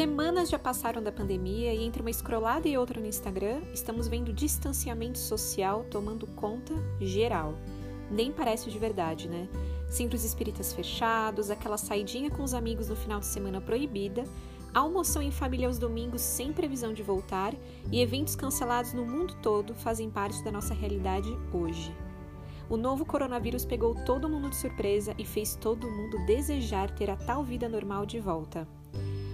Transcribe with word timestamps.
Semanas 0.00 0.48
já 0.48 0.58
passaram 0.58 1.02
da 1.02 1.12
pandemia 1.12 1.74
e 1.74 1.84
entre 1.84 2.00
uma 2.00 2.08
escrolada 2.08 2.66
e 2.66 2.78
outra 2.78 2.98
no 2.98 3.06
Instagram, 3.06 3.60
estamos 3.70 4.08
vendo 4.08 4.32
distanciamento 4.32 5.18
social 5.18 5.84
tomando 5.90 6.26
conta 6.26 6.72
geral. 6.98 7.52
Nem 8.10 8.32
parece 8.32 8.70
de 8.70 8.78
verdade, 8.78 9.28
né? 9.28 9.46
Centros 9.90 10.24
espíritas 10.24 10.72
fechados, 10.72 11.50
aquela 11.50 11.76
saidinha 11.76 12.30
com 12.30 12.42
os 12.42 12.54
amigos 12.54 12.88
no 12.88 12.96
final 12.96 13.20
de 13.20 13.26
semana 13.26 13.60
proibida, 13.60 14.24
almoção 14.72 15.20
em 15.20 15.30
família 15.30 15.66
aos 15.66 15.78
domingos 15.78 16.22
sem 16.22 16.50
previsão 16.50 16.94
de 16.94 17.02
voltar 17.02 17.52
e 17.92 18.00
eventos 18.00 18.34
cancelados 18.34 18.94
no 18.94 19.04
mundo 19.04 19.36
todo 19.42 19.74
fazem 19.74 20.08
parte 20.08 20.42
da 20.42 20.50
nossa 20.50 20.72
realidade 20.72 21.28
hoje. 21.52 21.94
O 22.70 22.76
novo 22.78 23.04
coronavírus 23.04 23.66
pegou 23.66 23.94
todo 24.06 24.30
mundo 24.30 24.48
de 24.48 24.56
surpresa 24.56 25.14
e 25.18 25.26
fez 25.26 25.56
todo 25.56 25.90
mundo 25.90 26.24
desejar 26.24 26.90
ter 26.90 27.10
a 27.10 27.16
tal 27.16 27.44
vida 27.44 27.68
normal 27.68 28.06
de 28.06 28.18
volta. 28.18 28.66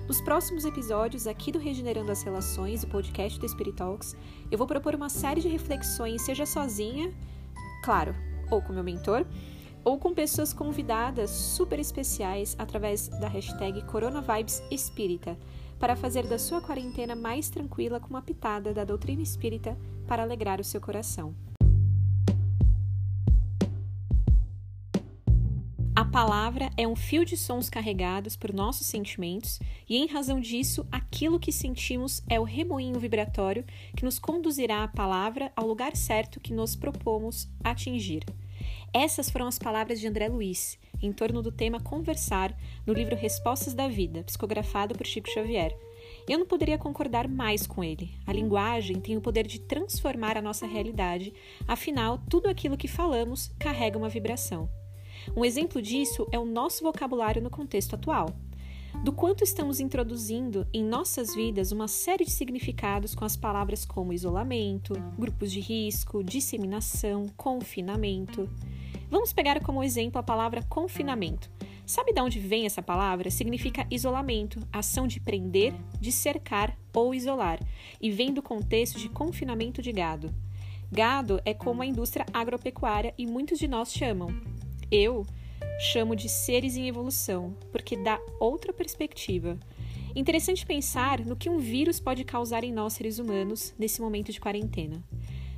Nos 0.07 0.21
próximos 0.21 0.65
episódios 0.65 1.27
aqui 1.27 1.51
do 1.51 1.59
Regenerando 1.59 2.13
as 2.13 2.23
Relações, 2.23 2.85
o 2.85 2.87
podcast 2.87 3.41
do 3.41 3.49
Spirit 3.49 3.77
Talks, 3.77 4.15
eu 4.53 4.57
vou 4.57 4.65
propor 4.65 4.95
uma 4.95 5.09
série 5.09 5.41
de 5.41 5.49
reflexões, 5.49 6.23
seja 6.23 6.47
sozinha, 6.47 7.13
claro, 7.83 8.15
ou 8.49 8.63
com 8.63 8.73
meu 8.73 8.85
mentor, 8.85 9.27
ou 9.83 9.99
com 9.99 10.15
pessoas 10.15 10.53
convidadas 10.53 11.29
super 11.31 11.81
especiais 11.81 12.55
através 12.57 13.09
da 13.09 13.27
hashtag 13.27 13.85
Coronavibes 13.87 14.63
Espírita, 14.71 15.37
para 15.77 15.97
fazer 15.97 16.25
da 16.29 16.39
sua 16.39 16.61
quarentena 16.61 17.17
mais 17.17 17.51
tranquila 17.51 17.99
com 17.99 18.11
uma 18.11 18.23
pitada 18.23 18.73
da 18.73 18.85
doutrina 18.85 19.23
espírita 19.23 19.77
para 20.07 20.23
alegrar 20.23 20.61
o 20.61 20.65
seu 20.65 20.81
coração. 20.81 21.35
Palavra 26.07 26.71
é 26.77 26.87
um 26.87 26.97
fio 26.97 27.25
de 27.25 27.37
sons 27.37 27.69
carregados 27.69 28.37
por 28.37 28.53
nossos 28.53 28.87
sentimentos, 28.87 29.59
e 29.89 29.97
em 29.97 30.07
razão 30.07 30.41
disso, 30.41 30.87
aquilo 30.91 31.39
que 31.39 31.53
sentimos 31.53 32.23
é 32.29 32.39
o 32.39 32.45
remoinho 32.45 32.99
vibratório 32.99 33.65
que 33.97 34.05
nos 34.05 34.19
conduzirá 34.19 34.85
a 34.85 34.89
palavra 34.89 35.53
ao 35.57 35.67
lugar 35.67 35.97
certo 35.97 36.41
que 36.41 36.53
nos 36.53 36.77
propomos 36.77 37.49
atingir. 37.63 38.25
Essas 38.93 39.29
foram 39.29 39.47
as 39.47 39.59
palavras 39.59 40.01
de 40.01 40.07
André 40.07 40.29
Luiz, 40.29 40.79
em 41.03 41.13
torno 41.13 41.43
do 41.43 41.53
tema 41.53 41.81
Conversar, 41.81 42.57
no 42.87 42.95
livro 42.95 43.17
Respostas 43.17 43.75
da 43.75 43.89
Vida, 43.89 44.23
psicografado 44.23 44.95
por 44.95 45.07
Chico 45.07 45.29
Xavier. 45.29 45.77
Eu 46.29 46.39
não 46.39 46.47
poderia 46.47 46.79
concordar 46.79 47.29
mais 47.29 47.67
com 47.67 47.83
ele. 47.83 48.15
A 48.27 48.33
linguagem 48.33 49.01
tem 49.01 49.17
o 49.17 49.21
poder 49.21 49.47
de 49.47 49.61
transformar 49.61 50.37
a 50.37 50.43
nossa 50.43 50.67
realidade, 50.67 51.35
afinal, 51.67 52.19
tudo 52.31 52.49
aquilo 52.49 52.77
que 52.77 52.89
falamos 52.89 53.51
carrega 53.59 53.99
uma 53.99 54.09
vibração. 54.09 54.69
Um 55.35 55.45
exemplo 55.45 55.81
disso 55.81 56.27
é 56.31 56.39
o 56.39 56.45
nosso 56.45 56.85
vocabulário 56.85 57.43
no 57.43 57.51
contexto 57.51 57.95
atual. 57.95 58.29
Do 59.03 59.13
quanto 59.13 59.45
estamos 59.45 59.79
introduzindo 59.79 60.67
em 60.73 60.83
nossas 60.83 61.35
vidas 61.35 61.71
uma 61.71 61.87
série 61.87 62.25
de 62.25 62.31
significados 62.31 63.15
com 63.15 63.25
as 63.25 63.37
palavras 63.37 63.85
como 63.85 64.13
isolamento, 64.13 64.95
grupos 65.19 65.53
de 65.53 65.61
risco, 65.61 66.25
disseminação, 66.25 67.27
confinamento. 67.37 68.49
Vamos 69.11 69.33
pegar 69.33 69.61
como 69.63 69.83
exemplo 69.83 70.19
a 70.19 70.23
palavra 70.23 70.63
confinamento. 70.63 71.51
Sabe 71.85 72.13
de 72.13 72.21
onde 72.21 72.41
vem 72.41 72.67
essa 72.67 72.83
palavra? 72.83 73.31
Significa 73.31 73.87
isolamento, 73.91 74.59
ação 74.73 75.07
de 75.07 75.21
prender, 75.21 75.73
de 76.01 76.11
cercar 76.11 76.77
ou 76.93 77.15
isolar, 77.15 77.61
e 78.01 78.11
vem 78.11 78.35
do 78.35 78.43
contexto 78.43 78.99
de 78.99 79.09
confinamento 79.09 79.81
de 79.81 79.93
gado. 79.93 80.35
Gado 80.91 81.41
é 81.45 81.55
como 81.55 81.83
a 81.83 81.87
indústria 81.87 82.27
agropecuária 82.33 83.15
e 83.17 83.25
muitos 83.25 83.59
de 83.59 83.69
nós 83.69 83.93
chamam. 83.93 84.29
Eu 84.91 85.27
chamo 85.79 86.15
de 86.15 86.29
seres 86.29 86.77
em 86.77 86.89
evolução, 86.89 87.57
porque 87.73 87.97
dá 87.97 88.21
outra 88.39 88.73
perspectiva. 88.73 89.59
Interessante 90.15 90.65
pensar 90.65 91.25
no 91.25 91.37
que 91.37 91.51
um 91.51 91.59
vírus 91.59 92.01
pode 92.01 92.25
causar 92.25 92.65
em 92.65 92.73
nós 92.73 92.95
seres 92.95 93.19
humanos 93.19 93.75
nesse 93.79 94.01
momento 94.01 94.33
de 94.33 94.41
quarentena. 94.41 95.03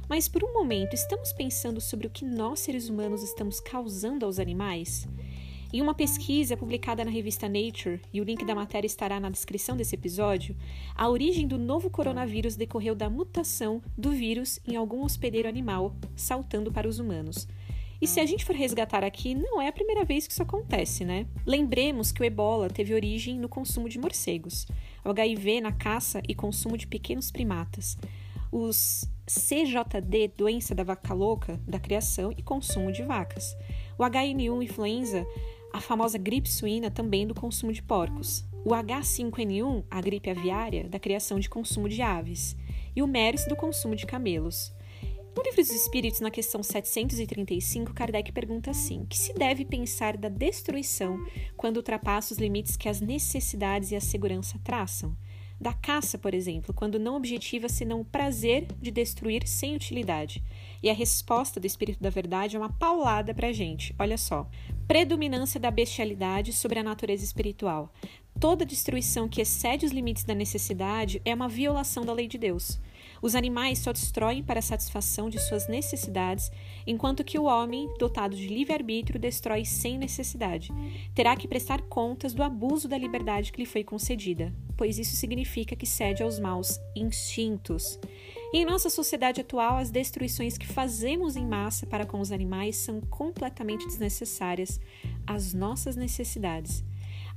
Mas 0.08 0.26
por 0.26 0.42
um 0.42 0.52
momento, 0.54 0.94
estamos 0.94 1.32
pensando 1.32 1.80
sobre 1.80 2.06
o 2.06 2.10
que 2.10 2.24
nós, 2.24 2.60
seres 2.60 2.88
humanos, 2.88 3.22
estamos 3.22 3.60
causando 3.60 4.24
aos 4.24 4.38
animais? 4.38 5.06
Em 5.70 5.82
uma 5.82 5.94
pesquisa 5.94 6.56
publicada 6.56 7.04
na 7.04 7.10
revista 7.10 7.46
Nature, 7.46 8.00
e 8.10 8.22
o 8.22 8.24
link 8.24 8.42
da 8.46 8.54
matéria 8.54 8.86
estará 8.86 9.20
na 9.20 9.28
descrição 9.28 9.76
desse 9.76 9.94
episódio, 9.94 10.56
a 10.94 11.06
origem 11.06 11.46
do 11.46 11.58
novo 11.58 11.90
coronavírus 11.90 12.56
decorreu 12.56 12.94
da 12.94 13.10
mutação 13.10 13.82
do 13.96 14.10
vírus 14.10 14.58
em 14.66 14.76
algum 14.76 15.04
hospedeiro 15.04 15.46
animal, 15.46 15.94
saltando 16.16 16.72
para 16.72 16.88
os 16.88 16.98
humanos. 16.98 17.46
E 18.00 18.06
se 18.06 18.20
a 18.20 18.26
gente 18.26 18.44
for 18.44 18.54
resgatar 18.54 19.02
aqui, 19.02 19.34
não 19.34 19.60
é 19.60 19.68
a 19.68 19.72
primeira 19.72 20.04
vez 20.04 20.26
que 20.26 20.32
isso 20.32 20.42
acontece, 20.42 21.04
né? 21.04 21.26
Lembremos 21.44 22.12
que 22.12 22.22
o 22.22 22.24
ebola 22.24 22.68
teve 22.68 22.94
origem 22.94 23.38
no 23.38 23.48
consumo 23.48 23.88
de 23.88 23.98
morcegos, 23.98 24.66
o 25.04 25.10
HIV 25.10 25.60
na 25.60 25.72
caça 25.72 26.22
e 26.28 26.34
consumo 26.34 26.76
de 26.76 26.86
pequenos 26.86 27.30
primatas, 27.30 27.98
os 28.52 29.04
CJD, 29.26 30.28
doença 30.36 30.74
da 30.74 30.84
vaca 30.84 31.12
louca, 31.12 31.60
da 31.66 31.78
criação 31.78 32.32
e 32.36 32.42
consumo 32.42 32.90
de 32.92 33.02
vacas. 33.02 33.56
O 33.98 34.02
HN1 34.02 34.62
influenza, 34.62 35.26
a 35.72 35.80
famosa 35.80 36.16
gripe 36.16 36.48
suína, 36.48 36.90
também 36.90 37.26
do 37.26 37.34
consumo 37.34 37.72
de 37.72 37.82
porcos. 37.82 38.44
O 38.64 38.70
H5N1, 38.70 39.84
a 39.90 40.00
gripe 40.00 40.30
aviária, 40.30 40.88
da 40.88 40.98
criação 40.98 41.38
de 41.38 41.48
consumo 41.48 41.88
de 41.88 42.00
aves. 42.00 42.56
E 42.96 43.02
o 43.02 43.06
MERS, 43.06 43.46
do 43.46 43.56
consumo 43.56 43.94
de 43.94 44.06
camelos. 44.06 44.72
No 45.38 45.44
Livro 45.44 45.62
dos 45.62 45.70
Espíritos, 45.70 46.18
na 46.18 46.32
questão 46.32 46.64
735, 46.64 47.94
Kardec 47.94 48.32
pergunta 48.32 48.72
assim: 48.72 49.06
que 49.08 49.16
se 49.16 49.32
deve 49.32 49.64
pensar 49.64 50.16
da 50.16 50.28
destruição 50.28 51.24
quando 51.56 51.76
ultrapassa 51.76 52.34
os 52.34 52.40
limites 52.40 52.76
que 52.76 52.88
as 52.88 53.00
necessidades 53.00 53.92
e 53.92 53.94
a 53.94 54.00
segurança 54.00 54.58
traçam? 54.64 55.16
da 55.60 55.72
caça, 55.72 56.16
por 56.16 56.34
exemplo, 56.34 56.72
quando 56.72 57.00
não 57.00 57.16
objetiva 57.16 57.68
senão 57.68 58.00
o 58.00 58.04
prazer 58.04 58.66
de 58.80 58.90
destruir 58.90 59.46
sem 59.46 59.74
utilidade. 59.74 60.42
E 60.80 60.88
a 60.88 60.94
resposta 60.94 61.58
do 61.58 61.66
Espírito 61.66 62.00
da 62.00 62.10
Verdade 62.10 62.54
é 62.54 62.58
uma 62.58 62.72
paulada 62.72 63.34
para 63.34 63.48
a 63.48 63.52
gente. 63.52 63.94
Olha 63.98 64.16
só: 64.16 64.48
predominância 64.86 65.58
da 65.58 65.70
bestialidade 65.70 66.52
sobre 66.52 66.78
a 66.78 66.82
natureza 66.82 67.24
espiritual. 67.24 67.92
Toda 68.40 68.66
destruição 68.66 69.28
que 69.28 69.40
excede 69.40 69.86
os 69.86 69.92
limites 69.92 70.24
da 70.24 70.34
necessidade 70.34 71.20
é 71.24 71.34
uma 71.34 71.48
violação 71.48 72.04
da 72.04 72.12
lei 72.12 72.28
de 72.28 72.38
Deus. 72.38 72.80
Os 73.20 73.34
animais 73.34 73.78
só 73.78 73.92
destroem 73.92 74.42
para 74.42 74.60
a 74.60 74.62
satisfação 74.62 75.28
de 75.28 75.38
suas 75.38 75.68
necessidades, 75.68 76.50
enquanto 76.86 77.24
que 77.24 77.38
o 77.38 77.44
homem, 77.44 77.88
dotado 77.98 78.36
de 78.36 78.48
livre-arbítrio, 78.48 79.20
destrói 79.20 79.64
sem 79.64 79.98
necessidade. 79.98 80.72
Terá 81.14 81.36
que 81.36 81.48
prestar 81.48 81.82
contas 81.82 82.32
do 82.32 82.42
abuso 82.42 82.88
da 82.88 82.96
liberdade 82.96 83.52
que 83.52 83.60
lhe 83.60 83.66
foi 83.66 83.82
concedida, 83.82 84.52
pois 84.76 84.98
isso 84.98 85.16
significa 85.16 85.74
que 85.74 85.86
cede 85.86 86.22
aos 86.22 86.38
maus 86.38 86.80
instintos. 86.94 87.98
Em 88.54 88.64
nossa 88.64 88.88
sociedade 88.88 89.40
atual, 89.40 89.76
as 89.76 89.90
destruições 89.90 90.56
que 90.56 90.66
fazemos 90.66 91.36
em 91.36 91.46
massa 91.46 91.86
para 91.86 92.06
com 92.06 92.20
os 92.20 92.32
animais 92.32 92.76
são 92.76 93.00
completamente 93.00 93.86
desnecessárias 93.86 94.80
às 95.26 95.52
nossas 95.52 95.96
necessidades. 95.96 96.82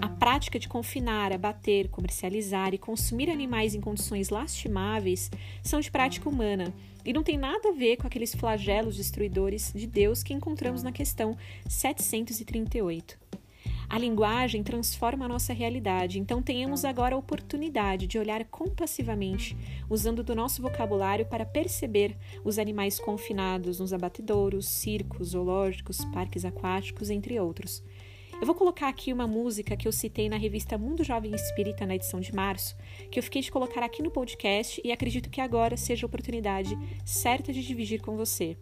A 0.01 0.09
prática 0.09 0.57
de 0.57 0.67
confinar, 0.67 1.31
abater, 1.31 1.87
comercializar 1.87 2.73
e 2.73 2.77
consumir 2.79 3.29
animais 3.29 3.75
em 3.75 3.79
condições 3.79 4.29
lastimáveis 4.29 5.29
são 5.61 5.79
de 5.79 5.91
prática 5.91 6.27
humana 6.27 6.73
e 7.05 7.13
não 7.13 7.21
tem 7.21 7.37
nada 7.37 7.69
a 7.69 7.71
ver 7.71 7.97
com 7.97 8.07
aqueles 8.07 8.33
flagelos 8.33 8.97
destruidores 8.97 9.71
de 9.75 9.85
Deus 9.85 10.23
que 10.23 10.33
encontramos 10.33 10.81
na 10.81 10.91
questão 10.91 11.37
738. 11.69 13.19
A 13.87 13.99
linguagem 13.99 14.63
transforma 14.63 15.25
a 15.25 15.27
nossa 15.27 15.53
realidade, 15.53 16.17
então 16.17 16.41
tenhamos 16.41 16.85
agora 16.85 17.13
a 17.13 17.17
oportunidade 17.17 18.07
de 18.07 18.17
olhar 18.17 18.45
compassivamente, 18.45 19.55
usando 19.89 20.23
do 20.23 20.33
nosso 20.33 20.61
vocabulário 20.61 21.25
para 21.25 21.45
perceber 21.45 22.15
os 22.43 22.57
animais 22.57 22.99
confinados 22.99 23.79
nos 23.79 23.91
abatedouros, 23.91 24.65
circos, 24.65 25.31
zoológicos, 25.31 26.05
parques 26.05 26.45
aquáticos, 26.45 27.09
entre 27.09 27.37
outros. 27.37 27.83
Eu 28.41 28.47
vou 28.47 28.55
colocar 28.55 28.87
aqui 28.87 29.13
uma 29.13 29.27
música 29.27 29.77
que 29.77 29.87
eu 29.87 29.91
citei 29.91 30.27
na 30.27 30.35
revista 30.35 30.75
Mundo 30.75 31.03
Jovem 31.03 31.31
Espírita 31.35 31.85
na 31.85 31.93
edição 31.93 32.19
de 32.19 32.33
março, 32.33 32.75
que 33.11 33.19
eu 33.19 33.21
fiquei 33.21 33.39
de 33.39 33.51
colocar 33.51 33.83
aqui 33.83 34.01
no 34.01 34.09
podcast 34.09 34.81
e 34.83 34.91
acredito 34.91 35.29
que 35.29 35.39
agora 35.39 35.77
seja 35.77 36.07
a 36.07 36.09
oportunidade 36.09 36.75
certa 37.05 37.53
de 37.53 37.61
dividir 37.61 38.01
com 38.01 38.17
você. 38.17 38.57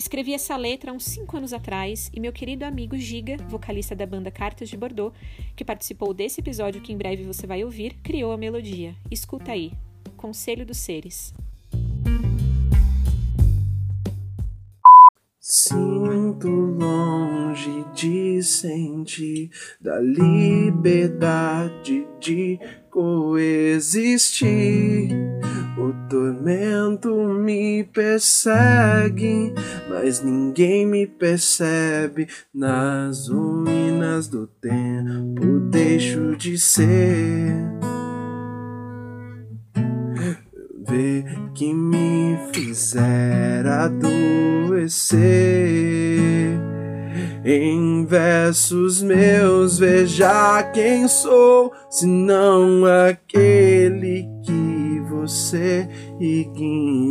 Escrevi 0.00 0.34
essa 0.34 0.56
letra 0.56 0.90
há 0.90 0.94
uns 0.94 1.04
5 1.04 1.36
anos 1.36 1.52
atrás 1.52 2.10
e 2.12 2.18
meu 2.18 2.32
querido 2.32 2.64
amigo 2.64 2.98
Giga, 2.98 3.36
vocalista 3.48 3.94
da 3.94 4.04
banda 4.04 4.32
Cartas 4.32 4.68
de 4.68 4.76
Bordeaux, 4.76 5.16
que 5.54 5.64
participou 5.64 6.12
desse 6.12 6.40
episódio 6.40 6.82
que 6.82 6.92
em 6.92 6.98
breve 6.98 7.22
você 7.22 7.46
vai 7.46 7.62
ouvir, 7.62 7.94
criou 8.02 8.32
a 8.32 8.36
melodia. 8.36 8.96
Escuta 9.12 9.52
aí. 9.52 9.70
Conselho 10.16 10.66
dos 10.66 10.78
Seres. 10.78 11.32
Sinto 15.46 16.48
longe 16.48 17.84
de 17.94 18.42
sentir 18.42 19.50
da 19.78 20.00
liberdade 20.00 21.28
de 22.18 22.58
coexistir. 22.88 24.48
O 25.76 25.92
tormento 26.08 27.14
me 27.14 27.84
persegue, 27.84 29.52
mas 29.86 30.22
ninguém 30.22 30.86
me 30.86 31.06
percebe. 31.06 32.26
Nas 32.54 33.28
ruínas 33.28 34.28
do 34.28 34.46
tempo 34.46 35.60
deixo 35.70 36.34
de 36.38 36.58
ser. 36.58 37.83
Que 41.54 41.72
me 41.72 42.38
fizera 42.52 43.84
adoecer. 43.84 45.24
Em 47.44 48.06
versos 48.06 49.02
meus, 49.02 49.78
veja 49.78 50.62
quem 50.72 51.06
sou, 51.06 51.72
senão 51.90 52.84
aquele 52.86 54.26
que 54.42 55.00
você 55.10 55.86
ignorou. 56.18 57.04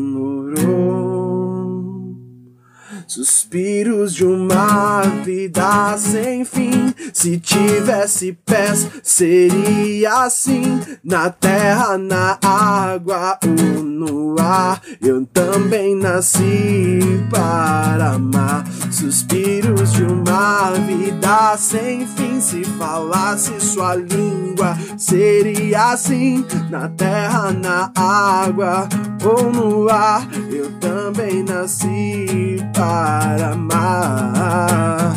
Suspiros 3.13 4.12
de 4.12 4.25
uma 4.25 5.04
vida 5.24 5.95
sem 6.00 6.44
fim. 6.44 6.92
Se 7.13 7.38
tivesse 7.38 8.33
pés, 8.44 8.89
seria 9.04 10.24
assim. 10.24 10.81
Na 11.04 11.30
terra, 11.30 11.95
na 11.95 12.39
água 12.44 13.38
ou 13.45 13.83
no 13.83 14.36
ar. 14.39 14.81
Eu 15.00 15.27
também 15.27 15.95
nasci 15.95 17.00
para 17.30 18.13
amar. 18.13 18.65
Suspiros 18.89 19.94
de 19.94 20.06
uma 20.06 20.71
vida 20.71 21.56
sem 21.57 22.07
fim. 22.07 22.42
Se 22.42 22.63
falasse 22.63 23.51
sua 23.59 23.94
língua, 23.94 24.75
seria 24.98 25.92
assim. 25.92 26.44
Na 26.71 26.89
terra, 26.89 27.51
na 27.51 27.92
água 27.95 28.89
ou 29.24 29.51
no 29.51 29.88
ar. 29.88 30.27
Eu 30.50 30.71
também 30.80 31.44
nasci 31.44 32.57
para 32.74 33.03
para 33.04 33.50
amar. 33.50 35.14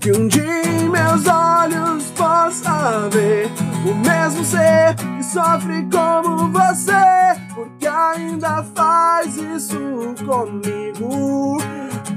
Que 0.00 0.10
um 0.10 0.26
dia 0.26 0.66
em 0.66 0.88
meus 0.88 1.24
olhos 1.28 2.10
possa 2.16 3.08
ver 3.12 3.48
o 3.88 3.94
mesmo 3.94 4.44
ser 4.44 4.96
que 4.96 5.22
sofre 5.22 5.86
como 5.88 6.50
você, 6.50 7.38
porque 7.54 7.86
ainda 7.86 8.64
faz 8.74 9.36
isso 9.36 10.14
comigo, 10.26 11.58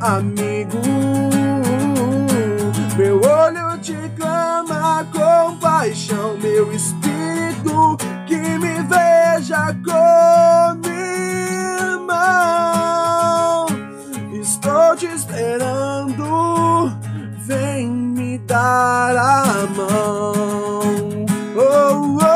amigo. 0.02 0.82
Meu 2.98 3.22
olho 3.22 3.78
te 3.80 3.96
clama 4.18 5.08
com 5.14 5.56
paixão, 5.58 6.36
meu 6.42 6.74
espírito 6.74 7.96
que 8.26 8.36
me 8.36 8.82
veja 8.82 9.76
como 9.86 10.84
irmão. 12.04 12.58
Estou 14.34 14.96
te 14.96 15.06
esperando, 15.06 16.92
vem 17.46 17.88
me 17.88 18.40
dar 18.40 19.16
a 19.16 19.68
mão. 19.76 20.34
Oh, 21.56 22.18
oh. 22.24 22.27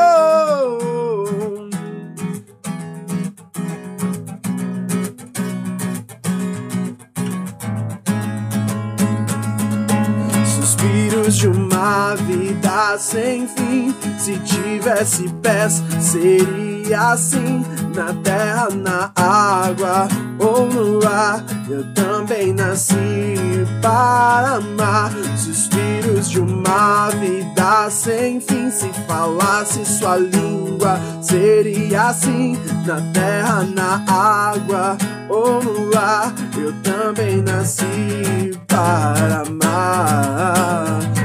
De 11.32 11.48
uma 11.48 12.14
vida 12.14 12.96
sem 12.98 13.48
fim. 13.48 13.94
Se 14.18 14.38
tivesse 14.40 15.28
pés, 15.42 15.82
seria 15.98 17.12
assim. 17.12 17.64
Na 17.94 18.12
terra, 18.22 18.68
na 18.70 19.10
água 19.16 20.08
ou 20.38 20.66
no 20.66 21.06
ar. 21.08 21.42
Eu 21.68 21.84
também 21.94 22.52
nasci 22.52 23.34
para 23.80 24.56
amar. 24.56 25.10
Suspiros 25.36 26.30
de 26.30 26.38
uma 26.38 27.08
vida 27.10 27.90
sem 27.90 28.38
fim. 28.38 28.70
Se 28.70 28.90
falasse 29.08 29.84
sua 29.86 30.18
língua, 30.18 31.00
seria 31.22 32.08
assim. 32.08 32.58
Na 32.86 33.00
terra, 33.12 33.64
na 33.74 34.04
água 34.06 34.98
ou 35.28 35.62
no 35.62 35.98
ar. 35.98 36.32
Eu 36.56 36.72
também 36.82 37.42
nasci 37.42 38.52
para 38.68 39.42
amar. 39.46 41.21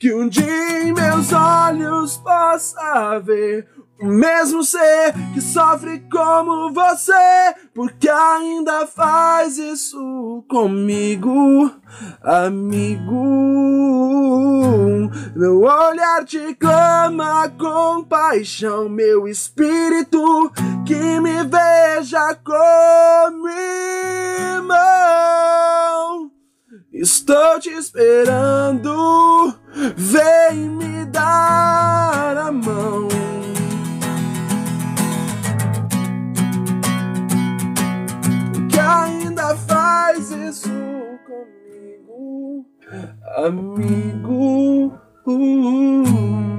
Que 0.00 0.14
um 0.14 0.28
dia 0.28 0.82
em 0.82 0.94
meus 0.94 1.30
olhos 1.30 2.16
possa 2.16 3.18
ver 3.18 3.68
o 4.00 4.06
mesmo 4.06 4.64
ser 4.64 5.12
que 5.34 5.42
sofre 5.42 6.00
como 6.10 6.72
você, 6.72 7.54
porque 7.74 8.08
ainda 8.08 8.86
faz 8.86 9.58
isso 9.58 10.42
comigo, 10.48 11.70
amigo. 12.22 13.12
Meu 15.36 15.60
olhar 15.64 16.24
te 16.24 16.54
clama 16.54 17.52
com 17.58 18.02
paixão, 18.02 18.88
meu 18.88 19.28
espírito 19.28 20.50
que 20.86 21.20
me 21.20 21.44
veja 21.44 22.34
como 22.36 23.46
irmão. 24.48 24.80
Estou 26.92 27.60
te 27.60 27.70
esperando, 27.70 29.54
vem 29.96 30.70
me 30.70 31.04
dar 31.06 32.36
a 32.36 32.50
mão. 32.50 33.06
Que 38.68 38.80
ainda 38.80 39.56
faz 39.56 40.32
isso 40.32 40.68
comigo, 41.26 42.66
amigo. 43.36 44.92
Ai, 45.26 46.49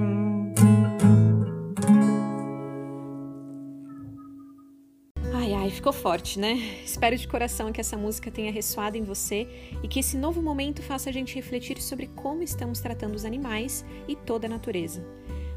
ai, 5.61 5.69
ficou 5.69 5.93
forte, 5.93 6.39
né? 6.39 6.53
Espero 6.83 7.15
de 7.15 7.27
coração 7.27 7.71
que 7.71 7.79
essa 7.79 7.95
música 7.95 8.31
tenha 8.31 8.51
ressoado 8.51 8.97
em 8.97 9.03
você 9.03 9.47
e 9.83 9.87
que 9.87 9.99
esse 9.99 10.17
novo 10.17 10.41
momento 10.41 10.81
faça 10.81 11.09
a 11.09 11.13
gente 11.13 11.35
refletir 11.35 11.79
sobre 11.79 12.07
como 12.07 12.41
estamos 12.41 12.79
tratando 12.79 13.13
os 13.13 13.25
animais 13.25 13.85
e 14.07 14.15
toda 14.15 14.47
a 14.47 14.49
natureza. 14.49 15.05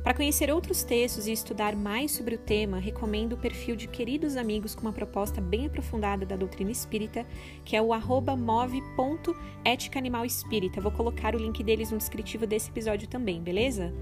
Para 0.04 0.12
conhecer 0.12 0.52
outros 0.52 0.82
textos 0.82 1.26
e 1.26 1.32
estudar 1.32 1.74
mais 1.74 2.12
sobre 2.12 2.34
o 2.34 2.38
tema, 2.38 2.78
recomendo 2.78 3.32
o 3.32 3.38
perfil 3.38 3.74
de 3.74 3.88
queridos 3.88 4.36
amigos 4.36 4.74
com 4.74 4.82
uma 4.82 4.92
proposta 4.92 5.40
bem 5.40 5.64
aprofundada 5.64 6.26
da 6.26 6.36
doutrina 6.36 6.70
espírita, 6.70 7.26
que 7.64 7.74
é 7.74 7.80
o 7.80 7.88
move.éticaanimalespírita. 8.36 10.82
Vou 10.82 10.92
colocar 10.92 11.34
o 11.34 11.38
link 11.38 11.64
deles 11.64 11.90
no 11.90 11.96
descritivo 11.96 12.46
desse 12.46 12.68
episódio 12.68 13.08
também, 13.08 13.40
beleza? 13.40 13.94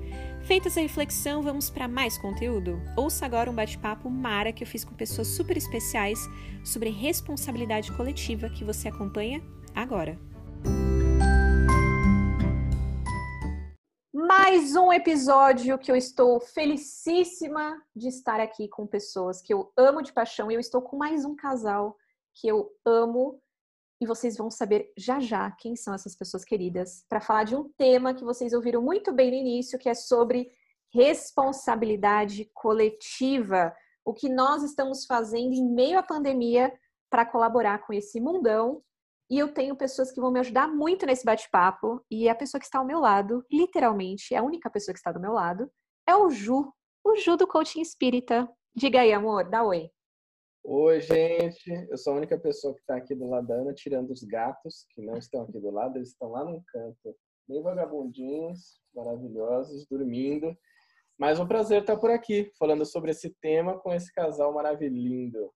Feita 0.42 0.66
essa 0.66 0.80
reflexão, 0.80 1.40
vamos 1.40 1.70
para 1.70 1.86
mais 1.86 2.18
conteúdo? 2.18 2.82
Ouça 2.96 3.24
agora 3.24 3.48
um 3.48 3.54
bate-papo 3.54 4.10
mara 4.10 4.52
que 4.52 4.64
eu 4.64 4.68
fiz 4.68 4.84
com 4.84 4.96
pessoas 4.96 5.28
super 5.28 5.56
especiais 5.56 6.28
sobre 6.64 6.90
responsabilidade 6.90 7.92
coletiva 7.92 8.50
que 8.50 8.64
você 8.64 8.88
acompanha 8.88 9.40
agora. 9.72 10.18
Mais 14.14 14.76
um 14.76 14.92
episódio 14.92 15.78
que 15.78 15.90
eu 15.90 15.96
estou 15.96 16.38
felicíssima 16.38 17.82
de 17.96 18.08
estar 18.08 18.40
aqui 18.40 18.68
com 18.68 18.86
pessoas 18.86 19.40
que 19.40 19.54
eu 19.54 19.72
amo 19.74 20.02
de 20.02 20.12
paixão 20.12 20.50
e 20.50 20.54
eu 20.54 20.60
estou 20.60 20.82
com 20.82 20.98
mais 20.98 21.24
um 21.24 21.34
casal 21.34 21.96
que 22.34 22.46
eu 22.46 22.70
amo. 22.84 23.40
E 23.98 24.06
vocês 24.06 24.36
vão 24.36 24.50
saber 24.50 24.92
já 24.98 25.18
já 25.18 25.50
quem 25.52 25.74
são 25.74 25.94
essas 25.94 26.14
pessoas 26.14 26.44
queridas 26.44 27.06
para 27.08 27.22
falar 27.22 27.44
de 27.44 27.56
um 27.56 27.70
tema 27.70 28.12
que 28.12 28.22
vocês 28.22 28.52
ouviram 28.52 28.82
muito 28.82 29.14
bem 29.14 29.30
no 29.30 29.36
início, 29.38 29.78
que 29.78 29.88
é 29.88 29.94
sobre 29.94 30.52
responsabilidade 30.92 32.50
coletiva, 32.52 33.74
o 34.04 34.12
que 34.12 34.28
nós 34.28 34.62
estamos 34.62 35.06
fazendo 35.06 35.54
em 35.54 35.66
meio 35.66 35.98
à 35.98 36.02
pandemia 36.02 36.70
para 37.08 37.24
colaborar 37.24 37.78
com 37.86 37.94
esse 37.94 38.20
mundão 38.20 38.82
e 39.32 39.38
eu 39.38 39.50
tenho 39.50 39.74
pessoas 39.74 40.12
que 40.12 40.20
vão 40.20 40.30
me 40.30 40.40
ajudar 40.40 40.68
muito 40.68 41.06
nesse 41.06 41.24
bate-papo. 41.24 42.04
E 42.10 42.28
a 42.28 42.34
pessoa 42.34 42.58
que 42.58 42.66
está 42.66 42.78
ao 42.78 42.84
meu 42.84 43.00
lado, 43.00 43.42
literalmente, 43.50 44.34
é 44.34 44.36
a 44.36 44.42
única 44.42 44.68
pessoa 44.68 44.92
que 44.92 44.98
está 44.98 45.10
do 45.10 45.18
meu 45.18 45.32
lado, 45.32 45.72
é 46.06 46.14
o 46.14 46.28
Ju. 46.28 46.70
O 47.02 47.16
Ju 47.16 47.34
do 47.38 47.46
Coaching 47.46 47.80
Espírita. 47.80 48.46
Diga 48.76 49.00
aí, 49.00 49.10
amor, 49.10 49.48
dá 49.48 49.64
oi. 49.64 49.90
Oi, 50.62 51.00
gente. 51.00 51.70
Eu 51.90 51.96
sou 51.96 52.12
a 52.12 52.16
única 52.16 52.38
pessoa 52.38 52.74
que 52.74 52.80
está 52.80 52.96
aqui 52.96 53.14
do 53.14 53.26
lado 53.26 53.46
da 53.46 53.54
Ana, 53.54 53.72
tirando 53.72 54.10
os 54.10 54.22
gatos, 54.22 54.84
que 54.90 55.00
não 55.00 55.16
estão 55.16 55.44
aqui 55.44 55.58
do 55.58 55.70
lado, 55.70 55.96
eles 55.96 56.10
estão 56.10 56.28
lá 56.28 56.44
no 56.44 56.62
canto, 56.66 57.16
bem 57.48 57.62
vagabundinhos, 57.62 58.82
maravilhosos, 58.94 59.86
dormindo. 59.86 60.54
Mas 61.18 61.40
um 61.40 61.48
prazer 61.48 61.80
estar 61.80 61.96
por 61.96 62.10
aqui, 62.10 62.52
falando 62.58 62.84
sobre 62.84 63.12
esse 63.12 63.34
tema 63.40 63.78
com 63.78 63.94
esse 63.94 64.12
casal 64.12 64.52
maravilhoso. 64.52 65.50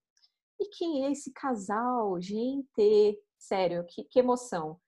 E 0.58 0.66
quem 0.70 1.04
é 1.04 1.12
esse 1.12 1.30
casal? 1.34 2.18
Gente, 2.18 3.20
Sério, 3.38 3.84
que, 3.84 4.04
que 4.04 4.18
emoção. 4.18 4.80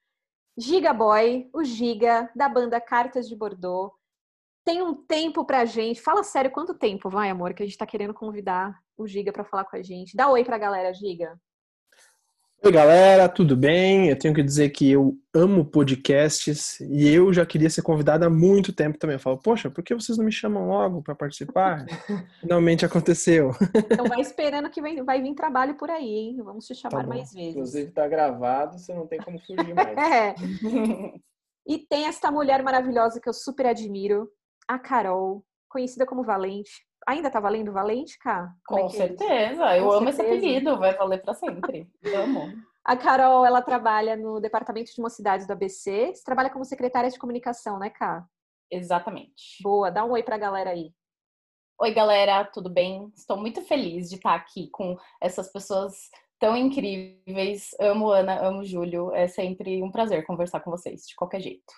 Giga 0.56 0.92
Boy, 0.92 1.48
o 1.52 1.62
Giga, 1.62 2.30
da 2.34 2.48
banda 2.48 2.80
Cartas 2.80 3.28
de 3.28 3.36
Bordeaux. 3.36 3.92
Tem 4.64 4.82
um 4.82 4.94
tempo 4.94 5.44
pra 5.44 5.64
gente. 5.64 6.02
Fala 6.02 6.24
sério, 6.24 6.50
quanto 6.50 6.74
tempo, 6.74 7.08
vai, 7.08 7.30
amor, 7.30 7.54
que 7.54 7.62
a 7.62 7.66
gente 7.66 7.78
tá 7.78 7.86
querendo 7.86 8.12
convidar 8.12 8.76
o 8.96 9.06
Giga 9.06 9.32
para 9.32 9.44
falar 9.44 9.64
com 9.64 9.76
a 9.76 9.82
gente. 9.82 10.16
Dá 10.16 10.28
oi 10.28 10.44
pra 10.44 10.58
galera, 10.58 10.92
Giga. 10.92 11.40
Oi, 12.60 12.72
galera, 12.72 13.28
tudo 13.28 13.56
bem? 13.56 14.08
Eu 14.08 14.18
tenho 14.18 14.34
que 14.34 14.42
dizer 14.42 14.70
que 14.70 14.90
eu 14.90 15.16
amo 15.32 15.64
podcasts 15.64 16.80
e 16.80 17.08
eu 17.08 17.32
já 17.32 17.46
queria 17.46 17.70
ser 17.70 17.82
convidado 17.82 18.24
há 18.24 18.30
muito 18.30 18.72
tempo 18.72 18.98
também. 18.98 19.14
Eu 19.14 19.20
falo, 19.20 19.38
poxa, 19.38 19.70
por 19.70 19.84
que 19.84 19.94
vocês 19.94 20.18
não 20.18 20.24
me 20.24 20.32
chamam 20.32 20.66
logo 20.66 21.00
para 21.00 21.14
participar? 21.14 21.86
Finalmente 22.40 22.84
aconteceu. 22.84 23.52
Então 23.92 24.06
vai 24.06 24.20
esperando 24.20 24.68
que 24.70 24.82
vai 24.82 25.22
vir 25.22 25.34
trabalho 25.36 25.76
por 25.76 25.88
aí, 25.88 26.04
hein? 26.04 26.42
Vamos 26.42 26.66
te 26.66 26.74
chamar 26.74 27.02
tá 27.02 27.06
mais 27.06 27.32
vezes. 27.32 27.50
Inclusive 27.50 27.92
tá 27.92 28.08
gravado, 28.08 28.76
você 28.76 28.92
não 28.92 29.06
tem 29.06 29.20
como 29.20 29.38
fugir 29.38 29.72
mais. 29.72 29.96
é. 29.96 30.34
E 31.70 31.78
tem 31.78 32.06
esta 32.06 32.30
mulher 32.30 32.62
maravilhosa 32.62 33.20
que 33.20 33.28
eu 33.28 33.34
super 33.34 33.66
admiro, 33.66 34.26
a 34.66 34.78
Carol, 34.78 35.44
conhecida 35.68 36.06
como 36.06 36.24
Valente. 36.24 36.87
Ainda 37.08 37.30
tá 37.30 37.40
valendo 37.40 37.72
Valente, 37.72 38.18
Cá? 38.18 38.54
É 38.54 38.66
Com 38.66 38.84
é 38.84 38.88
certeza. 38.90 39.64
É 39.72 39.80
eu 39.80 39.90
amo 39.90 40.12
certeza. 40.12 40.22
esse 40.22 40.46
apelido, 40.46 40.78
vai 40.78 40.94
valer 40.94 41.22
para 41.22 41.32
sempre. 41.32 41.90
amo. 42.04 42.52
A 42.84 42.98
Carol, 42.98 43.46
ela 43.46 43.62
trabalha 43.62 44.14
no 44.14 44.38
Departamento 44.38 44.94
de 44.94 45.00
Mocidades 45.00 45.46
do 45.46 45.54
ABC. 45.54 46.12
Você 46.14 46.22
trabalha 46.22 46.50
como 46.50 46.66
secretária 46.66 47.08
de 47.08 47.18
comunicação, 47.18 47.78
né, 47.78 47.88
Cá? 47.88 48.26
Exatamente. 48.70 49.62
Boa, 49.62 49.90
dá 49.90 50.04
um 50.04 50.10
oi 50.10 50.22
pra 50.22 50.36
galera 50.36 50.68
aí. 50.68 50.92
Oi, 51.80 51.94
galera, 51.94 52.44
tudo 52.44 52.68
bem? 52.68 53.10
Estou 53.16 53.38
muito 53.38 53.62
feliz 53.62 54.10
de 54.10 54.16
estar 54.16 54.34
aqui 54.34 54.68
com 54.68 54.94
essas 55.18 55.50
pessoas 55.50 56.10
tão 56.38 56.54
incríveis. 56.54 57.70
Amo 57.80 58.10
Ana, 58.10 58.38
amo 58.46 58.62
Júlio. 58.62 59.14
É 59.14 59.26
sempre 59.28 59.82
um 59.82 59.90
prazer 59.90 60.26
conversar 60.26 60.60
com 60.60 60.70
vocês, 60.70 61.06
de 61.06 61.16
qualquer 61.16 61.40
jeito. 61.40 61.72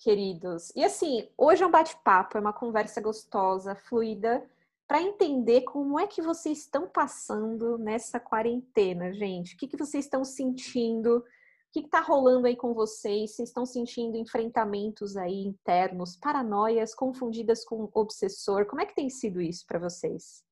Queridos. 0.00 0.72
E 0.74 0.82
assim, 0.84 1.28
hoje 1.38 1.62
é 1.62 1.66
um 1.66 1.70
bate-papo, 1.70 2.36
é 2.36 2.40
uma 2.40 2.52
conversa 2.52 3.00
gostosa, 3.00 3.76
fluida, 3.76 4.44
para 4.86 5.02
entender 5.02 5.62
como 5.62 5.98
é 5.98 6.06
que 6.06 6.20
vocês 6.20 6.58
estão 6.58 6.88
passando 6.88 7.78
nessa 7.78 8.20
quarentena, 8.20 9.12
gente. 9.12 9.54
O 9.54 9.58
que, 9.58 9.66
que 9.66 9.76
vocês 9.76 10.04
estão 10.04 10.24
sentindo? 10.24 11.18
O 11.18 11.24
que 11.72 11.80
está 11.80 12.00
rolando 12.00 12.46
aí 12.46 12.54
com 12.54 12.74
vocês? 12.74 13.34
Vocês 13.34 13.48
estão 13.48 13.64
sentindo 13.64 14.16
enfrentamentos 14.16 15.16
aí 15.16 15.42
internos, 15.44 16.16
paranoias 16.16 16.94
confundidas 16.94 17.64
com 17.64 17.90
obsessor? 17.94 18.66
Como 18.66 18.82
é 18.82 18.86
que 18.86 18.94
tem 18.94 19.08
sido 19.08 19.40
isso 19.40 19.64
para 19.66 19.78
vocês? 19.78 20.44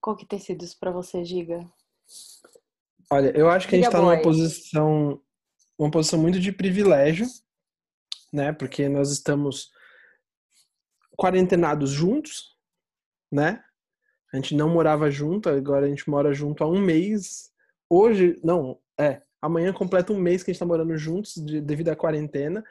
Qual 0.00 0.16
que 0.16 0.26
tem 0.26 0.38
sido 0.38 0.64
isso 0.64 0.78
para 0.78 0.90
você, 0.90 1.24
Giga? 1.24 1.64
Olha, 3.10 3.36
eu 3.36 3.48
acho 3.48 3.68
que 3.68 3.74
a 3.74 3.78
gente 3.78 3.86
está 3.86 4.00
numa 4.00 4.20
posição, 4.20 5.20
uma 5.78 5.90
posição 5.90 6.18
muito 6.18 6.38
de 6.38 6.52
privilégio, 6.52 7.26
né? 8.32 8.52
Porque 8.52 8.88
nós 8.88 9.10
estamos 9.10 9.70
quarentenados 11.18 11.90
juntos, 11.90 12.56
né? 13.30 13.62
A 14.32 14.36
gente 14.36 14.54
não 14.54 14.68
morava 14.68 15.10
junto, 15.10 15.48
agora 15.48 15.86
a 15.86 15.88
gente 15.88 16.08
mora 16.08 16.32
junto 16.32 16.62
há 16.62 16.68
um 16.68 16.78
mês. 16.78 17.50
Hoje, 17.90 18.38
não, 18.44 18.78
é, 19.00 19.22
amanhã 19.42 19.72
completa 19.72 20.12
um 20.12 20.18
mês 20.18 20.42
que 20.42 20.50
a 20.50 20.52
gente 20.52 20.60
tá 20.60 20.66
morando 20.66 20.96
juntos 20.96 21.34
de, 21.34 21.60
devido 21.60 21.88
à 21.88 21.96
quarentena. 21.96 22.62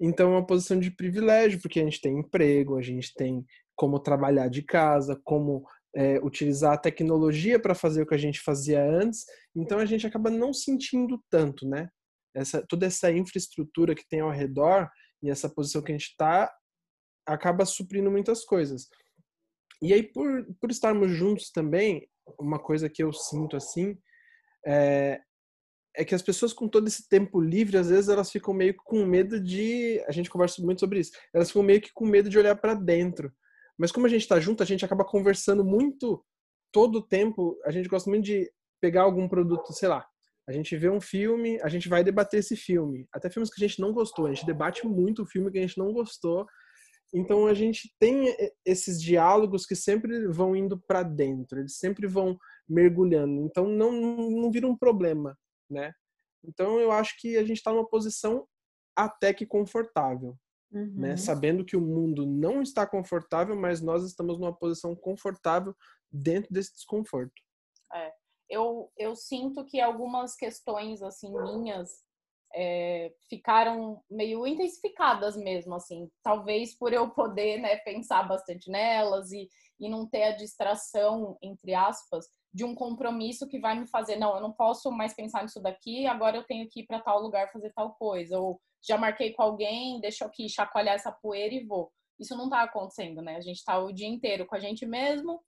Então 0.00 0.30
é 0.32 0.36
uma 0.36 0.46
posição 0.46 0.78
de 0.78 0.90
privilégio, 0.90 1.60
porque 1.60 1.78
a 1.78 1.84
gente 1.84 2.00
tem 2.00 2.18
emprego, 2.18 2.76
a 2.76 2.82
gente 2.82 3.14
tem 3.14 3.44
como 3.76 4.00
trabalhar 4.00 4.48
de 4.48 4.62
casa, 4.62 5.20
como 5.22 5.64
é, 5.94 6.18
utilizar 6.18 6.72
a 6.72 6.78
tecnologia 6.78 7.60
para 7.60 7.74
fazer 7.74 8.02
o 8.02 8.06
que 8.06 8.14
a 8.14 8.18
gente 8.18 8.40
fazia 8.40 8.82
antes. 8.82 9.24
Então 9.54 9.78
a 9.78 9.84
gente 9.84 10.06
acaba 10.06 10.30
não 10.30 10.52
sentindo 10.52 11.22
tanto, 11.30 11.68
né? 11.68 11.88
Essa, 12.34 12.64
toda 12.66 12.86
essa 12.86 13.12
infraestrutura 13.12 13.94
que 13.94 14.08
tem 14.08 14.20
ao 14.20 14.30
redor 14.30 14.90
e 15.22 15.30
essa 15.30 15.48
posição 15.48 15.82
que 15.82 15.92
a 15.92 15.94
gente 15.94 16.08
está 16.08 16.50
acaba 17.26 17.64
suprindo 17.64 18.10
muitas 18.10 18.44
coisas. 18.44 18.88
E 19.82 19.92
aí, 19.92 20.02
por, 20.02 20.46
por 20.60 20.70
estarmos 20.70 21.10
juntos 21.10 21.50
também, 21.50 22.08
uma 22.38 22.58
coisa 22.58 22.88
que 22.88 23.02
eu 23.02 23.12
sinto 23.12 23.56
assim 23.56 23.98
é, 24.66 25.20
é 25.96 26.04
que 26.04 26.14
as 26.14 26.22
pessoas 26.22 26.52
com 26.52 26.68
todo 26.68 26.88
esse 26.88 27.08
tempo 27.08 27.40
livre, 27.40 27.76
às 27.76 27.88
vezes 27.88 28.08
elas 28.08 28.30
ficam 28.30 28.54
meio 28.54 28.74
com 28.76 29.04
medo 29.04 29.40
de. 29.40 30.02
A 30.08 30.12
gente 30.12 30.30
conversa 30.30 30.62
muito 30.62 30.80
sobre 30.80 31.00
isso. 31.00 31.12
Elas 31.32 31.48
ficam 31.48 31.62
meio 31.62 31.80
que 31.80 31.92
com 31.92 32.06
medo 32.06 32.28
de 32.28 32.38
olhar 32.38 32.56
para 32.56 32.74
dentro. 32.74 33.32
Mas 33.78 33.92
como 33.92 34.06
a 34.06 34.08
gente 34.08 34.22
está 34.22 34.38
junto, 34.40 34.62
a 34.62 34.66
gente 34.66 34.84
acaba 34.84 35.04
conversando 35.04 35.64
muito 35.64 36.24
todo 36.72 36.96
o 36.96 37.06
tempo. 37.06 37.58
A 37.64 37.70
gente 37.70 37.88
gosta 37.88 38.08
muito 38.08 38.24
de 38.24 38.50
pegar 38.80 39.02
algum 39.02 39.28
produto, 39.28 39.72
sei 39.72 39.88
lá. 39.88 40.06
A 40.48 40.52
gente 40.52 40.76
vê 40.76 40.90
um 40.90 41.00
filme, 41.00 41.58
a 41.62 41.68
gente 41.68 41.88
vai 41.88 42.04
debater 42.04 42.40
esse 42.40 42.56
filme. 42.56 43.06
Até 43.12 43.30
filmes 43.30 43.52
que 43.52 43.62
a 43.62 43.66
gente 43.66 43.80
não 43.80 43.92
gostou. 43.92 44.26
A 44.26 44.32
gente 44.32 44.46
debate 44.46 44.86
muito 44.86 45.22
o 45.22 45.26
filme 45.26 45.50
que 45.50 45.58
a 45.58 45.62
gente 45.62 45.78
não 45.78 45.92
gostou 45.92 46.46
então 47.14 47.46
a 47.46 47.54
gente 47.54 47.94
tem 48.00 48.36
esses 48.66 49.00
diálogos 49.00 49.64
que 49.64 49.76
sempre 49.76 50.26
vão 50.26 50.56
indo 50.56 50.76
para 50.76 51.04
dentro, 51.04 51.60
eles 51.60 51.78
sempre 51.78 52.08
vão 52.08 52.36
mergulhando. 52.68 53.40
Então 53.42 53.68
não, 53.68 53.92
não 53.92 54.50
vira 54.50 54.66
um 54.66 54.76
problema, 54.76 55.38
né? 55.70 55.92
Então 56.44 56.80
eu 56.80 56.90
acho 56.90 57.14
que 57.20 57.36
a 57.36 57.44
gente 57.44 57.58
está 57.58 57.72
numa 57.72 57.88
posição 57.88 58.44
até 58.96 59.32
que 59.32 59.46
confortável, 59.46 60.36
uhum. 60.72 60.92
né? 60.96 61.16
Sabendo 61.16 61.64
que 61.64 61.76
o 61.76 61.80
mundo 61.80 62.26
não 62.26 62.60
está 62.60 62.84
confortável, 62.84 63.54
mas 63.54 63.80
nós 63.80 64.04
estamos 64.04 64.36
numa 64.36 64.52
posição 64.52 64.96
confortável 64.96 65.72
dentro 66.10 66.52
desse 66.52 66.74
desconforto. 66.74 67.32
É. 67.92 68.12
Eu, 68.50 68.90
eu 68.98 69.14
sinto 69.14 69.64
que 69.64 69.80
algumas 69.80 70.34
questões 70.34 71.00
assim 71.00 71.32
minhas 71.32 72.02
é, 72.54 73.12
ficaram 73.28 74.00
meio 74.08 74.46
intensificadas 74.46 75.36
mesmo, 75.36 75.74
assim. 75.74 76.08
Talvez 76.22 76.76
por 76.76 76.92
eu 76.92 77.10
poder 77.10 77.60
né, 77.60 77.76
pensar 77.76 78.22
bastante 78.22 78.70
nelas 78.70 79.32
e, 79.32 79.48
e 79.80 79.88
não 79.88 80.06
ter 80.06 80.22
a 80.22 80.36
distração, 80.36 81.36
entre 81.42 81.74
aspas, 81.74 82.26
de 82.52 82.64
um 82.64 82.74
compromisso 82.74 83.48
que 83.48 83.58
vai 83.58 83.78
me 83.78 83.86
fazer, 83.86 84.16
não, 84.16 84.36
eu 84.36 84.40
não 84.40 84.52
posso 84.52 84.90
mais 84.92 85.12
pensar 85.12 85.42
nisso 85.42 85.60
daqui, 85.60 86.06
agora 86.06 86.36
eu 86.36 86.44
tenho 86.44 86.68
que 86.68 86.80
ir 86.80 86.86
para 86.86 87.00
tal 87.00 87.20
lugar 87.20 87.50
fazer 87.50 87.72
tal 87.72 87.94
coisa. 87.94 88.38
Ou 88.38 88.60
já 88.80 88.96
marquei 88.96 89.32
com 89.32 89.42
alguém, 89.42 90.00
deixa 90.00 90.24
eu 90.24 90.28
aqui 90.28 90.48
chacoalhar 90.48 90.94
essa 90.94 91.10
poeira 91.10 91.54
e 91.54 91.66
vou. 91.66 91.92
Isso 92.18 92.36
não 92.36 92.44
está 92.44 92.62
acontecendo, 92.62 93.20
né? 93.20 93.36
A 93.36 93.40
gente 93.40 93.56
está 93.56 93.76
o 93.78 93.92
dia 93.92 94.06
inteiro 94.06 94.46
com 94.46 94.54
a 94.54 94.60
gente 94.60 94.86
mesmo, 94.86 95.42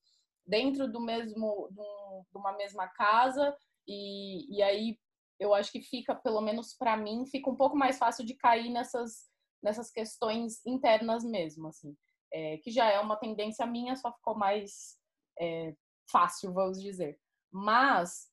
dentro 0.44 0.90
do 0.90 1.00
mesmo, 1.00 1.68
de 1.70 2.36
uma 2.36 2.52
mesma 2.56 2.88
casa, 2.88 3.56
e, 3.86 4.56
e 4.56 4.62
aí 4.62 4.98
eu 5.38 5.54
acho 5.54 5.70
que 5.70 5.82
fica, 5.82 6.14
pelo 6.14 6.40
menos 6.40 6.74
para 6.74 6.96
mim, 6.96 7.26
fica 7.26 7.50
um 7.50 7.56
pouco 7.56 7.76
mais 7.76 7.98
fácil 7.98 8.24
de 8.24 8.34
cair 8.34 8.70
nessas, 8.70 9.28
nessas 9.62 9.90
questões 9.90 10.64
internas 10.64 11.24
mesmo, 11.24 11.68
assim. 11.68 11.96
É, 12.32 12.58
que 12.58 12.70
já 12.70 12.90
é 12.90 12.98
uma 12.98 13.16
tendência 13.16 13.66
minha, 13.66 13.96
só 13.96 14.12
ficou 14.12 14.34
mais 14.36 14.98
é, 15.38 15.74
fácil, 16.10 16.52
vamos 16.52 16.80
dizer. 16.80 17.18
Mas, 17.50 18.30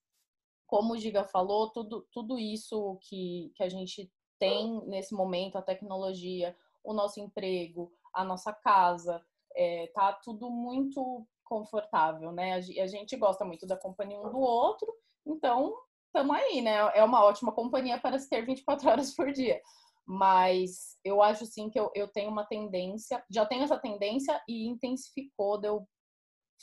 como 0.65 0.93
o 0.93 0.97
Giga 0.97 1.23
falou, 1.23 1.71
tudo, 1.71 2.07
tudo 2.11 2.39
isso 2.39 2.97
que, 3.01 3.51
que 3.55 3.63
a 3.63 3.69
gente 3.69 4.11
tem 4.39 4.81
nesse 4.87 5.13
momento, 5.13 5.57
a 5.57 5.61
tecnologia, 5.61 6.55
o 6.83 6.93
nosso 6.93 7.19
emprego, 7.19 7.93
a 8.13 8.23
nossa 8.23 8.51
casa, 8.51 9.23
é, 9.55 9.87
tá 9.87 10.13
tudo 10.13 10.49
muito 10.49 11.25
confortável, 11.43 12.31
né? 12.31 12.53
A 12.53 12.87
gente 12.87 13.15
gosta 13.15 13.45
muito 13.45 13.65
da 13.67 13.77
companhia 13.77 14.19
um 14.19 14.31
do 14.31 14.39
outro, 14.39 14.91
então 15.25 15.75
estamos 16.13 16.35
aí, 16.35 16.61
né? 16.61 16.75
É 16.93 17.03
uma 17.03 17.25
ótima 17.25 17.51
companhia 17.51 17.99
para 17.99 18.19
se 18.19 18.29
ter 18.29 18.45
24 18.45 18.87
horas 18.87 19.15
por 19.15 19.31
dia. 19.31 19.59
Mas 20.05 20.97
eu 21.03 21.21
acho 21.23 21.45
sim 21.45 21.69
que 21.69 21.79
eu, 21.79 21.89
eu 21.95 22.07
tenho 22.07 22.29
uma 22.29 22.45
tendência, 22.45 23.23
já 23.29 23.45
tenho 23.45 23.63
essa 23.63 23.79
tendência 23.79 24.39
e 24.47 24.67
intensificou 24.67 25.57
de 25.57 25.67
eu 25.67 25.87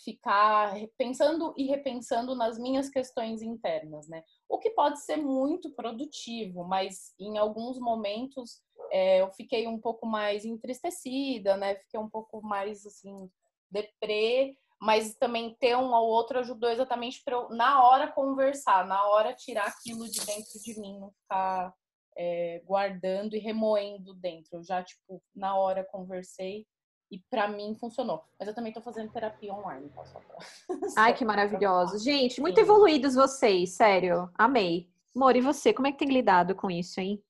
ficar 0.04 0.75
pensando 0.97 1.52
e 1.57 1.66
repensando 1.66 2.35
nas 2.35 2.59
minhas 2.59 2.88
questões 2.88 3.42
internas, 3.42 4.09
né? 4.09 4.23
O 4.49 4.59
que 4.59 4.71
pode 4.71 5.00
ser 5.00 5.16
muito 5.16 5.71
produtivo, 5.75 6.64
mas 6.64 7.14
em 7.19 7.37
alguns 7.37 7.78
momentos 7.78 8.62
é, 8.92 9.21
eu 9.21 9.30
fiquei 9.33 9.66
um 9.66 9.78
pouco 9.78 10.07
mais 10.07 10.45
entristecida, 10.45 11.57
né? 11.57 11.75
Fiquei 11.76 11.99
um 11.99 12.09
pouco 12.09 12.40
mais 12.42 12.87
assim 12.87 13.30
deprê, 13.71 14.57
mas 14.81 15.15
também 15.15 15.55
ter 15.61 15.77
um 15.77 15.95
ao 15.95 16.07
outro 16.07 16.39
ajudou 16.39 16.71
exatamente 16.71 17.23
para 17.23 17.37
eu, 17.37 17.51
na 17.51 17.85
hora, 17.85 18.11
conversar, 18.11 18.87
na 18.87 19.05
hora, 19.09 19.35
tirar 19.35 19.67
aquilo 19.67 20.09
de 20.09 20.25
dentro 20.25 20.59
de 20.65 20.81
mim, 20.81 20.99
não 20.99 21.11
ficar 21.11 21.75
é, 22.17 22.63
guardando 22.65 23.37
e 23.37 23.39
remoendo 23.39 24.15
dentro. 24.15 24.57
Eu 24.57 24.63
já, 24.63 24.83
tipo, 24.83 25.23
na 25.35 25.55
hora 25.55 25.85
conversei 25.85 26.67
e 27.11 27.19
para 27.31 27.49
mim 27.49 27.75
funcionou. 27.75 28.25
Mas 28.39 28.49
eu 28.49 28.55
também 28.55 28.73
tô 28.73 28.81
fazendo 28.81 29.13
terapia 29.13 29.53
online, 29.53 29.89
tá? 29.91 30.05
Só 30.07 30.21
pra... 30.21 30.39
Ai, 30.97 31.15
que 31.15 31.25
maravilhoso. 31.25 31.99
Gente, 31.99 32.41
muito 32.41 32.57
Sim. 32.57 32.63
evoluídos 32.63 33.15
vocês, 33.15 33.71
sério. 33.71 34.31
Amei. 34.35 34.89
Amor, 35.15 35.37
e 35.37 35.41
você, 35.41 35.75
como 35.75 35.89
é 35.89 35.93
que 35.93 35.99
tem 35.99 36.09
lidado 36.09 36.55
com 36.55 36.71
isso, 36.71 37.01
hein? 37.01 37.23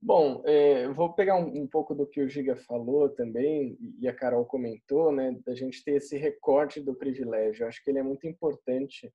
Bom, 0.00 0.42
é, 0.46 0.88
vou 0.88 1.12
pegar 1.12 1.36
um, 1.36 1.62
um, 1.62 1.66
pouco 1.66 1.92
do 1.92 2.06
que 2.06 2.20
o 2.20 2.28
Giga 2.28 2.56
falou 2.56 3.08
também, 3.08 3.76
e 4.00 4.06
a 4.06 4.14
Carol 4.14 4.44
comentou, 4.44 5.10
né, 5.10 5.36
da 5.44 5.54
gente 5.54 5.82
ter 5.82 5.96
esse 5.96 6.16
recorte 6.16 6.80
do 6.80 6.94
privilégio. 6.94 7.64
Eu 7.64 7.68
acho 7.68 7.82
que 7.82 7.90
ele 7.90 7.98
é 7.98 8.02
muito 8.02 8.26
importante 8.26 9.12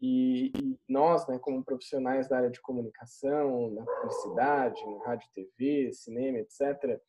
e, 0.00 0.52
e, 0.56 0.78
nós, 0.88 1.26
né, 1.26 1.38
como 1.38 1.64
profissionais 1.64 2.28
da 2.28 2.38
área 2.38 2.50
de 2.50 2.60
comunicação, 2.60 3.70
na 3.72 3.84
publicidade, 3.84 4.80
no 4.86 4.98
rádio, 4.98 5.28
TV, 5.34 5.92
cinema, 5.92 6.38
etc., 6.38 7.00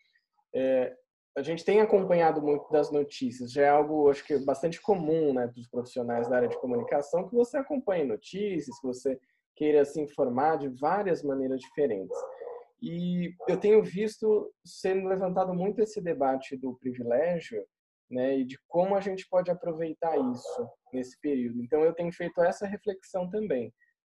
é, 0.53 0.95
a 1.37 1.41
gente 1.41 1.63
tem 1.63 1.79
acompanhado 1.79 2.41
muito 2.41 2.69
das 2.69 2.91
notícias. 2.91 3.53
Já 3.53 3.61
é 3.61 3.69
algo, 3.69 4.09
acho 4.09 4.25
que, 4.25 4.37
bastante 4.39 4.81
comum, 4.81 5.33
né, 5.33 5.47
dos 5.47 5.67
profissionais 5.67 6.27
da 6.27 6.37
área 6.37 6.49
de 6.49 6.59
comunicação, 6.59 7.29
que 7.29 7.35
você 7.35 7.57
acompanhe 7.57 8.03
notícias, 8.03 8.77
que 8.79 8.87
você 8.87 9.17
queira 9.55 9.85
se 9.85 10.01
informar 10.01 10.57
de 10.57 10.67
várias 10.67 11.23
maneiras 11.23 11.61
diferentes. 11.61 12.17
E 12.81 13.35
eu 13.47 13.57
tenho 13.59 13.83
visto 13.83 14.51
sendo 14.65 15.07
levantado 15.07 15.53
muito 15.53 15.81
esse 15.81 16.01
debate 16.01 16.57
do 16.57 16.75
privilégio, 16.77 17.63
né, 18.09 18.39
e 18.39 18.43
de 18.43 18.57
como 18.67 18.95
a 18.95 18.99
gente 18.99 19.27
pode 19.29 19.49
aproveitar 19.49 20.17
isso 20.17 20.69
nesse 20.91 21.19
período. 21.21 21.61
Então 21.61 21.81
eu 21.83 21.93
tenho 21.93 22.11
feito 22.11 22.41
essa 22.41 22.67
reflexão 22.67 23.29
também. 23.29 23.73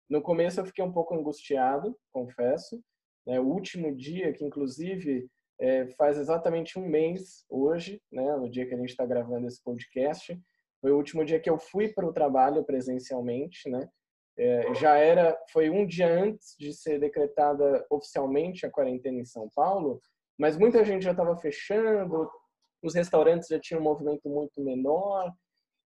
No 0.09 0.21
começo 0.21 0.59
eu 0.59 0.65
fiquei 0.65 0.83
um 0.83 0.91
pouco 0.91 1.15
angustiado, 1.15 1.97
confesso. 2.11 2.81
Né, 3.25 3.39
o 3.39 3.45
último 3.45 3.95
dia, 3.95 4.31
que 4.33 4.45
inclusive 4.45 5.27
é, 5.59 5.87
faz 5.97 6.17
exatamente 6.17 6.77
um 6.77 6.87
mês 6.87 7.45
hoje, 7.49 8.01
né, 8.11 8.35
no 8.35 8.49
dia 8.49 8.67
que 8.67 8.73
a 8.73 8.77
gente 8.77 8.89
está 8.89 9.05
gravando 9.05 9.47
esse 9.47 9.61
podcast, 9.63 10.39
foi 10.79 10.91
o 10.91 10.97
último 10.97 11.25
dia 11.25 11.39
que 11.39 11.49
eu 11.49 11.57
fui 11.57 11.89
para 11.89 12.05
o 12.05 12.13
trabalho 12.13 12.63
presencialmente, 12.63 13.67
né? 13.69 13.89
É, 14.37 14.73
já 14.75 14.95
era, 14.95 15.37
foi 15.51 15.69
um 15.69 15.85
dia 15.85 16.07
antes 16.07 16.55
de 16.59 16.71
ser 16.71 16.99
decretada 16.99 17.85
oficialmente 17.89 18.65
a 18.65 18.71
quarentena 18.71 19.19
em 19.19 19.25
São 19.25 19.49
Paulo, 19.55 19.99
mas 20.37 20.55
muita 20.57 20.85
gente 20.85 21.03
já 21.03 21.11
estava 21.11 21.35
fechando, 21.37 22.29
os 22.83 22.93
restaurantes 22.93 23.47
já 23.47 23.59
tinham 23.59 23.81
um 23.81 23.83
movimento 23.83 24.29
muito 24.29 24.63
menor, 24.63 25.33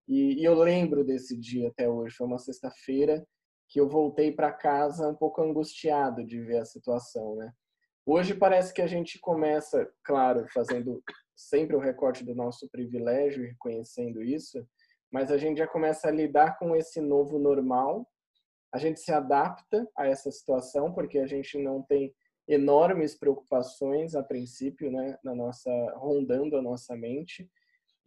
e, 0.08 0.42
e 0.42 0.44
eu 0.44 0.56
lembro 0.56 1.06
desse 1.06 1.38
dia 1.38 1.70
até 1.70 1.88
hoje. 1.88 2.16
Foi 2.16 2.28
uma 2.28 2.38
sexta-feira 2.38 3.26
que 3.70 3.80
eu 3.80 3.88
voltei 3.88 4.32
para 4.34 4.52
casa 4.52 5.08
um 5.08 5.16
pouco 5.16 5.42
angustiado 5.42 6.26
de 6.26 6.42
ver 6.42 6.58
a 6.58 6.66
situação, 6.66 7.38
né? 7.38 7.54
Hoje 8.06 8.34
parece 8.34 8.74
que 8.74 8.82
a 8.82 8.88
gente 8.88 9.20
começa, 9.20 9.90
claro, 10.04 10.46
fazendo 10.54 11.02
sempre 11.34 11.76
o 11.76 11.80
recorte 11.80 12.26
do 12.26 12.36
nosso 12.36 12.68
privilégio 12.70 13.44
e 13.44 13.48
reconhecendo 13.50 14.22
isso, 14.22 14.68
mas 15.10 15.32
a 15.32 15.38
gente 15.38 15.60
já 15.60 15.68
começa 15.68 16.08
a 16.08 16.12
lidar 16.12 16.58
com 16.58 16.76
esse 16.76 17.00
novo 17.00 17.40
normal 17.40 18.06
a 18.74 18.78
gente 18.78 19.00
se 19.00 19.12
adapta 19.12 19.88
a 19.98 20.08
essa 20.08 20.32
situação 20.32 20.94
porque 20.94 21.20
a 21.20 21.28
gente 21.28 21.58
não 21.58 21.82
tem 21.82 22.14
enormes 22.48 23.16
preocupações 23.16 24.16
a 24.16 24.24
princípio, 24.24 24.92
né, 24.92 25.18
na 25.24 25.36
nossa 25.36 25.72
rondando 25.96 26.58
a 26.58 26.62
nossa 26.62 26.96
mente. 26.96 27.50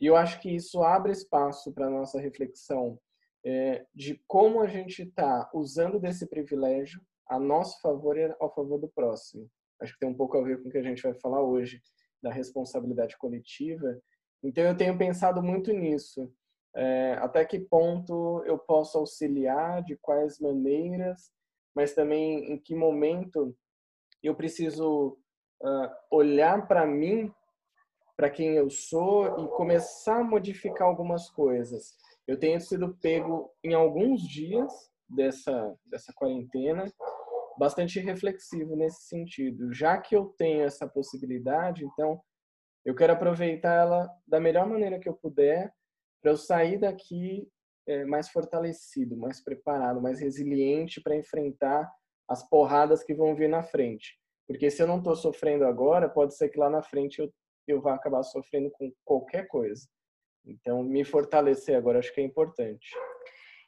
E 0.00 0.06
eu 0.06 0.16
acho 0.16 0.40
que 0.40 0.54
isso 0.54 0.82
abre 0.82 1.12
espaço 1.12 1.72
para 1.72 1.90
nossa 1.90 2.20
reflexão 2.20 2.98
é, 3.44 3.86
de 3.94 4.20
como 4.26 4.60
a 4.60 4.66
gente 4.66 5.02
está 5.02 5.50
usando 5.54 6.00
desse 6.00 6.26
privilégio 6.26 7.00
a 7.28 7.38
nosso 7.38 7.80
favor 7.80 8.18
e 8.18 8.34
ao 8.40 8.52
favor 8.54 8.78
do 8.78 8.88
próximo. 8.88 9.48
Acho 9.80 9.92
que 9.92 10.00
tem 10.00 10.08
um 10.08 10.16
pouco 10.16 10.36
a 10.38 10.42
ver 10.42 10.62
com 10.62 10.68
o 10.68 10.72
que 10.72 10.78
a 10.78 10.82
gente 10.82 11.02
vai 11.02 11.14
falar 11.14 11.42
hoje 11.42 11.80
da 12.22 12.32
responsabilidade 12.32 13.16
coletiva. 13.18 14.00
Então 14.42 14.64
eu 14.64 14.76
tenho 14.76 14.96
pensado 14.96 15.42
muito 15.42 15.72
nisso 15.72 16.32
é, 16.76 17.12
até 17.20 17.44
que 17.44 17.58
ponto 17.58 18.42
eu 18.46 18.58
posso 18.58 18.98
auxiliar, 18.98 19.82
de 19.82 19.96
quais 19.96 20.40
maneiras, 20.40 21.30
mas 21.74 21.94
também 21.94 22.52
em 22.52 22.58
que 22.58 22.74
momento 22.74 23.56
eu 24.22 24.34
preciso 24.34 25.18
uh, 25.62 25.88
olhar 26.10 26.66
para 26.66 26.86
mim, 26.86 27.32
para 28.16 28.30
quem 28.30 28.54
eu 28.54 28.70
sou 28.70 29.44
e 29.44 29.48
começar 29.48 30.20
a 30.20 30.24
modificar 30.24 30.88
algumas 30.88 31.28
coisas. 31.30 31.94
Eu 32.26 32.38
tenho 32.38 32.60
sido 32.60 32.96
pego 32.96 33.52
em 33.62 33.74
alguns 33.74 34.22
dias 34.22 34.72
dessa, 35.08 35.76
dessa 35.84 36.12
quarentena 36.12 36.90
bastante 37.58 38.00
reflexivo 38.00 38.74
nesse 38.76 39.02
sentido. 39.04 39.72
Já 39.72 39.98
que 39.98 40.16
eu 40.16 40.26
tenho 40.36 40.62
essa 40.62 40.88
possibilidade, 40.88 41.84
então 41.84 42.20
eu 42.84 42.94
quero 42.94 43.12
aproveitar 43.12 43.74
ela 43.74 44.08
da 44.26 44.40
melhor 44.40 44.66
maneira 44.66 44.98
que 44.98 45.08
eu 45.08 45.14
puder 45.14 45.72
para 46.24 46.32
eu 46.32 46.38
sair 46.38 46.78
daqui 46.78 47.46
é, 47.86 48.02
mais 48.06 48.30
fortalecido, 48.30 49.14
mais 49.14 49.44
preparado, 49.44 50.00
mais 50.00 50.18
resiliente 50.18 51.02
para 51.02 51.14
enfrentar 51.14 51.92
as 52.26 52.42
porradas 52.48 53.04
que 53.04 53.12
vão 53.12 53.36
vir 53.36 53.46
na 53.46 53.62
frente. 53.62 54.18
Porque 54.48 54.70
se 54.70 54.82
eu 54.82 54.86
não 54.86 54.96
estou 54.96 55.14
sofrendo 55.14 55.66
agora, 55.66 56.08
pode 56.08 56.34
ser 56.34 56.48
que 56.48 56.58
lá 56.58 56.70
na 56.70 56.82
frente 56.82 57.20
eu, 57.20 57.30
eu 57.68 57.82
vá 57.82 57.94
acabar 57.94 58.22
sofrendo 58.22 58.70
com 58.70 58.90
qualquer 59.04 59.46
coisa. 59.48 59.86
Então, 60.46 60.82
me 60.82 61.04
fortalecer 61.04 61.76
agora 61.76 61.98
acho 61.98 62.14
que 62.14 62.22
é 62.22 62.24
importante. 62.24 62.88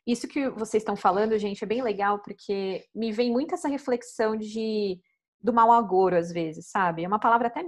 Isso 0.07 0.27
que 0.27 0.49
vocês 0.49 0.81
estão 0.81 0.97
falando, 0.97 1.37
gente, 1.37 1.63
é 1.63 1.67
bem 1.67 1.83
legal, 1.83 2.23
porque 2.23 2.87
me 2.95 3.13
vem 3.13 3.31
muito 3.31 3.55
essa 3.55 3.69
reflexão 3.69 4.35
de 4.35 4.99
do 5.39 5.53
mal 5.53 5.71
agouro, 5.73 6.17
às 6.17 6.33
vezes, 6.33 6.71
sabe? 6.71 7.05
É 7.05 7.07
uma 7.07 7.21
palavra 7.21 7.49
até 7.49 7.63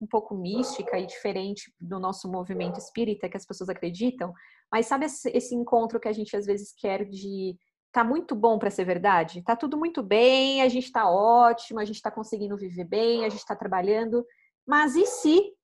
um 0.00 0.06
pouco 0.06 0.34
mística 0.34 0.98
e 0.98 1.06
diferente 1.06 1.72
do 1.80 1.98
nosso 1.98 2.30
movimento 2.30 2.78
espírita 2.78 3.28
que 3.28 3.36
as 3.36 3.46
pessoas 3.46 3.68
acreditam, 3.68 4.32
mas 4.70 4.86
sabe 4.86 5.06
esse, 5.06 5.54
encontro 5.54 6.00
que 6.00 6.08
a 6.08 6.12
gente 6.12 6.36
às 6.36 6.46
vezes 6.46 6.74
quer 6.76 7.04
de 7.04 7.56
tá 7.92 8.04
muito 8.04 8.34
bom 8.34 8.58
para 8.58 8.70
ser 8.70 8.84
verdade? 8.84 9.42
Tá 9.42 9.56
tudo 9.56 9.78
muito 9.78 10.02
bem, 10.02 10.60
a 10.60 10.68
gente 10.68 10.92
tá 10.92 11.08
ótimo, 11.08 11.80
a 11.80 11.84
gente 11.84 12.02
tá 12.02 12.10
conseguindo 12.10 12.56
viver 12.56 12.84
bem, 12.84 13.24
a 13.24 13.28
gente 13.30 13.46
tá 13.46 13.56
trabalhando, 13.56 14.24
mas 14.66 14.96
e 14.96 15.06
se 15.06 15.54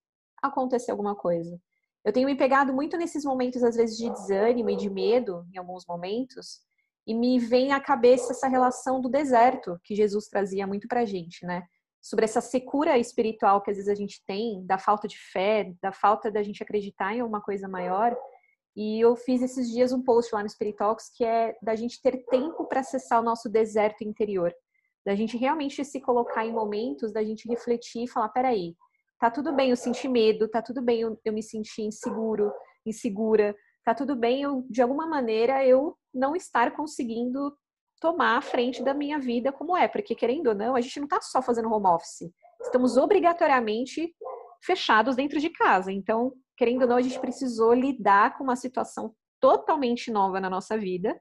acontecer 0.43 0.91
alguma 0.91 1.15
coisa? 1.15 1.61
Eu 2.05 2.13
tenho 2.13 2.27
me 2.27 2.35
pegado 2.35 2.73
muito 2.73 2.97
nesses 2.97 3.25
momentos 3.25 3.63
às 3.63 3.77
vezes 3.77 3.99
de 3.99 4.09
desânimo 4.09 4.71
e 4.71 4.77
de 4.77 4.89
medo 4.89 5.47
em 5.53 5.59
alguns 5.59 5.85
momentos, 5.87 6.61
e 7.07 7.15
me 7.15 7.39
vem 7.39 7.73
à 7.73 7.81
cabeça 7.81 8.33
essa 8.33 8.49
relação 8.49 9.01
do 9.01 9.09
deserto 9.09 9.79
que 9.85 9.95
Jesus 9.95 10.29
trazia 10.29 10.67
muito 10.67 10.89
pra 10.89 11.05
gente, 11.05 11.45
né? 11.45 11.63
Sobre 12.03 12.25
essa 12.25 12.41
secura 12.41 12.99
espiritual 12.99 13.63
que 13.63 13.71
às 13.71 13.77
vezes 13.77 13.89
a 13.89 13.95
gente 13.95 14.21
tem, 14.27 14.67
da 14.67 14.77
falta 14.77 15.07
de 15.07 15.17
fé, 15.17 15.73
da 15.81 15.93
falta 15.93 16.33
da 16.33 16.43
gente 16.43 16.61
acreditar 16.61 17.15
em 17.15 17.21
alguma 17.21 17.41
coisa 17.41 17.69
maior. 17.69 18.17
E 18.75 19.01
eu 19.01 19.15
fiz 19.15 19.41
esses 19.41 19.71
dias 19.71 19.93
um 19.93 20.03
post 20.03 20.35
lá 20.35 20.43
no 20.43 20.49
Spirit 20.49 20.77
Talks 20.77 21.11
que 21.17 21.25
é 21.25 21.55
da 21.63 21.77
gente 21.77 22.03
ter 22.03 22.25
tempo 22.27 22.65
para 22.67 22.81
acessar 22.81 23.21
o 23.21 23.25
nosso 23.25 23.49
deserto 23.49 24.03
interior, 24.03 24.53
da 25.07 25.15
gente 25.15 25.37
realmente 25.37 25.85
se 25.85 26.01
colocar 26.01 26.45
em 26.45 26.53
momentos, 26.53 27.13
da 27.13 27.23
gente 27.23 27.49
refletir 27.49 28.05
e 28.05 28.09
falar, 28.09 28.31
peraí, 28.31 28.75
tá 29.21 29.31
tudo 29.31 29.55
bem 29.55 29.71
eu 29.71 29.77
sentir 29.77 30.09
medo, 30.09 30.49
tá 30.49 30.61
tudo 30.61 30.83
bem 30.83 31.03
eu, 31.03 31.21
eu 31.25 31.33
me 31.33 31.43
sentir 31.43 31.83
inseguro, 31.83 32.53
insegura, 32.85 33.55
tá 33.85 33.95
tudo 33.95 34.17
bem 34.17 34.43
eu, 34.43 34.67
de 34.69 34.83
alguma 34.83 35.07
maneira, 35.07 35.65
eu 35.65 35.97
não 36.13 36.35
estar 36.35 36.75
conseguindo 36.75 37.57
tomar 38.03 38.37
a 38.37 38.43
frente 38.43 38.83
da 38.83 38.93
minha 38.93 39.17
vida 39.21 39.53
como 39.53 39.77
é, 39.77 39.87
porque 39.87 40.17
querendo 40.17 40.49
ou 40.49 40.55
não, 40.57 40.75
a 40.75 40.81
gente 40.81 40.99
não 40.99 41.05
está 41.05 41.21
só 41.21 41.41
fazendo 41.41 41.73
home 41.73 41.87
office, 41.87 42.29
estamos 42.61 42.97
obrigatoriamente 42.97 44.13
fechados 44.61 45.15
dentro 45.15 45.39
de 45.39 45.49
casa. 45.51 45.93
Então, 45.93 46.33
querendo 46.57 46.83
ou 46.83 46.89
não, 46.89 46.97
a 46.97 47.01
gente 47.01 47.21
precisou 47.21 47.73
lidar 47.73 48.37
com 48.37 48.43
uma 48.43 48.57
situação 48.57 49.15
totalmente 49.41 50.11
nova 50.11 50.41
na 50.41 50.51
nossa 50.51 50.77
vida 50.77 51.17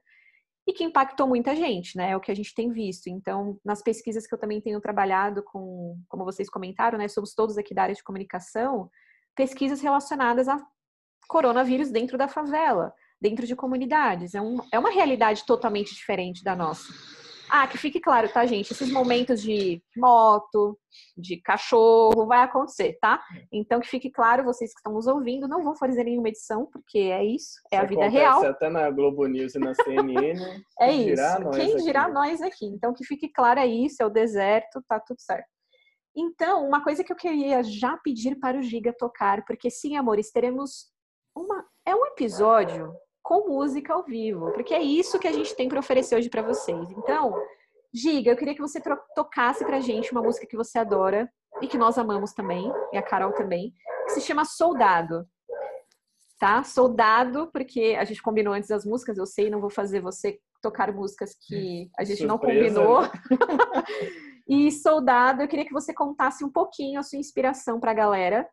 e 0.66 0.72
que 0.72 0.82
impactou 0.82 1.28
muita 1.28 1.54
gente, 1.54 1.96
né? 1.96 2.10
É 2.10 2.16
o 2.16 2.20
que 2.20 2.32
a 2.32 2.34
gente 2.34 2.52
tem 2.52 2.72
visto. 2.72 3.06
Então, 3.06 3.60
nas 3.64 3.80
pesquisas 3.80 4.26
que 4.26 4.34
eu 4.34 4.38
também 4.38 4.60
tenho 4.60 4.80
trabalhado 4.80 5.42
com, 5.44 5.96
como 6.08 6.24
vocês 6.24 6.50
comentaram, 6.50 6.98
né? 6.98 7.06
Somos 7.06 7.32
todos 7.32 7.56
aqui 7.56 7.72
da 7.72 7.84
área 7.84 7.94
de 7.94 8.02
comunicação, 8.02 8.90
pesquisas 9.36 9.80
relacionadas 9.80 10.48
a 10.48 10.60
coronavírus 11.28 11.92
dentro 11.92 12.18
da 12.18 12.26
favela 12.26 12.92
dentro 13.22 13.46
de 13.46 13.54
comunidades. 13.54 14.34
É, 14.34 14.42
um, 14.42 14.58
é 14.72 14.78
uma 14.78 14.90
realidade 14.90 15.46
totalmente 15.46 15.94
diferente 15.94 16.42
da 16.42 16.56
nossa. 16.56 16.92
Ah, 17.48 17.66
que 17.66 17.76
fique 17.76 18.00
claro, 18.00 18.32
tá, 18.32 18.46
gente? 18.46 18.72
Esses 18.72 18.90
momentos 18.90 19.42
de 19.42 19.82
moto, 19.94 20.76
de 21.14 21.36
cachorro, 21.36 22.26
vai 22.26 22.40
acontecer, 22.40 22.96
tá? 22.98 23.22
Então, 23.52 23.78
que 23.78 23.88
fique 23.88 24.10
claro, 24.10 24.42
vocês 24.42 24.72
que 24.72 24.78
estão 24.78 24.94
nos 24.94 25.06
ouvindo, 25.06 25.46
não 25.46 25.62
vão 25.62 25.76
fazer 25.76 26.02
nenhuma 26.02 26.30
edição, 26.30 26.66
porque 26.72 26.98
é 26.98 27.22
isso, 27.22 27.60
é 27.70 27.76
isso 27.76 27.84
a 27.84 27.86
vida 27.86 28.08
real. 28.08 28.42
até 28.42 28.70
na 28.70 28.90
Globo 28.90 29.26
News 29.26 29.54
e 29.54 29.58
na 29.58 29.74
CNN. 29.74 30.64
é 30.80 30.92
isso. 30.92 31.50
Quem 31.54 31.76
dirá 31.76 32.08
nós 32.08 32.40
aqui? 32.40 32.64
Então, 32.64 32.94
que 32.94 33.04
fique 33.04 33.28
claro 33.28 33.60
é 33.60 33.66
isso, 33.66 34.02
é 34.02 34.06
o 34.06 34.10
deserto, 34.10 34.82
tá 34.88 34.98
tudo 34.98 35.20
certo. 35.20 35.46
Então, 36.16 36.66
uma 36.66 36.82
coisa 36.82 37.04
que 37.04 37.12
eu 37.12 37.16
queria 37.16 37.62
já 37.62 37.98
pedir 37.98 38.36
para 38.40 38.58
o 38.58 38.62
Giga 38.62 38.94
tocar, 38.94 39.44
porque 39.44 39.70
sim, 39.70 39.96
amores, 39.96 40.30
teremos 40.30 40.90
uma. 41.36 41.66
É 41.86 41.94
um 41.94 42.06
episódio 42.06 42.94
com 43.32 43.48
música 43.48 43.94
ao 43.94 44.04
vivo, 44.04 44.52
porque 44.52 44.74
é 44.74 44.82
isso 44.82 45.18
que 45.18 45.26
a 45.26 45.32
gente 45.32 45.56
tem 45.56 45.66
para 45.66 45.78
oferecer 45.78 46.16
hoje 46.16 46.28
para 46.28 46.42
vocês. 46.42 46.90
Então, 46.90 47.34
Giga, 47.90 48.30
eu 48.30 48.36
queria 48.36 48.54
que 48.54 48.60
você 48.60 48.78
tocasse 49.14 49.64
pra 49.64 49.80
gente 49.80 50.12
uma 50.12 50.20
música 50.20 50.46
que 50.46 50.54
você 50.54 50.78
adora 50.78 51.32
e 51.62 51.66
que 51.66 51.78
nós 51.78 51.96
amamos 51.96 52.34
também, 52.34 52.70
e 52.92 52.98
a 52.98 53.02
Carol 53.02 53.32
também, 53.32 53.72
que 54.04 54.10
se 54.10 54.20
chama 54.20 54.44
Soldado. 54.44 55.26
Tá? 56.38 56.62
Soldado, 56.62 57.48
porque 57.50 57.96
a 57.98 58.04
gente 58.04 58.20
combinou 58.20 58.52
antes 58.52 58.70
as 58.70 58.84
músicas, 58.84 59.16
eu 59.16 59.24
sei, 59.24 59.48
não 59.48 59.62
vou 59.62 59.70
fazer 59.70 60.00
você 60.00 60.38
tocar 60.60 60.92
músicas 60.92 61.34
que 61.34 61.90
a 61.98 62.04
gente 62.04 62.26
Surpresa, 62.26 62.26
não 62.26 62.38
combinou. 62.38 63.00
E 64.46 64.70
Soldado, 64.72 65.40
eu 65.40 65.48
queria 65.48 65.64
que 65.64 65.72
você 65.72 65.94
contasse 65.94 66.44
um 66.44 66.50
pouquinho 66.50 66.98
a 66.98 67.02
sua 67.02 67.18
inspiração 67.18 67.80
para 67.80 67.92
a 67.92 67.94
galera 67.94 68.46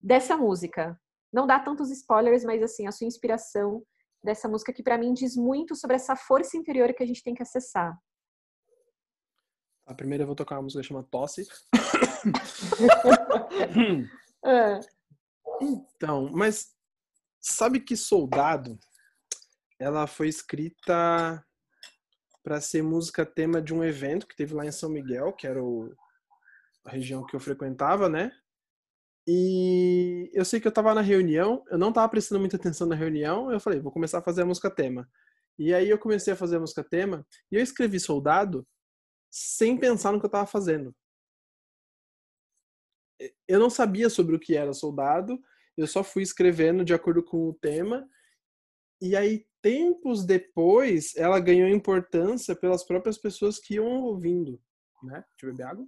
dessa 0.00 0.36
música. 0.36 0.98
Não 1.30 1.46
dá 1.46 1.58
tantos 1.58 1.90
spoilers, 1.90 2.44
mas 2.44 2.62
assim, 2.62 2.86
a 2.86 2.92
sua 2.92 3.06
inspiração 3.06 3.82
dessa 4.22 4.48
música 4.48 4.72
que 4.72 4.82
para 4.82 4.98
mim 4.98 5.12
diz 5.12 5.36
muito 5.36 5.74
sobre 5.76 5.96
essa 5.96 6.16
força 6.16 6.56
interior 6.56 6.92
que 6.94 7.02
a 7.02 7.06
gente 7.06 7.22
tem 7.22 7.34
que 7.34 7.42
acessar. 7.42 7.96
A 9.86 9.94
primeira 9.94 10.22
eu 10.22 10.26
vou 10.26 10.36
tocar 10.36 10.56
uma 10.56 10.62
música 10.62 10.82
que 10.82 10.88
chama 10.88 11.02
Tosse. 11.04 11.46
é. 14.44 14.80
Então, 15.60 16.30
mas 16.32 16.72
sabe 17.40 17.80
que 17.80 17.96
Soldado 17.96 18.78
ela 19.78 20.06
foi 20.06 20.28
escrita 20.28 21.44
para 22.42 22.60
ser 22.60 22.82
música 22.82 23.26
tema 23.26 23.60
de 23.60 23.74
um 23.74 23.84
evento 23.84 24.26
que 24.26 24.36
teve 24.36 24.54
lá 24.54 24.64
em 24.64 24.72
São 24.72 24.88
Miguel, 24.88 25.32
que 25.32 25.46
era 25.46 25.62
o, 25.62 25.92
a 26.84 26.90
região 26.90 27.24
que 27.24 27.36
eu 27.36 27.40
frequentava, 27.40 28.08
né? 28.08 28.32
E 29.30 30.30
eu 30.32 30.42
sei 30.42 30.58
que 30.58 30.66
eu 30.66 30.72
tava 30.72 30.94
na 30.94 31.02
reunião, 31.02 31.62
eu 31.70 31.76
não 31.76 31.92
tava 31.92 32.08
prestando 32.08 32.40
muita 32.40 32.56
atenção 32.56 32.86
na 32.86 32.94
reunião, 32.94 33.52
eu 33.52 33.60
falei, 33.60 33.78
vou 33.78 33.92
começar 33.92 34.20
a 34.20 34.22
fazer 34.22 34.40
a 34.40 34.46
música 34.46 34.70
tema. 34.70 35.06
E 35.58 35.74
aí 35.74 35.90
eu 35.90 35.98
comecei 35.98 36.32
a 36.32 36.36
fazer 36.36 36.56
a 36.56 36.60
música 36.60 36.82
tema, 36.82 37.26
e 37.52 37.56
eu 37.56 37.62
escrevi 37.62 38.00
Soldado 38.00 38.66
sem 39.30 39.76
pensar 39.76 40.12
no 40.12 40.18
que 40.18 40.24
eu 40.24 40.30
tava 40.30 40.46
fazendo. 40.46 40.96
Eu 43.46 43.58
não 43.60 43.68
sabia 43.68 44.08
sobre 44.08 44.34
o 44.34 44.40
que 44.40 44.56
era 44.56 44.72
Soldado, 44.72 45.38
eu 45.76 45.86
só 45.86 46.02
fui 46.02 46.22
escrevendo 46.22 46.82
de 46.82 46.94
acordo 46.94 47.22
com 47.22 47.50
o 47.50 47.54
tema, 47.54 48.08
e 48.98 49.14
aí 49.14 49.46
tempos 49.60 50.24
depois 50.24 51.14
ela 51.16 51.38
ganhou 51.38 51.68
importância 51.68 52.56
pelas 52.56 52.82
próprias 52.82 53.18
pessoas 53.18 53.58
que 53.58 53.74
iam 53.74 54.04
ouvindo, 54.04 54.58
né? 55.02 55.22
Deixa 55.32 55.44
eu 55.44 55.50
beber 55.50 55.66
água. 55.66 55.86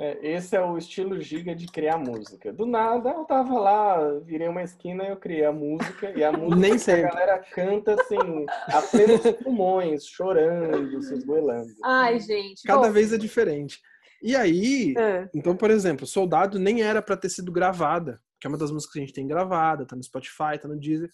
É, 0.00 0.18
esse 0.22 0.56
é 0.56 0.64
o 0.64 0.78
estilo 0.78 1.20
giga 1.20 1.54
de 1.54 1.66
criar 1.66 1.98
música. 1.98 2.50
Do 2.50 2.64
nada, 2.64 3.10
eu 3.10 3.24
tava 3.26 3.52
lá, 3.60 4.18
virei 4.20 4.48
uma 4.48 4.62
esquina 4.62 5.04
e 5.04 5.10
eu 5.10 5.16
criei 5.18 5.44
a 5.44 5.52
música. 5.52 6.10
E 6.16 6.24
a 6.24 6.32
música 6.32 6.56
Nem 6.56 6.72
a 6.72 7.08
galera 7.08 7.38
canta 7.52 7.92
assim, 8.00 8.46
a 8.68 8.80
plenos 8.80 9.20
pulmões, 9.44 10.06
chorando, 10.06 11.02
se 11.02 11.12
esgoelando. 11.16 11.68
Ai, 11.84 12.18
gente. 12.18 12.62
Cada 12.62 12.86
bom, 12.88 12.92
vez 12.94 13.12
é 13.12 13.18
diferente. 13.18 13.78
E 14.22 14.34
aí, 14.34 14.94
é. 14.96 15.28
então, 15.34 15.54
por 15.54 15.70
exemplo, 15.70 16.06
Soldado 16.06 16.58
nem 16.58 16.80
era 16.80 17.02
para 17.02 17.18
ter 17.18 17.28
sido 17.28 17.52
gravada, 17.52 18.22
que 18.40 18.46
é 18.46 18.48
uma 18.48 18.56
das 18.56 18.70
músicas 18.70 18.94
que 18.94 18.98
a 19.00 19.02
gente 19.02 19.14
tem 19.14 19.26
gravada, 19.26 19.84
tá 19.84 19.94
no 19.94 20.02
Spotify, 20.02 20.58
tá 20.58 20.66
no 20.66 20.80
Deezer. 20.80 21.10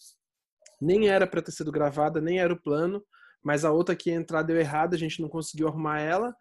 Nem 0.81 1.09
era 1.09 1.27
para 1.27 1.43
ter 1.43 1.51
sido 1.51 1.73
gravada, 1.73 2.21
nem 2.21 2.39
era 2.39 2.55
o 2.55 2.63
plano, 2.63 3.05
mas 3.43 3.65
a 3.65 3.73
outra 3.73 3.97
que 3.97 4.11
ia 4.11 4.17
entrar 4.17 4.43
deu 4.43 4.57
errado, 4.57 4.95
a 4.95 4.99
gente 4.99 5.21
não 5.21 5.29
conseguiu 5.29 5.67
arrumar 5.67 5.99
ela. 5.99 6.33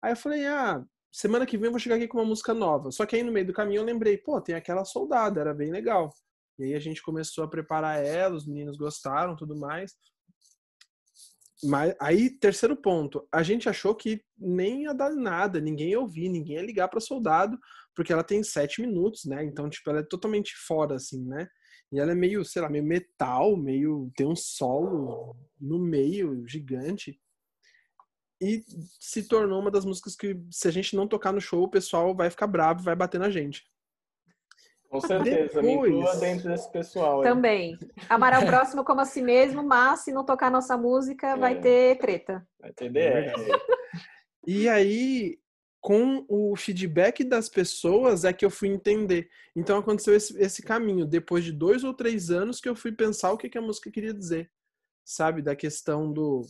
Aí 0.00 0.12
eu 0.12 0.16
falei, 0.16 0.46
ah, 0.46 0.82
semana 1.10 1.46
que 1.46 1.56
vem 1.56 1.66
eu 1.66 1.72
vou 1.72 1.80
chegar 1.80 1.96
aqui 1.96 2.06
com 2.06 2.18
uma 2.18 2.24
música 2.24 2.54
nova. 2.54 2.90
Só 2.90 3.04
que 3.04 3.16
aí 3.16 3.22
no 3.22 3.32
meio 3.32 3.46
do 3.46 3.52
caminho 3.52 3.80
eu 3.80 3.84
lembrei, 3.84 4.16
pô, 4.16 4.40
tem 4.40 4.54
aquela 4.54 4.84
soldada, 4.84 5.40
era 5.40 5.54
bem 5.54 5.70
legal. 5.70 6.12
E 6.58 6.64
aí 6.64 6.74
a 6.74 6.80
gente 6.80 7.02
começou 7.02 7.44
a 7.44 7.48
preparar 7.48 8.04
ela, 8.04 8.36
os 8.36 8.46
meninos 8.46 8.76
gostaram, 8.76 9.36
tudo 9.36 9.56
mais. 9.56 9.94
Mas 11.62 11.94
aí, 12.00 12.30
terceiro 12.30 12.74
ponto, 12.74 13.26
a 13.30 13.42
gente 13.42 13.68
achou 13.68 13.94
que 13.94 14.22
nem 14.38 14.84
ia 14.84 14.94
dar 14.94 15.10
nada, 15.10 15.60
ninguém 15.60 15.90
ia 15.90 16.00
ouvir, 16.00 16.28
ninguém 16.28 16.56
ia 16.56 16.62
ligar 16.62 16.88
para 16.88 17.00
soldado, 17.00 17.58
porque 17.94 18.12
ela 18.12 18.24
tem 18.24 18.42
sete 18.42 18.80
minutos, 18.80 19.24
né? 19.26 19.44
Então, 19.44 19.68
tipo, 19.68 19.90
ela 19.90 20.00
é 20.00 20.02
totalmente 20.02 20.54
fora, 20.56 20.96
assim, 20.96 21.22
né? 21.26 21.46
E 21.92 21.98
ela 21.98 22.12
é 22.12 22.14
meio, 22.14 22.44
sei 22.44 22.62
lá, 22.62 22.70
meio 22.70 22.84
metal, 22.84 23.56
meio. 23.56 24.10
tem 24.16 24.26
um 24.26 24.36
solo 24.36 25.36
no 25.60 25.78
meio 25.78 26.46
gigante 26.46 27.20
e 28.40 28.64
se 28.98 29.22
tornou 29.28 29.60
uma 29.60 29.70
das 29.70 29.84
músicas 29.84 30.16
que, 30.16 30.40
se 30.50 30.66
a 30.66 30.70
gente 30.70 30.96
não 30.96 31.06
tocar 31.06 31.32
no 31.32 31.40
show, 31.40 31.62
o 31.62 31.68
pessoal 31.70 32.14
vai 32.14 32.30
ficar 32.30 32.46
bravo, 32.46 32.82
vai 32.82 32.96
bater 32.96 33.18
na 33.18 33.28
gente. 33.30 33.64
Com 34.88 35.00
certeza, 35.00 35.62
me 35.62 35.68
Depois- 35.68 35.92
inclua 35.92 36.16
dentro 36.16 36.48
desse 36.48 36.72
pessoal. 36.72 37.20
aí. 37.22 37.28
Também. 37.28 37.78
Amar 38.08 38.42
o 38.42 38.46
próximo 38.46 38.84
como 38.84 39.00
a 39.00 39.04
si 39.04 39.22
mesmo, 39.22 39.62
mas 39.62 40.00
se 40.00 40.12
não 40.12 40.24
tocar 40.24 40.50
nossa 40.50 40.76
música, 40.76 41.36
vai 41.36 41.52
É. 41.52 41.60
ter 41.60 41.98
treta. 41.98 42.44
Vai 42.58 42.72
ter 42.72 42.90
DR. 42.90 43.32
E 44.46 44.68
aí, 44.68 45.38
com 45.80 46.24
o 46.28 46.56
feedback 46.56 47.22
das 47.22 47.48
pessoas, 47.48 48.24
é 48.24 48.32
que 48.32 48.44
eu 48.44 48.50
fui 48.50 48.68
entender. 48.68 49.30
Então 49.54 49.78
aconteceu 49.78 50.14
esse, 50.16 50.36
esse 50.42 50.60
caminho. 50.62 51.06
Depois 51.06 51.44
de 51.44 51.52
dois 51.52 51.84
ou 51.84 51.94
três 51.94 52.30
anos 52.30 52.60
que 52.60 52.68
eu 52.68 52.74
fui 52.74 52.90
pensar 52.90 53.30
o 53.32 53.38
que, 53.38 53.48
que 53.48 53.58
a 53.58 53.62
música 53.62 53.90
queria 53.92 54.12
dizer. 54.12 54.50
Sabe? 55.04 55.40
Da 55.40 55.54
questão 55.54 56.12
do, 56.12 56.44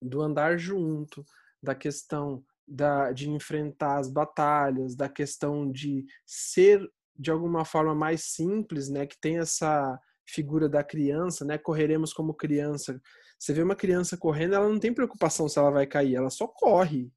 do 0.00 0.22
andar 0.22 0.58
junto, 0.58 1.24
da 1.62 1.74
questão 1.74 2.44
da, 2.66 3.12
de 3.12 3.30
enfrentar 3.30 3.98
as 3.98 4.10
batalhas, 4.10 4.94
da 4.94 5.08
questão 5.08 5.70
de 5.70 6.04
ser 6.26 6.86
de 7.16 7.30
alguma 7.30 7.64
forma 7.64 7.94
mais 7.94 8.24
simples, 8.24 8.88
né? 8.88 9.06
Que 9.06 9.18
tem 9.20 9.38
essa 9.38 9.98
figura 10.28 10.68
da 10.68 10.84
criança, 10.84 11.44
né? 11.44 11.58
Correremos 11.58 12.12
como 12.12 12.34
criança. 12.34 13.00
Você 13.38 13.52
vê 13.52 13.62
uma 13.62 13.74
criança 13.74 14.16
correndo, 14.16 14.54
ela 14.54 14.68
não 14.68 14.78
tem 14.78 14.92
preocupação 14.92 15.48
se 15.48 15.58
ela 15.58 15.70
vai 15.70 15.86
cair, 15.86 16.14
ela 16.14 16.30
só 16.30 16.46
corre. 16.46 17.10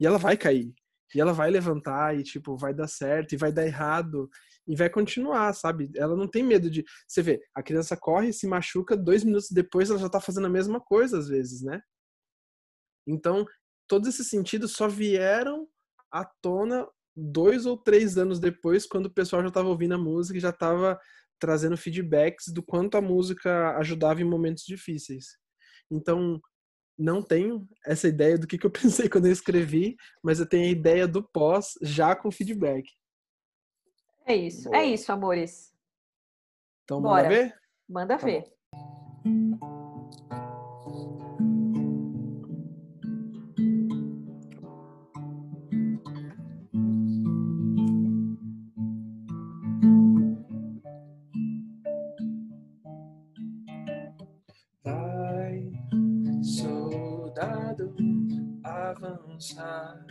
E 0.00 0.06
ela 0.06 0.18
vai 0.18 0.36
cair. 0.36 0.74
E 1.14 1.20
ela 1.20 1.32
vai 1.32 1.50
levantar 1.50 2.16
e, 2.18 2.22
tipo, 2.22 2.56
vai 2.56 2.74
dar 2.74 2.88
certo 2.88 3.32
e 3.32 3.36
vai 3.36 3.50
dar 3.50 3.64
errado. 3.64 4.28
E 4.66 4.76
vai 4.76 4.90
continuar, 4.90 5.54
sabe? 5.54 5.90
Ela 5.96 6.14
não 6.14 6.28
tem 6.28 6.42
medo 6.42 6.70
de. 6.70 6.84
Você 7.06 7.22
vê, 7.22 7.40
a 7.54 7.62
criança 7.62 7.96
corre, 7.96 8.32
se 8.32 8.46
machuca, 8.46 8.96
dois 8.96 9.24
minutos 9.24 9.50
depois 9.50 9.88
ela 9.88 9.98
já 9.98 10.08
tá 10.10 10.20
fazendo 10.20 10.46
a 10.46 10.50
mesma 10.50 10.80
coisa, 10.80 11.18
às 11.18 11.28
vezes, 11.28 11.62
né? 11.62 11.80
Então, 13.08 13.46
todos 13.88 14.08
esses 14.08 14.28
sentidos 14.28 14.72
só 14.72 14.86
vieram 14.86 15.66
à 16.12 16.24
tona 16.42 16.86
dois 17.16 17.66
ou 17.66 17.76
três 17.76 18.16
anos 18.16 18.38
depois, 18.38 18.86
quando 18.86 19.06
o 19.06 19.12
pessoal 19.12 19.42
já 19.42 19.48
estava 19.48 19.68
ouvindo 19.68 19.94
a 19.94 19.98
música 19.98 20.36
e 20.38 20.40
já 20.40 20.50
estava 20.50 21.00
trazendo 21.40 21.76
feedbacks 21.76 22.52
do 22.52 22.62
quanto 22.62 22.96
a 22.96 23.00
música 23.00 23.76
ajudava 23.78 24.20
em 24.20 24.24
momentos 24.24 24.64
difíceis. 24.64 25.26
Então, 25.90 26.40
não 26.98 27.22
tenho 27.22 27.66
essa 27.86 28.08
ideia 28.08 28.36
do 28.36 28.46
que, 28.46 28.58
que 28.58 28.66
eu 28.66 28.70
pensei 28.72 29.08
quando 29.08 29.26
eu 29.26 29.32
escrevi, 29.32 29.96
mas 30.22 30.40
eu 30.40 30.46
tenho 30.48 30.64
a 30.64 30.70
ideia 30.70 31.08
do 31.08 31.22
pós 31.22 31.74
já 31.82 32.14
com 32.14 32.30
feedback. 32.30 32.88
É 34.26 34.36
isso. 34.36 34.64
Boa. 34.64 34.76
É 34.76 34.86
isso, 34.86 35.10
amores. 35.10 35.72
Então, 36.84 37.00
Bora. 37.00 37.22
bora 37.22 37.28
ver? 37.28 37.54
Manda 37.88 38.18
Tá 38.18 38.26
ver. 38.26 38.44
Avançar 59.38 60.04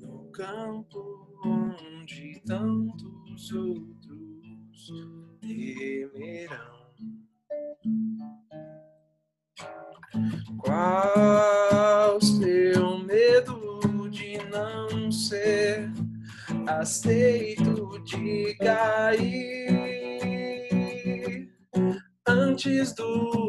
no 0.00 0.30
campo 0.30 1.28
onde 1.44 2.40
tantos 2.46 3.52
outros 3.52 4.92
temerão. 5.40 6.92
Qual 10.58 12.20
seu 12.20 12.98
medo 12.98 13.80
de 14.10 14.38
não 14.48 15.10
ser 15.10 15.90
aceito 16.68 17.98
de 18.04 18.54
cair 18.60 19.42
antes 22.28 22.94
do 22.94 23.41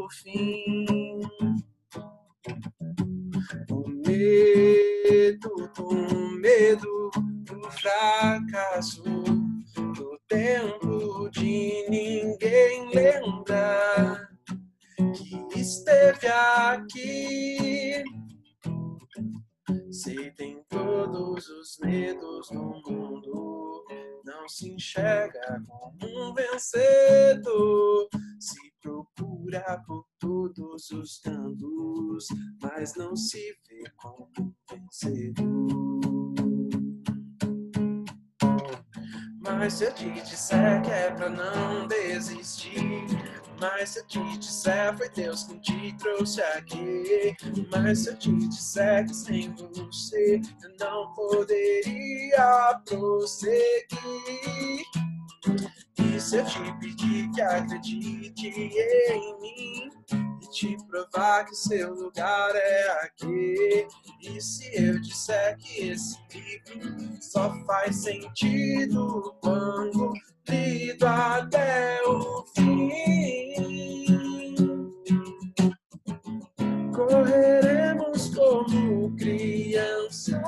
Deus 45.16 45.44
quem 45.44 45.60
te 45.60 45.96
trouxe 45.98 46.42
aqui, 46.42 47.36
mas 47.72 48.00
se 48.00 48.10
eu 48.10 48.18
te 48.18 48.32
disser 48.48 49.06
que 49.06 49.14
sem 49.14 49.54
você 49.54 50.42
eu 50.64 50.76
não 50.80 51.14
poderia 51.14 52.82
prosseguir. 52.84 53.94
E 56.00 56.20
se 56.20 56.38
eu 56.38 56.46
te 56.46 56.80
pedir 56.80 57.30
que 57.32 57.42
acredite 57.42 58.48
em 58.48 59.40
mim 59.40 59.92
e 60.42 60.50
te 60.50 60.78
provar 60.88 61.46
que 61.46 61.56
seu 61.56 61.94
lugar 61.94 62.56
é 62.56 63.04
aqui? 63.04 63.88
E 64.22 64.42
se 64.42 64.72
eu 64.76 65.00
disser 65.00 65.58
que 65.58 65.90
esse 65.90 66.18
livro 66.34 67.22
só 67.22 67.54
faz 67.66 67.98
sentido 67.98 69.36
quando 69.42 70.14
lido 70.48 71.06
até 71.06 72.02
o 72.08 72.44
fim? 72.56 73.73
Correremos 77.08 78.34
como 78.34 79.14
crianças. 79.18 80.42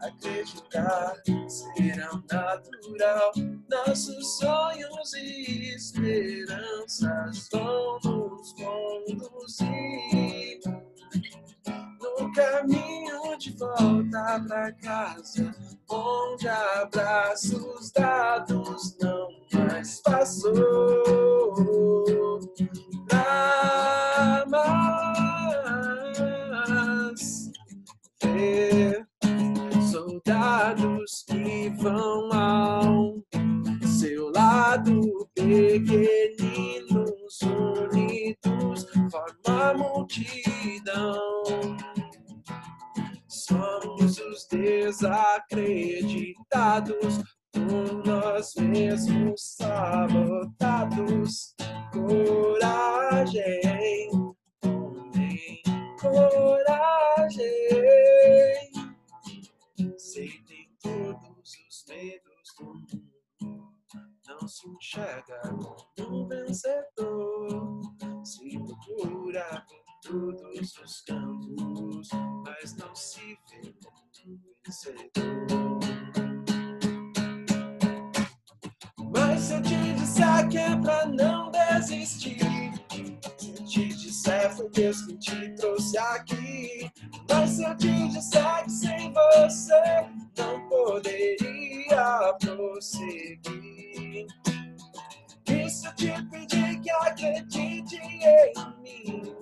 Acreditar 0.00 1.14
será 1.48 2.10
natural. 2.30 3.32
Nossos 3.68 4.38
sonhos 4.38 5.14
e 5.14 5.74
esperanças 5.74 7.48
vão 7.52 7.98
nos 8.04 8.52
conduzir 8.52 9.62
no 12.00 12.32
caminho 12.32 13.36
de 13.38 13.50
volta 13.56 14.44
pra 14.46 14.72
casa, 14.72 15.52
onde 15.88 16.48
abraços 16.48 17.90
dados 17.90 18.96
não 19.00 19.28
mais 19.52 20.00
passou 20.02 20.52
pra 23.08 23.72
mais 26.50 27.50
ver 28.22 29.06
soldados 29.90 31.24
que 31.28 31.68
vão 31.70 32.32
ao 32.32 33.20
seu 33.86 34.30
lado 34.30 35.28
pequeninos 35.34 37.40
unidos 37.42 38.86
forma 39.10 39.74
multidão. 39.74 41.42
Somos 43.28 44.18
os 44.18 44.46
desacreditados 44.46 47.18
por 47.52 48.06
nós 48.06 48.54
mesmos 48.56 49.56
sabotados 49.56 51.54
coragem 51.92 53.60
coragem. 56.02 57.46
Sei 59.96 60.28
tem 60.46 60.68
todos 60.82 61.56
os 61.68 61.84
medos 61.88 62.54
do 62.58 62.64
mundo 62.64 63.12
não 64.26 64.48
se 64.48 64.68
enxerga 64.68 65.40
como 65.96 66.24
um 66.24 66.28
vencedor. 66.28 67.80
Se 68.24 68.58
procura 68.58 69.64
por 69.68 69.84
todos 70.02 70.78
os 70.78 71.00
cantos 71.02 72.08
mas 72.44 72.76
não 72.76 72.94
se 72.94 73.38
vê 73.50 73.72
como 73.84 74.02
um 74.26 74.40
vencedor. 74.64 75.78
Mas 79.14 79.40
se 79.40 79.54
eu 79.54 79.62
te 79.62 79.94
disser 79.94 80.48
que 80.48 80.58
é 80.58 80.76
pra 80.76 81.06
não 81.06 81.50
desistir 81.50 82.81
te 83.72 83.88
disser 83.88 84.54
foi 84.54 84.68
Deus 84.68 85.00
que 85.06 85.16
te 85.16 85.48
trouxe 85.54 85.96
aqui. 85.96 86.92
Mas 87.26 87.50
se 87.50 87.64
eu 87.64 87.74
te 87.74 88.08
disser 88.08 88.64
que 88.64 88.70
sem 88.70 89.12
você 89.14 90.06
não 90.36 90.68
poderia 90.68 92.34
prosseguir. 92.38 94.26
E 95.48 95.70
se 95.70 95.86
eu 95.86 95.94
te 95.94 96.22
pedir 96.30 96.80
que 96.80 96.90
acredite 96.90 97.96
em 97.96 98.52
mim 98.82 99.32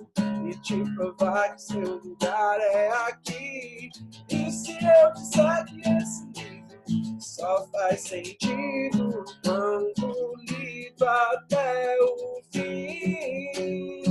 e 0.49 0.55
te 0.61 0.81
provar 0.95 1.53
que 1.55 1.61
seu 1.61 1.97
lugar 1.97 2.57
é 2.61 2.89
aqui. 3.09 3.89
E 4.29 4.49
se 4.49 4.71
eu 4.71 5.13
disser 5.13 5.65
que 5.65 5.81
esse 5.89 6.25
livro 6.37 7.19
só 7.19 7.67
faz 7.67 7.99
sentido 7.99 9.25
quando 9.43 10.35
lido 10.47 11.05
até 11.05 11.97
o 12.01 12.41
fim 12.49 14.10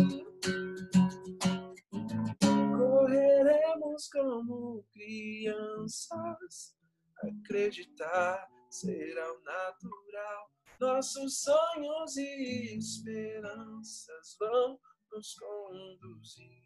correremos 3.50 4.08
como 4.08 4.84
crianças 4.92 6.76
acreditar 7.22 8.48
será 8.70 9.32
o 9.32 9.40
natural 9.42 10.50
nossos 10.80 11.42
sonhos 11.42 12.16
e 12.16 12.78
esperanças 12.78 14.36
vão 14.38 14.78
nos 15.12 15.34
conduzir 15.34 16.64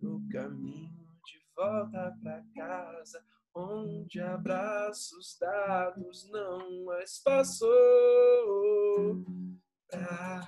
no 0.00 0.22
caminho 0.30 1.08
de 1.24 1.40
volta 1.56 2.14
pra 2.22 2.44
casa, 2.54 3.24
onde 3.54 4.20
abraços 4.20 5.36
dados 5.40 6.30
não 6.30 6.84
mais 6.84 7.20
passou 7.24 7.70
pra 9.88 10.42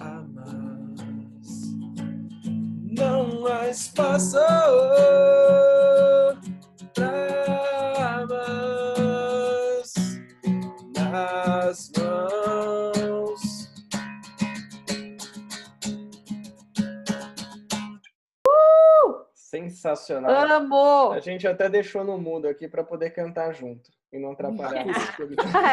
amar. 0.00 1.17
Não 2.98 3.40
mais 3.42 3.88
passou 3.88 4.40
pra 6.92 8.18
amar 8.18 8.58
nas 10.96 11.92
mãos. 11.96 13.40
Sensacional. 19.32 20.30
Amo! 20.30 21.12
A 21.12 21.20
gente 21.20 21.46
até 21.46 21.68
deixou 21.68 22.02
no 22.02 22.18
mudo 22.18 22.48
aqui 22.48 22.66
para 22.68 22.82
poder 22.82 23.10
cantar 23.10 23.54
junto 23.54 23.90
e 24.12 24.18
não 24.18 24.32
atrapalhar 24.32 24.84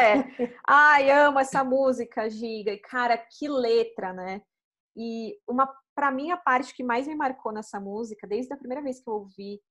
é. 0.00 0.54
Ai, 0.66 1.10
amo 1.10 1.40
essa 1.40 1.64
música, 1.64 2.30
Giga. 2.30 2.70
E, 2.72 2.78
cara, 2.78 3.18
que 3.18 3.48
letra, 3.48 4.12
né? 4.12 4.42
E 4.96 5.36
uma, 5.46 5.68
para 5.96 6.10
mim, 6.10 6.30
a 6.30 6.36
parte 6.36 6.74
que 6.74 6.84
mais 6.84 7.08
me 7.08 7.14
marcou 7.14 7.50
nessa 7.50 7.80
música, 7.80 8.26
desde 8.26 8.52
a 8.52 8.56
primeira 8.56 8.82
vez 8.82 9.00
que 9.00 9.08
eu 9.08 9.14
ouvi 9.14 9.62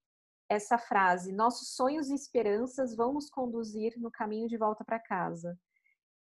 essa 0.50 0.76
frase: 0.76 1.32
Nossos 1.32 1.76
sonhos 1.76 2.10
e 2.10 2.16
esperanças 2.16 2.96
vão 2.96 3.14
nos 3.14 3.30
conduzir 3.30 3.94
no 3.98 4.10
caminho 4.10 4.48
de 4.48 4.58
volta 4.58 4.84
para 4.84 5.00
casa. 5.00 5.56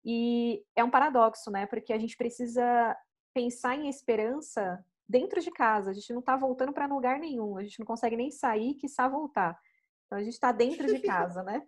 E 0.05 0.65
é 0.75 0.83
um 0.83 0.91
paradoxo, 0.91 1.53
né? 1.53 1.67
Porque 1.67 1.93
a 1.93 1.99
gente 1.99 2.17
precisa 2.17 2.97
pensar 3.33 3.77
em 3.77 3.89
esperança 3.89 4.85
dentro 5.09 5.41
de 5.41 5.53
casa. 5.53 5.93
A 5.93 5.95
gente 5.95 6.13
não 6.13 6.19
está 6.19 6.37
voltando 6.37 6.73
para 6.73 6.87
lugar 6.87 7.21
nenhum. 7.21 7.57
A 7.57 7.63
gente 7.63 7.79
não 7.79 7.87
consegue 7.87 8.17
nem 8.17 8.29
sair, 8.29 8.75
que 8.75 8.81
quiçá 8.81 9.07
voltar. 9.07 9.57
Então 10.07 10.19
a 10.19 10.23
gente 10.23 10.35
está 10.35 10.51
dentro 10.51 10.89
de 10.89 10.99
casa, 11.07 11.45
né? 11.45 11.63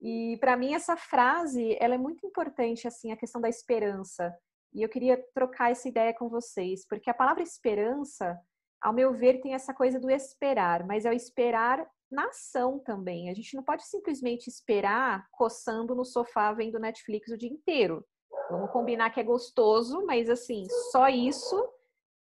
E 0.00 0.36
para 0.40 0.56
mim 0.56 0.74
essa 0.74 0.96
frase, 0.96 1.76
ela 1.78 1.94
é 1.94 1.98
muito 1.98 2.26
importante 2.26 2.88
assim, 2.88 3.12
a 3.12 3.16
questão 3.16 3.40
da 3.40 3.48
esperança. 3.48 4.36
E 4.72 4.82
eu 4.82 4.88
queria 4.88 5.22
trocar 5.34 5.70
essa 5.70 5.88
ideia 5.88 6.14
com 6.14 6.28
vocês, 6.28 6.86
porque 6.86 7.10
a 7.10 7.14
palavra 7.14 7.42
esperança, 7.42 8.38
ao 8.80 8.92
meu 8.92 9.12
ver, 9.12 9.40
tem 9.40 9.54
essa 9.54 9.74
coisa 9.74 9.98
do 9.98 10.10
esperar, 10.10 10.86
mas 10.86 11.04
é 11.04 11.10
o 11.10 11.14
esperar 11.14 11.86
na 12.10 12.26
ação 12.26 12.78
também. 12.78 13.30
A 13.30 13.34
gente 13.34 13.54
não 13.54 13.62
pode 13.62 13.86
simplesmente 13.86 14.48
esperar 14.48 15.26
coçando 15.32 15.94
no 15.94 16.04
sofá 16.04 16.52
vendo 16.52 16.78
Netflix 16.78 17.30
o 17.30 17.38
dia 17.38 17.50
inteiro. 17.50 18.04
Vamos 18.50 18.70
combinar 18.70 19.10
que 19.10 19.20
é 19.20 19.24
gostoso, 19.24 20.04
mas 20.06 20.28
assim, 20.28 20.66
só 20.90 21.08
isso 21.08 21.68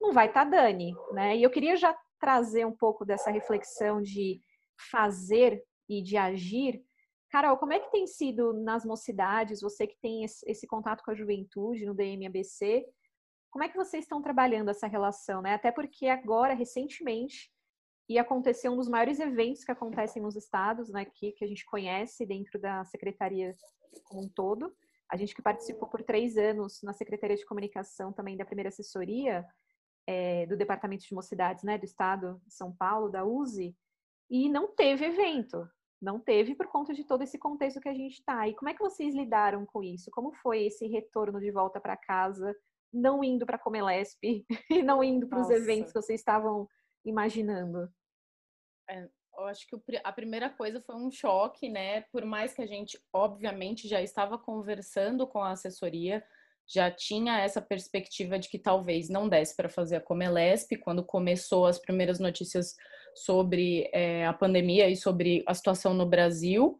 não 0.01 0.11
vai 0.11 0.27
estar 0.27 0.45
tá 0.45 0.51
dane, 0.51 0.95
né? 1.11 1.37
E 1.37 1.43
eu 1.43 1.49
queria 1.49 1.75
já 1.75 1.95
trazer 2.19 2.65
um 2.65 2.75
pouco 2.75 3.05
dessa 3.05 3.29
reflexão 3.29 4.01
de 4.01 4.41
fazer 4.91 5.63
e 5.87 6.01
de 6.01 6.17
agir. 6.17 6.83
Carol, 7.29 7.57
como 7.57 7.73
é 7.73 7.79
que 7.79 7.91
tem 7.91 8.07
sido 8.07 8.53
nas 8.53 8.85
mocidades, 8.85 9.61
você 9.61 9.87
que 9.87 9.97
tem 9.99 10.23
esse 10.23 10.67
contato 10.67 11.03
com 11.03 11.11
a 11.11 11.15
juventude 11.15 11.85
no 11.85 11.93
DMABC, 11.93 12.85
como 13.51 13.63
é 13.63 13.69
que 13.69 13.77
vocês 13.77 14.03
estão 14.03 14.21
trabalhando 14.21 14.69
essa 14.69 14.87
relação, 14.87 15.41
né? 15.41 15.53
Até 15.53 15.71
porque 15.71 16.07
agora, 16.07 16.53
recentemente, 16.53 17.51
ia 18.07 18.21
acontecer 18.21 18.69
um 18.69 18.75
dos 18.75 18.87
maiores 18.87 19.19
eventos 19.19 19.63
que 19.63 19.71
acontecem 19.71 20.21
nos 20.21 20.35
estados, 20.35 20.89
né, 20.89 21.05
que, 21.05 21.31
que 21.31 21.43
a 21.43 21.47
gente 21.47 21.65
conhece 21.65 22.25
dentro 22.25 22.59
da 22.59 22.83
secretaria 22.85 23.55
como 24.03 24.23
um 24.23 24.29
todo. 24.29 24.75
A 25.09 25.17
gente 25.17 25.33
que 25.33 25.41
participou 25.41 25.87
por 25.87 26.03
três 26.03 26.37
anos 26.37 26.81
na 26.83 26.93
Secretaria 26.93 27.35
de 27.35 27.45
Comunicação 27.45 28.11
também 28.11 28.37
da 28.37 28.45
primeira 28.45 28.69
assessoria 28.69 29.45
é, 30.07 30.45
do 30.45 30.57
Departamento 30.57 31.05
de 31.05 31.13
Mocidades, 31.13 31.63
né, 31.63 31.77
do 31.77 31.85
Estado 31.85 32.41
de 32.45 32.53
São 32.53 32.75
Paulo, 32.75 33.09
da 33.09 33.25
USE, 33.25 33.75
e 34.29 34.49
não 34.49 34.75
teve 34.75 35.05
evento. 35.05 35.67
Não 36.01 36.19
teve 36.19 36.55
por 36.55 36.67
conta 36.67 36.93
de 36.93 37.03
todo 37.03 37.23
esse 37.23 37.37
contexto 37.37 37.79
que 37.79 37.89
a 37.89 37.93
gente 37.93 38.19
está. 38.19 38.47
E 38.47 38.53
como 38.55 38.69
é 38.69 38.73
que 38.73 38.83
vocês 38.83 39.15
lidaram 39.15 39.65
com 39.65 39.81
isso? 39.81 40.11
Como 40.11 40.33
foi 40.33 40.65
esse 40.65 40.87
retorno 40.87 41.39
de 41.39 41.51
volta 41.51 41.79
para 41.79 41.97
casa 41.97 42.53
não 42.93 43.23
indo 43.23 43.45
para 43.45 43.57
a 43.57 43.59
Comelesp 43.59 44.45
e 44.69 44.81
não 44.81 45.03
indo 45.03 45.27
para 45.27 45.41
os 45.41 45.49
eventos 45.49 45.91
que 45.91 46.01
vocês 46.01 46.19
estavam 46.19 46.67
imaginando? 47.03 47.89
É, 48.89 49.07
eu 49.37 49.45
acho 49.45 49.67
que 49.67 49.75
a 50.03 50.11
primeira 50.11 50.49
coisa 50.49 50.81
foi 50.81 50.95
um 50.95 51.11
choque, 51.11 51.69
né? 51.69 52.01
Por 52.11 52.23
mais 52.25 52.53
que 52.53 52.61
a 52.61 52.65
gente, 52.65 52.99
obviamente, 53.11 53.87
já 53.87 54.01
estava 54.01 54.37
conversando 54.37 55.27
com 55.27 55.39
a 55.39 55.51
assessoria, 55.51 56.23
já 56.67 56.89
tinha 56.89 57.39
essa 57.39 57.61
perspectiva 57.61 58.39
de 58.39 58.49
que 58.49 58.57
talvez 58.57 59.09
não 59.09 59.29
desse 59.29 59.55
para 59.55 59.69
fazer 59.69 59.97
a 59.97 60.01
Comelesp, 60.01 60.77
quando 60.77 61.05
começou 61.05 61.65
as 61.65 61.79
primeiras 61.79 62.19
notícias 62.19 62.75
sobre 63.15 63.89
é, 63.93 64.25
a 64.25 64.33
pandemia 64.33 64.89
e 64.89 64.95
sobre 64.95 65.43
a 65.47 65.53
situação 65.53 65.93
no 65.93 66.05
Brasil. 66.05 66.77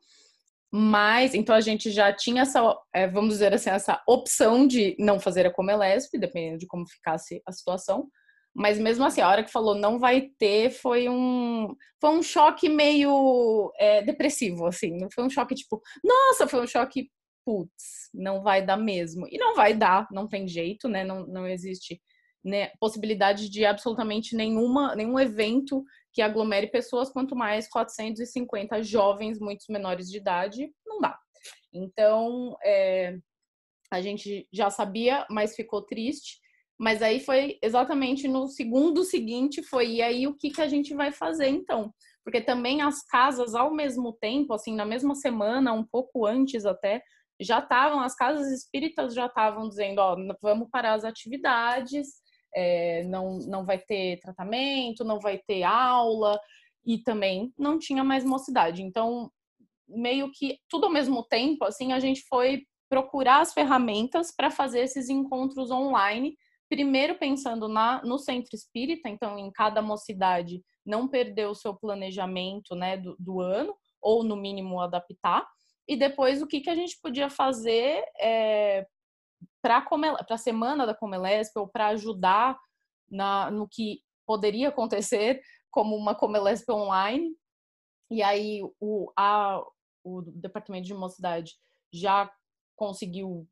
Mas, 0.71 1.33
então 1.33 1.55
a 1.55 1.61
gente 1.61 1.89
já 1.89 2.11
tinha 2.11 2.41
essa, 2.41 2.77
é, 2.93 3.07
vamos 3.07 3.35
dizer 3.35 3.53
assim, 3.53 3.69
essa 3.69 4.03
opção 4.07 4.67
de 4.67 4.95
não 4.99 5.19
fazer 5.19 5.45
a 5.45 5.53
Comelesp, 5.53 6.17
dependendo 6.17 6.57
de 6.57 6.67
como 6.67 6.85
ficasse 6.87 7.41
a 7.45 7.51
situação. 7.51 8.09
Mas 8.53 8.79
mesmo 8.79 9.05
assim, 9.05 9.21
a 9.21 9.29
hora 9.29 9.43
que 9.43 9.51
falou 9.51 9.75
não 9.75 9.99
vai 9.99 10.29
ter, 10.37 10.69
foi 10.69 11.09
um, 11.09 11.75
foi 11.99 12.09
um 12.09 12.23
choque 12.23 12.69
meio 12.69 13.71
é, 13.77 14.01
depressivo, 14.01 14.65
assim. 14.65 14.97
Não 14.97 15.09
foi 15.13 15.23
um 15.23 15.29
choque 15.29 15.55
tipo, 15.55 15.81
nossa, 16.03 16.47
foi 16.47 16.61
um 16.61 16.67
choque, 16.67 17.09
putz, 17.45 18.09
não 18.13 18.41
vai 18.41 18.65
dar 18.65 18.77
mesmo. 18.77 19.27
E 19.29 19.37
não 19.37 19.55
vai 19.55 19.73
dar, 19.73 20.07
não 20.11 20.27
tem 20.27 20.47
jeito, 20.47 20.87
né? 20.87 21.03
Não, 21.03 21.27
não 21.27 21.47
existe 21.47 22.01
né, 22.45 22.71
possibilidade 22.79 23.49
de 23.49 23.65
absolutamente 23.65 24.35
nenhuma, 24.35 24.95
nenhum 24.95 25.19
evento 25.19 25.83
que 26.15 26.21
aglomere 26.21 26.67
pessoas, 26.67 27.09
quanto 27.09 27.35
mais 27.35 27.67
450 27.67 28.81
jovens, 28.81 29.37
muitos 29.37 29.67
menores 29.67 30.09
de 30.09 30.17
idade, 30.17 30.71
não 30.87 31.01
dá. 31.01 31.19
Então, 31.73 32.55
é, 32.63 33.19
a 33.91 33.99
gente 34.01 34.47
já 34.51 34.69
sabia, 34.69 35.27
mas 35.29 35.57
ficou 35.57 35.81
triste. 35.81 36.39
Mas 36.79 37.01
aí 37.01 37.19
foi 37.19 37.59
exatamente 37.61 38.29
no 38.29 38.47
segundo 38.47 39.03
seguinte, 39.03 39.61
foi 39.61 39.95
e 39.95 40.01
aí 40.01 40.25
o 40.25 40.35
que, 40.35 40.49
que 40.49 40.61
a 40.61 40.67
gente 40.67 40.93
vai 40.93 41.11
fazer 41.11 41.47
então? 41.49 41.93
Porque 42.23 42.39
também 42.41 42.81
as 42.81 43.05
casas, 43.05 43.53
ao 43.53 43.73
mesmo 43.73 44.13
tempo, 44.13 44.53
assim, 44.53 44.73
na 44.73 44.85
mesma 44.85 45.15
semana, 45.15 45.73
um 45.73 45.85
pouco 45.85 46.25
antes 46.25 46.65
até, 46.65 47.03
já 47.41 47.59
estavam, 47.59 47.99
as 47.99 48.15
casas 48.15 48.47
espíritas 48.51 49.13
já 49.13 49.25
estavam 49.25 49.67
dizendo, 49.67 49.99
ó, 49.99 50.15
vamos 50.41 50.69
parar 50.69 50.93
as 50.93 51.03
atividades, 51.03 52.07
é, 52.55 53.03
não, 53.03 53.39
não 53.39 53.65
vai 53.65 53.77
ter 53.77 54.19
tratamento, 54.19 55.03
não 55.03 55.19
vai 55.19 55.37
ter 55.39 55.63
aula, 55.63 56.39
e 56.85 56.99
também 56.99 57.51
não 57.57 57.79
tinha 57.79 58.03
mais 58.03 58.23
mocidade. 58.23 58.81
Então, 58.81 59.29
meio 59.87 60.31
que 60.31 60.59
tudo 60.69 60.85
ao 60.85 60.91
mesmo 60.91 61.23
tempo, 61.23 61.65
assim, 61.65 61.91
a 61.91 61.99
gente 61.99 62.23
foi 62.27 62.63
procurar 62.89 63.41
as 63.41 63.53
ferramentas 63.53 64.33
para 64.35 64.51
fazer 64.51 64.81
esses 64.81 65.09
encontros 65.09 65.71
online, 65.71 66.37
primeiro 66.69 67.15
pensando 67.17 67.67
na, 67.67 68.01
no 68.03 68.17
centro 68.17 68.51
espírita, 68.53 69.09
então 69.09 69.37
em 69.37 69.51
cada 69.51 69.81
mocidade 69.81 70.61
não 70.85 71.07
perder 71.07 71.47
o 71.47 71.55
seu 71.55 71.75
planejamento 71.75 72.75
né, 72.75 72.97
do, 72.97 73.15
do 73.19 73.41
ano, 73.41 73.75
ou 74.01 74.23
no 74.23 74.35
mínimo 74.35 74.79
adaptar, 74.79 75.47
e 75.87 75.95
depois 75.95 76.41
o 76.41 76.47
que, 76.47 76.61
que 76.61 76.69
a 76.69 76.75
gente 76.75 76.97
podia 77.01 77.29
fazer 77.29 78.03
é, 78.19 78.85
para 79.65 79.83
a 80.29 80.37
semana 80.37 80.85
da 80.85 80.93
Comelesp 80.93 81.57
ou 81.57 81.67
para 81.67 81.87
ajudar 81.87 82.55
na, 83.09 83.49
no 83.49 83.67
que 83.67 84.01
poderia 84.23 84.69
acontecer 84.69 85.41
como 85.71 85.95
uma 85.95 86.13
Comelesp 86.13 86.69
online. 86.71 87.35
E 88.11 88.21
aí 88.21 88.61
o, 88.79 89.11
a, 89.17 89.59
o 90.03 90.21
Departamento 90.21 90.85
de 90.85 90.93
Mocidade 90.93 91.55
já 91.91 92.31
conseguiu, 92.75 93.47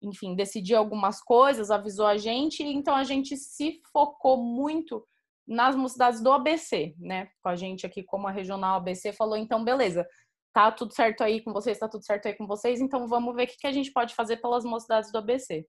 enfim, 0.00 0.34
decidir 0.34 0.74
algumas 0.74 1.20
coisas, 1.20 1.70
avisou 1.70 2.06
a 2.06 2.16
gente, 2.16 2.62
então 2.62 2.94
a 2.94 3.04
gente 3.04 3.36
se 3.36 3.82
focou 3.92 4.38
muito 4.38 5.06
nas 5.46 5.76
mocidades 5.76 6.22
do 6.22 6.32
ABC, 6.32 6.94
né? 6.98 7.28
Com 7.42 7.50
a 7.50 7.56
gente 7.56 7.84
aqui 7.84 8.02
como 8.02 8.26
a 8.26 8.30
regional 8.30 8.76
ABC 8.76 9.12
falou, 9.12 9.36
então 9.36 9.62
beleza, 9.62 10.08
tá 10.52 10.72
tudo 10.72 10.94
certo 10.94 11.22
aí 11.22 11.42
com 11.42 11.52
vocês, 11.52 11.78
tá 11.78 11.88
tudo 11.88 12.04
certo 12.04 12.26
aí 12.26 12.34
com 12.34 12.46
vocês, 12.46 12.80
então 12.80 13.06
vamos 13.06 13.34
ver 13.34 13.44
o 13.44 13.46
que 13.46 13.66
a 13.66 13.72
gente 13.72 13.92
pode 13.92 14.14
fazer 14.14 14.38
pelas 14.38 14.64
mocidades 14.64 15.12
do 15.12 15.18
ABC. 15.18 15.66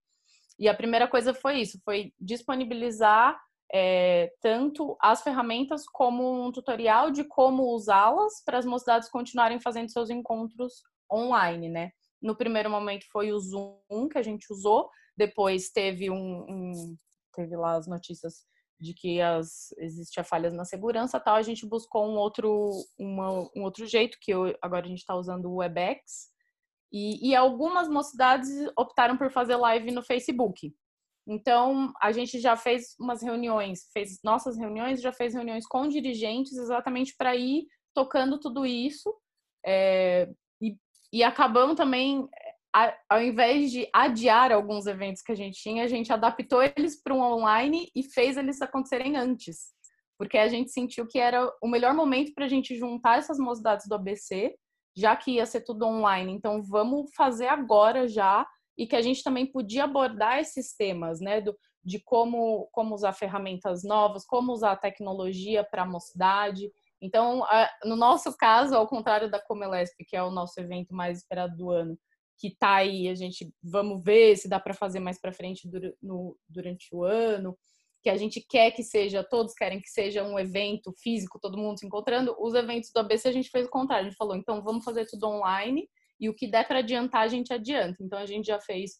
E 0.57 0.67
a 0.67 0.73
primeira 0.73 1.07
coisa 1.07 1.33
foi 1.33 1.61
isso, 1.61 1.79
foi 1.85 2.13
disponibilizar 2.19 3.39
é, 3.71 4.31
tanto 4.41 4.97
as 4.99 5.21
ferramentas 5.21 5.85
como 5.85 6.45
um 6.45 6.51
tutorial 6.51 7.11
de 7.11 7.23
como 7.23 7.73
usá-las 7.75 8.43
para 8.43 8.57
as 8.57 8.65
mocidades 8.65 9.09
continuarem 9.09 9.59
fazendo 9.59 9.91
seus 9.91 10.09
encontros 10.09 10.81
online, 11.11 11.69
né? 11.69 11.91
No 12.21 12.35
primeiro 12.35 12.69
momento 12.69 13.05
foi 13.11 13.31
o 13.31 13.39
Zoom 13.39 14.09
que 14.11 14.17
a 14.17 14.23
gente 14.23 14.51
usou, 14.51 14.89
depois 15.15 15.69
teve 15.69 16.09
um, 16.09 16.45
um 16.49 16.95
teve 17.33 17.55
lá 17.55 17.75
as 17.75 17.87
notícias 17.87 18.45
de 18.79 18.93
que 18.93 19.19
as, 19.19 19.73
existia 19.77 20.23
falhas 20.23 20.53
na 20.53 20.63
segurança 20.63 21.19
tal, 21.19 21.35
a 21.35 21.41
gente 21.41 21.65
buscou 21.65 22.07
um 22.07 22.15
outro, 22.15 22.71
uma, 22.97 23.31
um 23.55 23.63
outro 23.63 23.85
jeito, 23.85 24.17
que 24.21 24.31
eu, 24.31 24.55
agora 24.61 24.85
a 24.85 24.89
gente 24.89 24.99
está 24.99 25.15
usando 25.15 25.45
o 25.45 25.57
WebEx, 25.57 26.29
e, 26.91 27.29
e 27.29 27.35
algumas 27.35 27.87
mocidades 27.87 28.49
optaram 28.77 29.17
por 29.17 29.31
fazer 29.31 29.55
live 29.55 29.91
no 29.91 30.01
Facebook. 30.01 30.73
Então, 31.27 31.93
a 32.01 32.11
gente 32.11 32.39
já 32.39 32.55
fez 32.55 32.95
umas 32.99 33.21
reuniões, 33.21 33.87
fez 33.93 34.19
nossas 34.23 34.57
reuniões, 34.57 35.01
já 35.01 35.11
fez 35.11 35.35
reuniões 35.35 35.67
com 35.67 35.87
dirigentes 35.87 36.53
exatamente 36.53 37.15
para 37.15 37.35
ir 37.35 37.67
tocando 37.93 38.39
tudo 38.39 38.65
isso. 38.65 39.13
É, 39.63 40.27
e, 40.59 40.75
e 41.13 41.23
acabamos 41.23 41.75
também 41.75 42.27
ao 42.73 43.21
invés 43.21 43.71
de 43.71 43.89
adiar 43.93 44.51
alguns 44.51 44.85
eventos 44.85 45.21
que 45.21 45.31
a 45.31 45.35
gente 45.35 45.59
tinha, 45.61 45.83
a 45.83 45.87
gente 45.87 46.13
adaptou 46.13 46.61
eles 46.61 47.01
para 47.01 47.13
um 47.13 47.21
online 47.21 47.89
e 47.95 48.03
fez 48.03 48.37
eles 48.37 48.61
acontecerem 48.61 49.15
antes. 49.15 49.73
Porque 50.17 50.37
a 50.37 50.47
gente 50.47 50.71
sentiu 50.71 51.07
que 51.07 51.17
era 51.17 51.51
o 51.61 51.67
melhor 51.67 51.93
momento 51.93 52.33
para 52.33 52.45
a 52.45 52.49
gente 52.49 52.77
juntar 52.77 53.17
essas 53.17 53.39
mocidades 53.39 53.87
do 53.87 53.95
ABC, 53.95 54.55
já 54.95 55.15
que 55.15 55.31
ia 55.31 55.45
ser 55.45 55.61
tudo 55.61 55.85
online. 55.85 56.31
Então, 56.33 56.61
vamos 56.61 57.09
fazer 57.15 57.47
agora 57.47 58.07
já. 58.07 58.45
E 58.77 58.87
que 58.87 58.95
a 58.95 59.01
gente 59.01 59.23
também 59.23 59.45
podia 59.45 59.83
abordar 59.85 60.39
esses 60.39 60.75
temas, 60.75 61.19
né? 61.19 61.41
Do, 61.41 61.57
de 61.83 61.99
como, 61.99 62.69
como 62.71 62.93
usar 62.93 63.13
ferramentas 63.13 63.83
novas, 63.83 64.25
como 64.25 64.51
usar 64.51 64.73
a 64.73 64.77
tecnologia 64.77 65.63
para 65.63 65.83
a 65.83 65.87
mocidade. 65.87 66.71
Então, 67.01 67.45
no 67.83 67.95
nosso 67.95 68.35
caso, 68.37 68.75
ao 68.75 68.87
contrário 68.87 69.29
da 69.31 69.41
Comelesp, 69.41 69.95
que 70.05 70.15
é 70.15 70.23
o 70.23 70.31
nosso 70.31 70.59
evento 70.59 70.93
mais 70.93 71.19
esperado 71.19 71.55
do 71.55 71.69
ano, 71.69 71.97
que 72.39 72.55
tá 72.55 72.75
aí, 72.75 73.09
a 73.09 73.15
gente 73.15 73.53
vamos 73.61 74.01
ver 74.01 74.37
se 74.37 74.47
dá 74.47 74.59
para 74.59 74.73
fazer 74.73 75.01
mais 75.01 75.19
para 75.19 75.33
frente 75.33 75.69
no, 76.01 76.37
durante 76.47 76.87
o 76.93 77.03
ano, 77.03 77.57
que 78.01 78.09
a 78.09 78.15
gente 78.15 78.39
quer 78.39 78.71
que 78.71 78.81
seja, 78.81 79.23
todos 79.23 79.53
querem 79.53 79.81
que 79.81 79.89
seja 79.89 80.23
um 80.23 80.39
evento 80.39 80.93
físico, 81.03 81.37
todo 81.39 81.57
mundo 81.57 81.77
se 81.77 81.85
encontrando. 81.85 82.33
Os 82.39 82.53
eventos 82.53 82.91
do 82.93 82.99
ABC 82.99 83.27
a 83.27 83.33
gente 83.33 83.49
fez 83.49 83.67
o 83.67 83.69
contrário, 83.69 84.05
a 84.05 84.09
gente 84.09 84.17
falou, 84.17 84.37
então 84.37 84.63
vamos 84.63 84.85
fazer 84.85 85.05
tudo 85.05 85.27
online 85.27 85.87
e 86.17 86.29
o 86.29 86.33
que 86.33 86.47
der 86.47 86.65
para 86.65 86.79
adiantar 86.79 87.23
a 87.23 87.27
gente 87.27 87.53
adianta. 87.53 88.01
Então 88.01 88.17
a 88.17 88.25
gente 88.25 88.45
já 88.45 88.59
fez 88.61 88.91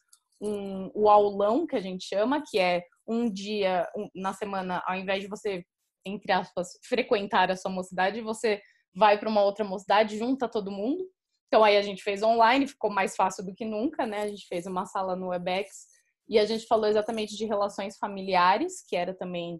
um, 0.41 0.91
o 0.93 1.09
aulão 1.09 1.65
que 1.65 1.77
a 1.77 1.81
gente 1.81 2.03
chama, 2.05 2.43
que 2.45 2.59
é 2.59 2.83
um 3.07 3.31
dia 3.31 3.89
um, 3.95 4.09
na 4.13 4.33
semana, 4.33 4.83
ao 4.85 4.97
invés 4.97 5.21
de 5.21 5.29
você 5.29 5.63
entre 6.05 6.31
aspas 6.31 6.77
frequentar 6.83 7.49
a 7.51 7.55
sua 7.55 7.71
mocidade, 7.71 8.21
você 8.21 8.61
vai 8.93 9.17
para 9.17 9.29
uma 9.29 9.43
outra 9.43 9.63
mocidade, 9.63 10.17
junta 10.17 10.49
todo 10.49 10.71
mundo 10.71 11.05
então 11.49 11.63
aí 11.63 11.75
a 11.77 11.81
gente 11.81 12.03
fez 12.03 12.21
online, 12.21 12.67
ficou 12.67 12.91
mais 12.91 13.15
fácil 13.15 13.43
do 13.43 13.55
que 13.55 13.65
nunca, 13.65 14.05
né? 14.05 14.21
A 14.21 14.27
gente 14.27 14.47
fez 14.47 14.67
uma 14.67 14.85
sala 14.85 15.15
no 15.15 15.29
Webex 15.29 15.87
e 16.29 16.37
a 16.37 16.45
gente 16.45 16.67
falou 16.67 16.87
exatamente 16.87 17.35
de 17.35 17.43
relações 17.43 17.97
familiares, 17.97 18.85
que 18.87 18.95
era 18.95 19.15
também 19.15 19.59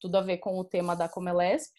tudo 0.00 0.16
a 0.16 0.20
ver 0.20 0.38
com 0.38 0.56
o 0.56 0.64
tema 0.64 0.94
da 0.94 1.08
Comelesp. 1.08 1.72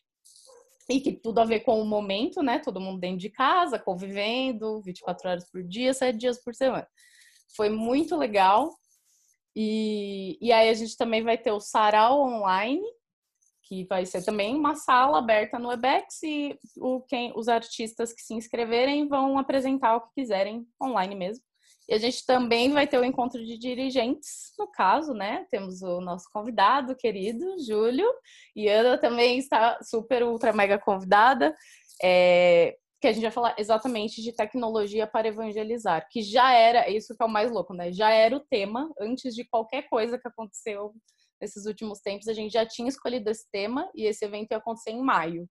E 0.90 1.00
que 1.00 1.14
tudo 1.14 1.40
a 1.40 1.46
ver 1.46 1.62
com 1.62 1.82
o 1.82 1.86
momento, 1.86 2.44
né? 2.44 2.60
Todo 2.60 2.82
mundo 2.82 3.00
dentro 3.00 3.18
de 3.18 3.30
casa, 3.30 3.80
convivendo, 3.80 4.82
24 4.82 5.30
horas 5.30 5.50
por 5.50 5.64
dia, 5.64 5.94
7 5.94 6.18
dias 6.18 6.44
por 6.44 6.54
semana. 6.54 6.88
Foi 7.56 7.70
muito 7.70 8.16
legal. 8.18 8.70
E, 9.56 10.38
e 10.42 10.52
aí 10.52 10.70
a 10.70 10.74
gente 10.74 10.98
também 10.98 11.24
vai 11.24 11.38
ter 11.38 11.52
o 11.52 11.62
sarau 11.62 12.22
online, 12.22 12.84
que 13.66 13.86
vai 13.86 14.06
ser 14.06 14.24
também 14.24 14.56
uma 14.56 14.76
sala 14.76 15.18
aberta 15.18 15.58
no 15.58 15.70
Webex 15.70 16.22
e 16.24 16.58
o, 16.78 17.02
quem, 17.02 17.34
os 17.36 17.48
artistas 17.48 18.14
que 18.14 18.22
se 18.22 18.34
inscreverem 18.34 19.08
vão 19.08 19.38
apresentar 19.38 19.96
o 19.96 20.02
que 20.02 20.14
quiserem 20.16 20.66
online 20.82 21.16
mesmo. 21.16 21.44
E 21.88 21.94
a 21.94 21.98
gente 22.00 22.26
também 22.26 22.72
vai 22.72 22.88
ter 22.88 22.98
o 22.98 23.06
encontro 23.06 23.44
de 23.44 23.58
dirigentes, 23.58 24.54
no 24.58 24.68
caso, 24.68 25.14
né? 25.14 25.46
Temos 25.52 25.84
o 25.84 26.02
nosso 26.02 26.28
convidado 26.32 26.96
querido, 26.96 27.46
Júlio, 27.64 28.12
e 28.56 28.68
Ana 28.68 28.98
também 28.98 29.38
está 29.38 29.78
super, 29.84 30.24
ultra, 30.24 30.52
mega 30.52 30.80
convidada, 30.80 31.56
é, 32.02 32.76
que 33.00 33.08
a 33.08 33.14
gente 33.14 33.22
vai 33.22 33.32
falar 33.32 33.56
exatamente 33.60 34.22
de 34.22 34.32
tecnologia 34.32 35.06
para 35.06 35.28
evangelizar, 35.28 36.08
que 36.10 36.24
já 36.24 36.54
era, 36.54 36.90
isso 36.90 37.16
que 37.16 37.22
é 37.22 37.26
o 37.26 37.30
mais 37.30 37.52
louco, 37.52 37.74
né? 37.74 37.92
Já 37.92 38.10
era 38.10 38.36
o 38.36 38.40
tema 38.40 38.92
antes 39.00 39.36
de 39.36 39.46
qualquer 39.46 39.88
coisa 39.88 40.18
que 40.18 40.28
aconteceu 40.28 40.92
nesses 41.42 41.66
últimos 41.66 42.00
tempos, 42.00 42.28
a 42.28 42.34
gente 42.34 42.52
já 42.52 42.66
tinha 42.66 42.90
escolhido 42.90 43.30
esse 43.30 43.50
tema 43.52 43.90
e 43.96 44.06
esse 44.06 44.24
evento 44.26 44.52
ia 44.52 44.58
acontecer 44.58 44.92
em 44.92 45.02
maio. 45.02 45.48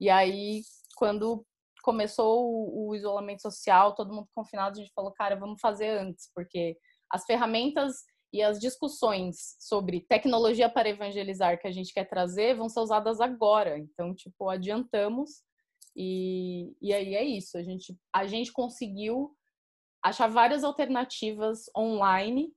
E 0.00 0.08
aí, 0.10 0.62
quando 0.96 1.44
começou 1.82 2.50
o, 2.50 2.88
o 2.88 2.94
isolamento 2.94 3.42
social, 3.42 3.94
todo 3.94 4.12
mundo 4.12 4.28
confinado, 4.34 4.78
a 4.78 4.82
gente 4.82 4.92
falou, 4.94 5.12
cara, 5.12 5.36
vamos 5.36 5.60
fazer 5.60 5.90
antes, 5.90 6.30
porque 6.34 6.76
as 7.10 7.24
ferramentas 7.24 7.94
e 8.32 8.42
as 8.42 8.58
discussões 8.58 9.54
sobre 9.60 10.00
tecnologia 10.08 10.68
para 10.68 10.88
evangelizar 10.88 11.60
que 11.60 11.68
a 11.68 11.70
gente 11.70 11.92
quer 11.92 12.04
trazer 12.08 12.56
vão 12.56 12.68
ser 12.68 12.80
usadas 12.80 13.20
agora. 13.20 13.78
Então, 13.78 14.12
tipo, 14.12 14.48
adiantamos 14.48 15.42
e, 15.94 16.74
e 16.82 16.92
aí 16.92 17.14
é 17.14 17.22
isso. 17.22 17.56
A 17.56 17.62
gente, 17.62 17.96
a 18.12 18.26
gente 18.26 18.52
conseguiu 18.52 19.36
achar 20.02 20.28
várias 20.28 20.64
alternativas 20.64 21.66
online 21.76 22.52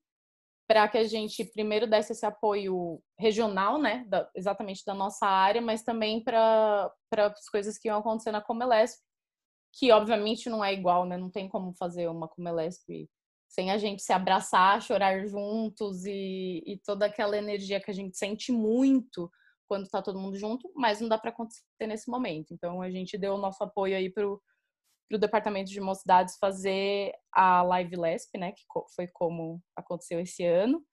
para 0.68 0.88
que 0.88 0.97
a 0.97 1.03
gente 1.05 1.45
primeiro 1.45 1.88
desse 1.88 2.11
esse 2.11 2.26
apoio 2.26 3.01
regional, 3.18 3.80
né, 3.80 4.05
da, 4.07 4.30
exatamente 4.36 4.84
da 4.86 4.93
nossa 4.93 5.26
área, 5.26 5.61
mas 5.61 5.82
também 5.82 6.22
para 6.24 6.91
as 7.13 7.49
coisas 7.49 7.78
que 7.78 7.88
iam 7.88 7.99
acontecer 7.99 8.32
na 8.32 8.41
Comelesp, 8.41 8.99
que 9.74 9.91
obviamente 9.91 10.49
não 10.49 10.63
é 10.63 10.74
igual, 10.74 11.05
né, 11.05 11.18
não 11.18 11.30
tem 11.30 11.47
como 11.47 11.74
fazer 11.74 12.09
uma 12.09 12.28
Comelesp 12.28 13.09
sem 13.47 13.72
a 13.72 13.78
gente 13.78 14.03
se 14.03 14.11
abraçar, 14.11 14.82
chorar 14.82 15.26
juntos 15.26 16.05
e, 16.05 16.61
e 16.65 16.78
toda 16.86 17.05
aquela 17.05 17.38
energia 17.38 17.80
que 17.80 17.89
a 17.89 17.93
gente 17.93 18.18
sente 18.18 18.51
muito 18.51 19.32
quando 19.68 19.86
está 19.86 20.01
todo 20.01 20.20
mundo 20.20 20.38
junto, 20.38 20.72
mas 20.76 20.99
não 20.99 21.07
dá 21.07 21.18
para 21.18 21.30
acontecer 21.30 21.63
nesse 21.88 22.09
momento. 22.09 22.53
Então 22.53 22.82
a 22.82 22.89
gente 22.89 23.18
deu 23.18 23.36
o 23.36 23.38
nosso 23.38 23.63
apoio 23.63 23.95
aí 23.95 24.09
para 24.09 24.26
o 25.16 25.20
departamento 25.20 25.72
de 25.72 25.80
mocidades 25.80 26.38
fazer 26.39 27.12
a 27.32 27.62
Live 27.64 27.95
Lesp, 27.95 28.38
né, 28.38 28.51
que 28.51 28.64
foi 28.95 29.08
como 29.08 29.62
aconteceu 29.76 30.20
esse 30.20 30.43
ano. 30.43 30.84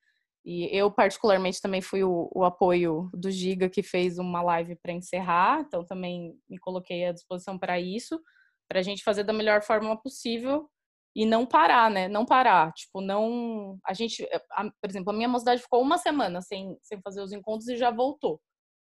E 0.45 0.69
eu, 0.77 0.91
particularmente, 0.91 1.61
também 1.61 1.81
fui 1.81 2.05
o, 2.05 2.31
o 2.35 2.45
apoio 2.45 3.09
do 3.15 3.31
Giga, 3.31 3.69
que 3.69 3.83
fez 3.83 4.19
uma 4.19 4.43
live 4.43 4.77
para 4.77 4.93
encerrar, 4.93 5.61
então 5.61 5.85
também 5.85 6.39
me 6.49 6.59
coloquei 6.59 7.07
à 7.07 7.13
disposição 7.13 7.59
para 7.59 7.81
isso, 7.81 8.21
para 8.69 8.81
a 8.81 8.83
gente 8.83 9.03
fazer 9.03 9.25
da 9.25 9.33
melhor 9.33 9.63
forma 9.63 9.97
possível 10.01 10.69
e 11.17 11.25
não 11.25 11.47
parar, 11.47 11.91
né? 11.91 12.09
Não 12.09 12.27
parar. 12.27 12.73
Tipo, 12.73 13.01
não. 13.01 13.79
A 13.87 13.95
gente, 13.95 14.29
a, 14.53 14.65
por 14.65 14.91
exemplo, 14.91 15.11
a 15.11 15.17
minha 15.17 15.29
mocidade 15.29 15.63
ficou 15.63 15.81
uma 15.81 15.97
semana 15.97 16.43
sem, 16.43 16.77
sem 16.83 17.01
fazer 17.01 17.23
os 17.23 17.33
encontros 17.33 17.69
e 17.69 17.77
já 17.77 17.91
voltou. 17.91 18.41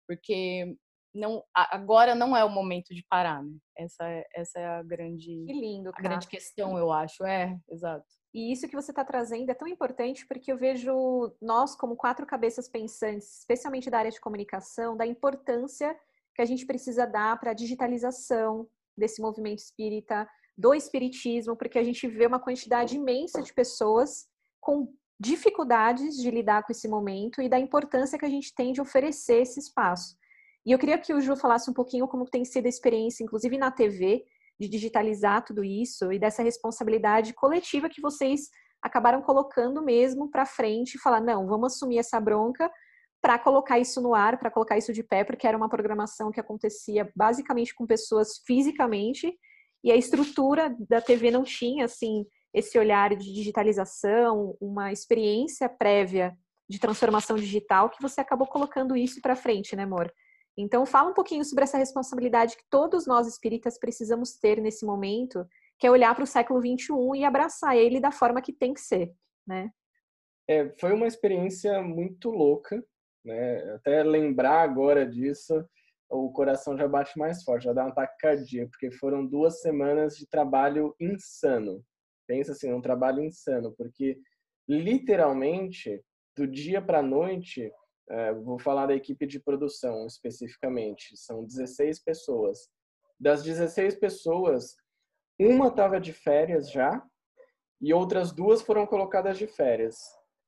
Porque 0.07 0.75
não, 1.15 1.43
agora 1.53 2.13
não 2.13 2.35
é 2.35 2.43
o 2.43 2.49
momento 2.49 2.93
de 2.93 3.03
parar, 3.09 3.41
né? 3.43 3.57
Essa, 3.77 4.07
é, 4.07 4.25
essa 4.35 4.59
é 4.59 4.65
a 4.65 4.83
grande. 4.83 5.45
Que 5.45 5.53
lindo. 5.53 5.91
A 5.95 6.01
grande 6.01 6.27
questão, 6.27 6.77
eu 6.77 6.91
acho. 6.91 7.25
É, 7.25 7.57
exato. 7.69 8.05
E 8.33 8.51
isso 8.51 8.67
que 8.67 8.75
você 8.75 8.91
está 8.91 9.03
trazendo 9.05 9.49
é 9.49 9.53
tão 9.53 9.67
importante 9.67 10.27
porque 10.27 10.51
eu 10.51 10.57
vejo 10.57 11.33
nós, 11.41 11.75
como 11.75 11.95
quatro 11.95 12.25
cabeças 12.25 12.67
pensantes, 12.67 13.39
especialmente 13.39 13.89
da 13.89 13.99
área 13.99 14.11
de 14.11 14.19
comunicação, 14.19 14.97
da 14.97 15.05
importância 15.05 15.97
que 16.35 16.41
a 16.41 16.45
gente 16.45 16.65
precisa 16.65 17.07
dar 17.07 17.39
para 17.39 17.51
a 17.51 17.53
digitalização 17.53 18.67
desse 18.97 19.21
movimento 19.21 19.59
espírita, 19.59 20.27
do 20.57 20.73
espiritismo, 20.73 21.55
porque 21.55 21.79
a 21.79 21.83
gente 21.83 22.07
vê 22.07 22.25
uma 22.25 22.39
quantidade 22.39 22.97
imensa 22.97 23.41
de 23.41 23.53
pessoas 23.53 24.27
com 24.59 24.93
dificuldades 25.19 26.17
de 26.17 26.29
lidar 26.29 26.63
com 26.63 26.71
esse 26.71 26.87
momento 26.87 27.41
e 27.41 27.47
da 27.47 27.59
importância 27.59 28.19
que 28.19 28.25
a 28.25 28.29
gente 28.29 28.53
tem 28.53 28.73
de 28.73 28.81
oferecer 28.81 29.41
esse 29.41 29.59
espaço. 29.59 30.17
E 30.65 30.71
eu 30.71 30.79
queria 30.79 30.97
que 30.97 31.13
o 31.13 31.21
Ju 31.21 31.35
falasse 31.35 31.69
um 31.69 31.73
pouquinho 31.73 32.07
como 32.07 32.25
tem 32.25 32.43
sido 32.43 32.65
a 32.65 32.69
experiência, 32.69 33.23
inclusive 33.23 33.57
na 33.57 33.71
TV, 33.71 34.25
de 34.59 34.67
digitalizar 34.67 35.43
tudo 35.43 35.63
isso 35.63 36.11
e 36.11 36.17
dessa 36.17 36.41
responsabilidade 36.41 37.33
coletiva 37.33 37.89
que 37.89 38.01
vocês 38.01 38.49
acabaram 38.81 39.21
colocando 39.21 39.83
mesmo 39.83 40.29
para 40.29 40.45
frente 40.45 40.95
e 40.95 40.99
falar: 40.99 41.21
não, 41.21 41.45
vamos 41.45 41.73
assumir 41.73 41.99
essa 41.99 42.19
bronca 42.19 42.71
para 43.21 43.39
colocar 43.39 43.79
isso 43.79 44.01
no 44.01 44.13
ar, 44.13 44.37
para 44.37 44.51
colocar 44.51 44.77
isso 44.77 44.93
de 44.93 45.03
pé, 45.03 45.23
porque 45.23 45.47
era 45.47 45.57
uma 45.57 45.69
programação 45.69 46.31
que 46.31 46.39
acontecia 46.39 47.11
basicamente 47.15 47.73
com 47.73 47.85
pessoas 47.85 48.37
fisicamente 48.45 49.35
e 49.83 49.91
a 49.91 49.95
estrutura 49.95 50.75
da 50.89 51.01
TV 51.01 51.31
não 51.31 51.43
tinha 51.43 51.85
assim 51.85 52.25
esse 52.53 52.77
olhar 52.79 53.15
de 53.15 53.33
digitalização, 53.33 54.55
uma 54.61 54.91
experiência 54.91 55.67
prévia 55.67 56.37
de 56.69 56.79
transformação 56.79 57.35
digital 57.35 57.89
que 57.89 58.01
você 58.01 58.21
acabou 58.21 58.47
colocando 58.47 58.95
isso 58.95 59.19
para 59.21 59.35
frente, 59.35 59.75
né, 59.75 59.83
amor? 59.83 60.11
Então, 60.57 60.85
fala 60.85 61.09
um 61.09 61.13
pouquinho 61.13 61.43
sobre 61.43 61.65
essa 61.65 61.77
responsabilidade 61.77 62.55
que 62.55 62.63
todos 62.69 63.05
nós 63.05 63.27
espíritas 63.27 63.77
precisamos 63.77 64.37
ter 64.37 64.61
nesse 64.61 64.85
momento, 64.85 65.45
que 65.77 65.85
é 65.85 65.91
olhar 65.91 66.15
para 66.15 66.23
o 66.23 66.27
século 66.27 66.61
XXI 66.61 66.93
e 67.19 67.25
abraçar 67.25 67.75
ele 67.75 67.99
da 67.99 68.11
forma 68.11 68.41
que 68.41 68.53
tem 68.53 68.73
que 68.73 68.79
ser, 68.79 69.13
né? 69.45 69.69
É, 70.47 70.69
foi 70.79 70.93
uma 70.93 71.07
experiência 71.07 71.81
muito 71.81 72.29
louca, 72.29 72.81
né? 73.23 73.73
Até 73.73 74.03
lembrar 74.03 74.61
agora 74.61 75.05
disso, 75.05 75.65
o 76.09 76.31
coração 76.31 76.77
já 76.77 76.87
bate 76.87 77.17
mais 77.17 77.43
forte, 77.43 77.65
já 77.65 77.73
dá 77.73 77.85
um 77.85 77.89
ataque 77.89 78.15
cardíaco, 78.19 78.71
porque 78.71 78.91
foram 78.91 79.25
duas 79.25 79.61
semanas 79.61 80.15
de 80.15 80.27
trabalho 80.27 80.95
insano. 80.99 81.83
Pensa 82.27 82.53
assim, 82.53 82.71
um 82.71 82.81
trabalho 82.81 83.23
insano, 83.23 83.73
porque 83.75 84.17
literalmente 84.67 86.01
do 86.35 86.47
dia 86.47 86.81
para 86.81 86.99
a 86.99 87.03
noite 87.03 87.71
vou 88.43 88.59
falar 88.59 88.87
da 88.87 88.95
equipe 88.95 89.25
de 89.25 89.39
produção 89.39 90.05
especificamente. 90.05 91.17
São 91.17 91.43
16 91.43 91.99
pessoas. 92.03 92.69
Das 93.19 93.43
16 93.43 93.95
pessoas, 93.95 94.75
uma 95.39 95.67
estava 95.67 95.99
de 95.99 96.13
férias 96.13 96.69
já 96.69 97.03
e 97.81 97.93
outras 97.93 98.31
duas 98.31 98.61
foram 98.61 98.85
colocadas 98.85 99.37
de 99.37 99.47
férias. 99.47 99.97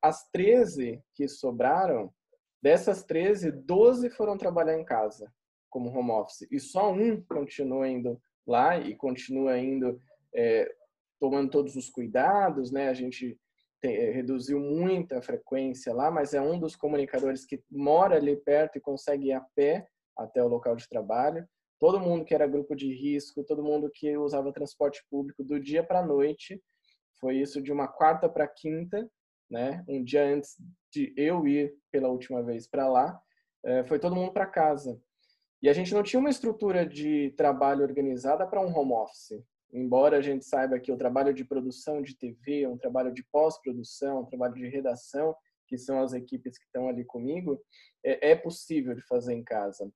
As 0.01 0.30
13 0.32 1.01
que 1.14 1.28
sobraram, 1.28 2.14
dessas 2.62 3.03
13, 3.03 3.51
12 3.51 4.10
foram 4.12 4.38
trabalhar 4.38 4.78
em 4.78 4.86
casa 4.86 5.32
como 5.70 5.89
home 5.89 6.12
office 6.12 6.47
e 6.51 6.60
só 6.60 6.91
um 6.91 7.22
continua 7.24 7.88
indo 7.88 8.22
lá 8.45 8.78
e 8.78 8.95
continua 8.95 9.58
indo 9.58 10.01
é, 10.34 10.74
tomando 11.20 11.49
todos 11.49 11.76
os 11.76 11.89
cuidados, 11.89 12.72
né? 12.72 12.89
A 12.89 12.93
gente 12.93 13.38
tem, 13.82 14.12
reduziu 14.12 14.60
muito 14.60 15.14
a 15.14 15.22
frequência 15.22 15.94
lá, 15.94 16.10
mas 16.10 16.34
é 16.34 16.42
um 16.42 16.60
dos 16.60 16.76
comunicadores 16.76 17.46
que 17.46 17.64
mora 17.70 18.16
ali 18.16 18.36
perto 18.36 18.78
e 18.78 18.82
consegue 18.82 19.28
ir 19.28 19.34
a 19.34 19.42
pé 19.56 19.88
até 20.18 20.44
o 20.44 20.48
local 20.48 20.76
de 20.76 20.88
trabalho. 20.88 21.48
Todo 21.80 22.00
mundo 22.00 22.26
que 22.26 22.34
era 22.34 22.48
grupo 22.48 22.76
de 22.76 22.92
risco, 22.94 23.44
todo 23.44 23.64
mundo 23.64 23.92
que 23.94 24.18
usava 24.18 24.52
transporte 24.52 25.04
público 25.10 25.44
do 25.44 25.60
dia 25.60 25.84
para 25.84 26.00
a 26.00 26.06
noite, 26.06 26.62
foi 27.20 27.38
isso 27.38 27.62
de 27.62 27.72
uma 27.72 27.88
quarta 27.88 28.28
para 28.28 28.48
quinta, 28.48 29.10
né? 29.50 29.84
Um 29.88 30.04
dia 30.04 30.24
antes 30.26 30.56
de 30.92 31.14
eu 31.16 31.48
ir 31.48 31.76
pela 31.92 32.10
última 32.10 32.42
vez 32.44 32.68
para 32.68 32.88
lá, 32.88 33.20
eh, 33.64 33.84
foi 33.86 34.00
todo 34.00 34.16
mundo 34.16 34.32
para 34.32 34.46
casa. 34.46 35.00
E 35.62 35.70
a 35.70 35.74
gente 35.74 35.94
não 35.94 36.04
tinha 36.04 36.20
uma 36.20 36.30
estrutura 36.30 36.86
de 36.86 37.32
trabalho 37.38 37.84
organizada 37.84 38.46
para 38.46 38.62
um 38.62 38.76
home 38.76 38.94
office 38.94 39.44
embora 39.72 40.18
a 40.18 40.22
gente 40.22 40.45
saiba 40.45 40.80
que 40.80 40.91
o 40.91 40.97
trabalho 40.97 41.34
de 41.34 41.45
produção 41.45 42.01
de 42.01 42.15
TV, 42.15 42.68
um 42.68 42.78
trabalho 42.78 43.13
de 43.13 43.24
pós-produção, 43.32 44.22
um 44.22 44.26
trabalho 44.26 44.55
de 44.55 44.68
redação, 44.68 45.36
que 45.68 45.78
são 45.78 46.01
as 46.01 46.13
equipes 46.13 46.57
que 46.57 46.65
estão 46.65 46.88
ali 46.88 47.03
comigo, 47.03 47.61
é, 48.03 48.32
é 48.32 48.36
possível 48.36 48.95
de 48.95 49.01
fazer 49.01 49.34
em 49.34 49.43
casa. 49.43 49.91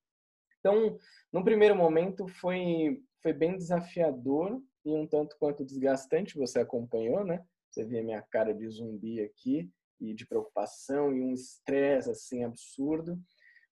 Então, 0.60 0.98
no 1.32 1.42
primeiro 1.42 1.74
momento 1.74 2.28
foi 2.28 3.02
foi 3.22 3.32
bem 3.32 3.56
desafiador 3.56 4.60
e 4.84 4.90
um 4.90 5.06
tanto 5.06 5.36
quanto 5.38 5.64
desgastante. 5.64 6.36
Você 6.36 6.58
acompanhou, 6.58 7.24
né? 7.24 7.44
Você 7.70 7.84
vê 7.84 8.02
minha 8.02 8.20
cara 8.20 8.52
de 8.52 8.68
zumbi 8.68 9.20
aqui 9.20 9.70
e 10.00 10.12
de 10.12 10.26
preocupação 10.26 11.16
e 11.16 11.22
um 11.22 11.32
estresse 11.32 12.10
assim 12.10 12.44
absurdo. 12.44 13.18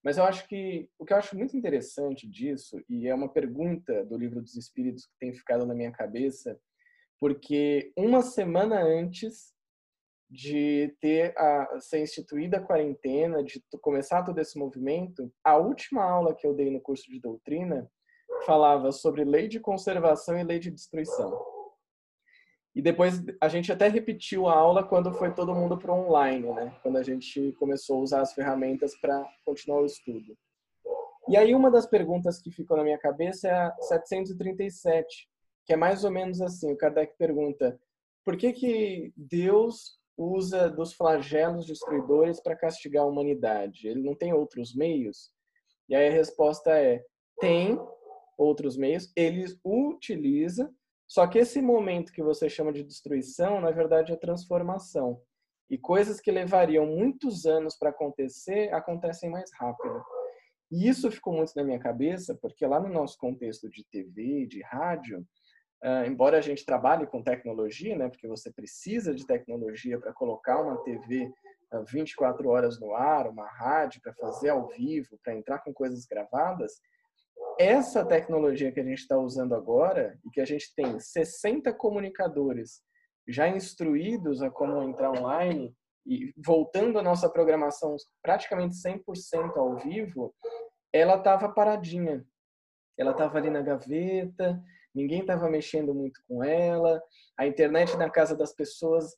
Mas 0.03 0.17
eu 0.17 0.25
acho 0.25 0.47
que 0.49 0.89
o 0.99 1.05
que 1.05 1.13
eu 1.13 1.17
acho 1.19 1.37
muito 1.37 1.57
interessante 1.57 2.29
disso, 2.29 2.83
e 2.89 3.07
é 3.07 3.15
uma 3.15 3.29
pergunta 3.29 4.05
do 4.05 4.17
livro 4.17 4.41
dos 4.41 4.57
Espíritos 4.57 5.07
que 5.07 5.19
tem 5.19 5.33
ficado 5.33 5.67
na 5.67 5.75
minha 5.75 5.93
cabeça, 5.93 6.59
porque 7.19 7.93
uma 7.97 8.23
semana 8.23 8.83
antes 8.83 9.53
de 10.31 10.97
ter 11.01 11.37
a, 11.37 11.81
ser 11.81 12.01
instituída 12.01 12.59
a 12.59 12.63
quarentena, 12.63 13.43
de 13.43 13.63
começar 13.83 14.23
todo 14.23 14.39
esse 14.39 14.57
movimento, 14.59 15.31
a 15.45 15.57
última 15.57 16.05
aula 16.05 16.35
que 16.35 16.47
eu 16.47 16.55
dei 16.55 16.71
no 16.71 16.81
curso 16.81 17.11
de 17.11 17.21
doutrina 17.21 17.91
falava 18.47 18.93
sobre 18.93 19.25
lei 19.25 19.49
de 19.49 19.61
conservação 19.61 20.39
e 20.39 20.45
lei 20.45 20.59
de 20.59 20.71
destruição. 20.71 21.60
E 22.75 22.81
depois 22.81 23.21
a 23.41 23.49
gente 23.49 23.73
até 23.73 23.89
repetiu 23.89 24.47
a 24.47 24.57
aula 24.57 24.85
quando 24.85 25.13
foi 25.13 25.35
todo 25.35 25.55
mundo 25.55 25.77
para 25.77 25.93
online, 25.93 26.53
né? 26.53 26.77
Quando 26.83 26.99
a 26.99 27.03
gente 27.03 27.53
começou 27.59 27.99
a 27.99 28.01
usar 28.01 28.21
as 28.21 28.33
ferramentas 28.33 28.97
para 29.01 29.27
continuar 29.45 29.83
o 29.83 29.87
estudo. 29.87 30.37
E 31.29 31.37
aí 31.37 31.55
uma 31.55 31.71
das 31.71 31.87
perguntas 31.87 32.41
que 32.41 32.51
ficou 32.51 32.77
na 32.77 32.85
minha 32.85 32.99
cabeça 32.99 33.49
é 33.49 33.53
a 33.53 33.77
737, 33.81 35.29
que 35.67 35.73
é 35.73 35.77
mais 35.77 36.05
ou 36.05 36.11
menos 36.11 36.41
assim, 36.41 36.73
o 36.73 36.77
Kardec 36.77 37.17
pergunta: 37.19 37.79
por 38.25 38.37
que 38.37 38.53
que 38.53 39.13
Deus 39.17 39.99
usa 40.17 40.69
dos 40.69 40.93
flagelos 40.93 41.67
destruidores 41.67 42.41
para 42.41 42.57
castigar 42.57 43.03
a 43.03 43.07
humanidade? 43.07 43.89
Ele 43.89 44.03
não 44.03 44.15
tem 44.15 44.33
outros 44.33 44.75
meios? 44.75 45.33
E 45.89 45.95
aí 45.95 46.09
a 46.09 46.13
resposta 46.13 46.71
é: 46.71 47.05
tem 47.41 47.79
outros 48.39 48.77
meios, 48.77 49.13
ele 49.17 49.45
utiliza 49.65 50.73
só 51.11 51.27
que 51.27 51.41
esse 51.41 51.61
momento 51.61 52.13
que 52.13 52.23
você 52.23 52.49
chama 52.49 52.73
de 52.73 52.85
destruição, 52.85 53.61
na 53.61 53.73
verdade, 53.73 54.13
é 54.13 54.17
transformação. 54.17 55.21
E 55.69 55.77
coisas 55.77 56.21
que 56.21 56.31
levariam 56.31 56.87
muitos 56.87 57.47
anos 57.47 57.77
para 57.77 57.91
acontecer, 57.91 58.73
acontecem 58.73 59.29
mais 59.29 59.51
rápido. 59.59 60.01
E 60.71 60.89
isso 60.89 61.11
ficou 61.11 61.33
muito 61.33 61.53
na 61.57 61.65
minha 61.65 61.81
cabeça, 61.81 62.39
porque 62.41 62.65
lá 62.65 62.79
no 62.79 62.89
nosso 62.89 63.19
contexto 63.19 63.69
de 63.69 63.85
TV, 63.91 64.47
de 64.47 64.63
rádio, 64.63 65.27
uh, 65.83 66.07
embora 66.07 66.39
a 66.39 66.41
gente 66.41 66.65
trabalhe 66.65 67.05
com 67.09 67.25
tecnologia, 67.25 67.99
né, 67.99 68.09
porque 68.09 68.29
você 68.29 68.53
precisa 68.53 69.13
de 69.13 69.27
tecnologia 69.27 69.99
para 69.99 70.13
colocar 70.13 70.63
uma 70.63 70.77
TV 70.85 71.29
uh, 71.73 71.85
24 71.87 72.49
horas 72.49 72.79
no 72.79 72.95
ar, 72.95 73.27
uma 73.27 73.49
rádio 73.49 74.01
para 74.01 74.15
fazer 74.15 74.51
ao 74.51 74.69
vivo, 74.69 75.19
para 75.25 75.35
entrar 75.35 75.59
com 75.59 75.75
coisas 75.75 76.07
gravadas, 76.07 76.81
essa 77.59 78.05
tecnologia 78.05 78.73
que 78.73 78.81
a 78.81 78.85
gente 78.85 78.99
está 78.99 79.19
usando 79.19 79.55
agora 79.55 80.19
e 80.25 80.31
que 80.31 80.41
a 80.41 80.45
gente 80.45 80.75
tem 80.75 80.99
60 80.99 81.73
comunicadores 81.75 82.83
já 83.29 83.49
instruídos 83.49 84.43
a 84.43 84.51
como 84.51 84.83
entrar 84.83 85.11
online 85.11 85.75
e 86.07 86.33
voltando 86.37 86.99
a 86.99 87.03
nossa 87.03 87.29
programação 87.29 87.95
praticamente 88.23 88.75
100% 88.77 89.57
ao 89.57 89.77
vivo, 89.77 90.35
ela 90.93 91.17
estava 91.17 91.49
paradinha. 91.49 92.25
Ela 92.99 93.13
estava 93.13 93.39
ali 93.39 93.51
na 93.51 93.63
gaveta, 93.63 94.61
ninguém 94.95 95.21
estava 95.21 95.49
mexendo 95.49 95.95
muito 95.95 96.21
com 96.27 96.43
ela, 96.43 97.01
a 97.39 97.47
internet 97.47 97.97
na 97.97 98.11
casa 98.11 98.37
das 98.37 98.53
pessoas 98.55 99.15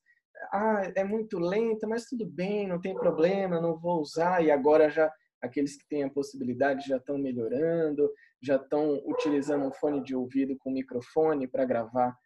ah, 0.52 0.82
é 0.96 1.04
muito 1.04 1.38
lenta, 1.38 1.86
mas 1.86 2.06
tudo 2.06 2.26
bem, 2.26 2.66
não 2.66 2.80
tem 2.80 2.94
problema, 2.94 3.60
não 3.60 3.78
vou 3.78 4.00
usar. 4.00 4.44
E 4.44 4.50
agora 4.50 4.90
já 4.90 5.12
aqueles 5.43 5.76
que 5.76 5.86
têm 5.88 6.05
a 6.05 6.11
possibilidade 6.11 6.88
já 6.88 6.97
estão 6.97 7.18
melhorando, 7.18 8.11
já 8.40 8.57
estão 8.57 9.03
utilizando 9.07 9.66
um 9.66 9.72
fone 9.72 10.03
de 10.03 10.14
ouvido 10.14 10.57
com 10.59 10.70
microfone 10.70 11.49
para 11.49 11.64
gravar, 11.64 12.16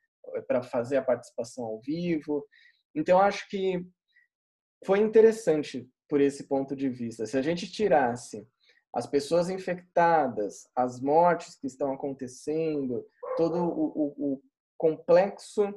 para 0.46 0.62
fazer 0.62 0.98
a 0.98 1.02
participação 1.02 1.64
ao 1.64 1.80
vivo. 1.80 2.46
Então, 2.94 3.18
acho 3.20 3.48
que 3.48 3.84
foi 4.84 5.00
interessante 5.00 5.88
por 6.08 6.20
esse 6.20 6.46
ponto 6.46 6.76
de 6.76 6.88
vista. 6.88 7.26
Se 7.26 7.36
a 7.38 7.42
gente 7.42 7.70
tirasse 7.70 8.46
as 8.94 9.06
pessoas 9.06 9.50
infectadas, 9.50 10.68
as 10.74 11.00
mortes 11.00 11.56
que 11.56 11.66
estão 11.66 11.92
acontecendo, 11.92 13.04
todo 13.36 13.58
o, 13.58 13.86
o, 13.86 14.34
o 14.34 14.42
complexo, 14.78 15.74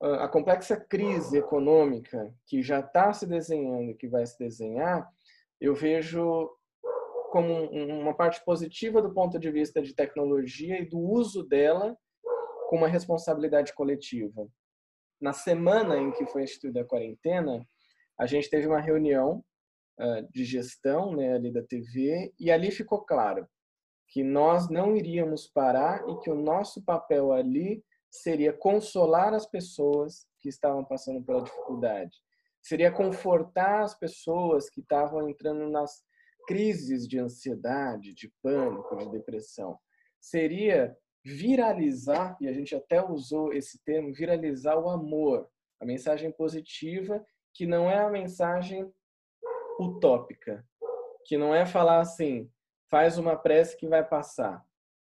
a 0.00 0.28
complexa 0.28 0.76
crise 0.76 1.38
econômica 1.38 2.34
que 2.46 2.62
já 2.62 2.80
está 2.80 3.12
se 3.12 3.26
desenhando 3.26 3.96
que 3.96 4.08
vai 4.08 4.26
se 4.26 4.38
desenhar, 4.38 5.08
eu 5.60 5.74
vejo 5.74 6.50
como 7.30 7.70
uma 7.70 8.14
parte 8.14 8.44
positiva 8.44 9.02
do 9.02 9.12
ponto 9.12 9.38
de 9.38 9.50
vista 9.50 9.82
de 9.82 9.94
tecnologia 9.94 10.80
e 10.80 10.88
do 10.88 10.98
uso 10.98 11.42
dela 11.44 11.96
com 12.68 12.76
uma 12.76 12.88
responsabilidade 12.88 13.72
coletiva. 13.74 14.48
Na 15.20 15.32
semana 15.32 15.96
em 15.96 16.12
que 16.12 16.26
foi 16.26 16.42
instituída 16.42 16.82
a 16.82 16.84
quarentena, 16.84 17.66
a 18.18 18.26
gente 18.26 18.50
teve 18.50 18.66
uma 18.66 18.80
reunião 18.80 19.44
uh, 20.00 20.32
de 20.32 20.44
gestão 20.44 21.14
né, 21.14 21.34
ali 21.34 21.52
da 21.52 21.62
TV 21.62 22.32
e 22.38 22.50
ali 22.50 22.70
ficou 22.70 23.04
claro 23.04 23.46
que 24.08 24.22
nós 24.22 24.68
não 24.68 24.96
iríamos 24.96 25.46
parar 25.46 26.08
e 26.08 26.18
que 26.20 26.30
o 26.30 26.34
nosso 26.34 26.84
papel 26.84 27.32
ali 27.32 27.84
seria 28.10 28.52
consolar 28.52 29.34
as 29.34 29.46
pessoas 29.46 30.26
que 30.40 30.48
estavam 30.48 30.84
passando 30.84 31.22
pela 31.22 31.42
dificuldade, 31.42 32.16
seria 32.62 32.90
confortar 32.90 33.82
as 33.82 33.98
pessoas 33.98 34.70
que 34.70 34.80
estavam 34.80 35.28
entrando 35.28 35.68
nas 35.68 36.04
crises 36.46 37.06
de 37.06 37.18
ansiedade, 37.18 38.14
de 38.14 38.32
pânico, 38.42 38.96
de 38.96 39.10
depressão. 39.10 39.78
Seria 40.20 40.96
viralizar, 41.24 42.36
e 42.40 42.46
a 42.46 42.52
gente 42.52 42.74
até 42.74 43.02
usou 43.04 43.52
esse 43.52 43.82
termo, 43.84 44.14
viralizar 44.14 44.76
o 44.76 44.88
amor, 44.88 45.48
a 45.80 45.84
mensagem 45.84 46.30
positiva, 46.30 47.24
que 47.52 47.66
não 47.66 47.90
é 47.90 47.98
a 47.98 48.10
mensagem 48.10 48.90
utópica, 49.80 50.64
que 51.24 51.36
não 51.36 51.54
é 51.54 51.66
falar 51.66 52.00
assim, 52.00 52.50
faz 52.88 53.18
uma 53.18 53.36
prece 53.36 53.76
que 53.76 53.88
vai 53.88 54.04
passar. 54.04 54.64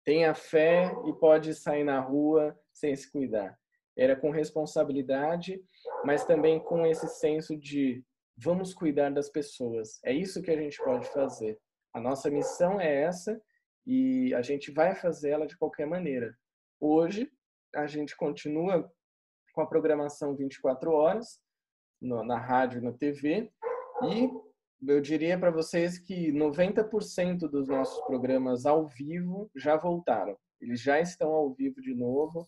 Tenha 0.05 0.35
fé 0.35 0.95
e 1.07 1.12
pode 1.12 1.55
sair 1.55 1.83
na 1.83 1.99
rua 1.99 2.57
sem 2.72 2.95
se 2.95 3.11
cuidar. 3.11 3.59
Era 3.97 4.14
com 4.14 4.31
responsabilidade, 4.31 5.61
mas 6.05 6.24
também 6.24 6.61
com 6.61 6.87
esse 6.87 7.09
senso 7.09 7.57
de 7.57 8.05
vamos 8.37 8.74
cuidar 8.74 9.11
das 9.11 9.28
pessoas. 9.28 9.99
É 10.05 10.12
isso 10.12 10.43
que 10.43 10.51
a 10.51 10.57
gente 10.57 10.76
pode 10.82 11.07
fazer. 11.12 11.59
A 11.95 12.01
nossa 12.01 12.30
missão 12.30 12.80
é 12.80 13.03
essa 13.03 13.41
e 13.87 14.34
a 14.34 14.43
gente 14.43 14.70
vai 14.70 14.95
fazer 14.95 15.30
ela 15.30 15.47
de 15.47 15.57
qualquer 15.57 15.87
maneira. 15.87 16.37
Hoje, 16.78 17.30
a 17.74 17.87
gente 17.87 18.16
continua 18.16 18.91
com 19.55 19.62
a 19.62 19.66
programação 19.66 20.37
24 20.37 20.91
horas 20.91 21.41
no, 22.01 22.22
na 22.22 22.39
rádio 22.39 22.80
e 22.80 22.84
na 22.84 22.93
TV 22.93 23.51
e 24.11 24.30
eu 24.87 25.01
diria 25.01 25.39
para 25.39 25.51
vocês 25.51 25.99
que 25.99 26.30
90% 26.32 27.49
dos 27.49 27.66
nossos 27.66 28.05
programas 28.05 28.66
ao 28.66 28.87
vivo 28.87 29.51
já 29.57 29.76
voltaram. 29.76 30.37
Eles 30.61 30.80
já 30.80 31.01
estão 31.01 31.30
ao 31.30 31.55
vivo 31.55 31.80
de 31.80 31.95
novo, 31.95 32.47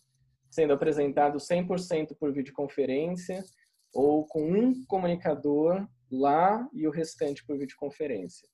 sendo 0.51 0.75
apresentados 0.75 1.47
100% 1.47 2.17
por 2.19 2.33
videoconferência 2.33 3.43
ou 3.99 4.25
com 4.25 4.41
um 4.41 4.85
comunicador 4.87 5.85
lá 6.09 6.65
e 6.73 6.87
o 6.87 6.91
restante 6.93 7.45
por 7.45 7.59
videoconferência. 7.59 8.49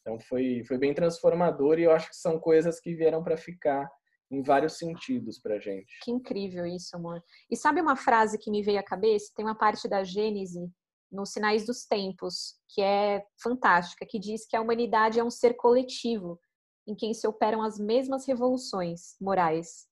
Então 0.00 0.18
foi, 0.18 0.64
foi 0.64 0.76
bem 0.76 0.92
transformador 0.92 1.78
e 1.78 1.84
eu 1.84 1.92
acho 1.92 2.08
que 2.08 2.16
são 2.16 2.40
coisas 2.40 2.80
que 2.80 2.96
vieram 2.96 3.22
para 3.22 3.36
ficar 3.36 3.88
em 4.28 4.42
vários 4.42 4.76
sentidos 4.76 5.38
para 5.38 5.60
gente. 5.60 6.00
Que 6.02 6.10
incrível 6.10 6.66
isso, 6.66 6.96
amor. 6.96 7.22
E 7.48 7.56
sabe 7.56 7.80
uma 7.80 7.94
frase 7.94 8.38
que 8.38 8.50
me 8.50 8.60
veio 8.60 8.80
à 8.80 8.82
cabeça? 8.82 9.32
Tem 9.36 9.44
uma 9.44 9.56
parte 9.56 9.88
da 9.88 10.02
Gênese 10.02 10.68
nos 11.12 11.30
Sinais 11.30 11.64
dos 11.64 11.86
Tempos 11.86 12.56
que 12.68 12.82
é 12.82 13.24
fantástica, 13.40 14.04
que 14.04 14.18
diz 14.18 14.46
que 14.48 14.56
a 14.56 14.60
humanidade 14.60 15.20
é 15.20 15.24
um 15.24 15.30
ser 15.30 15.54
coletivo 15.54 16.40
em 16.88 16.96
quem 16.96 17.14
se 17.14 17.26
operam 17.28 17.62
as 17.62 17.78
mesmas 17.78 18.26
revoluções 18.26 19.14
morais. 19.20 19.87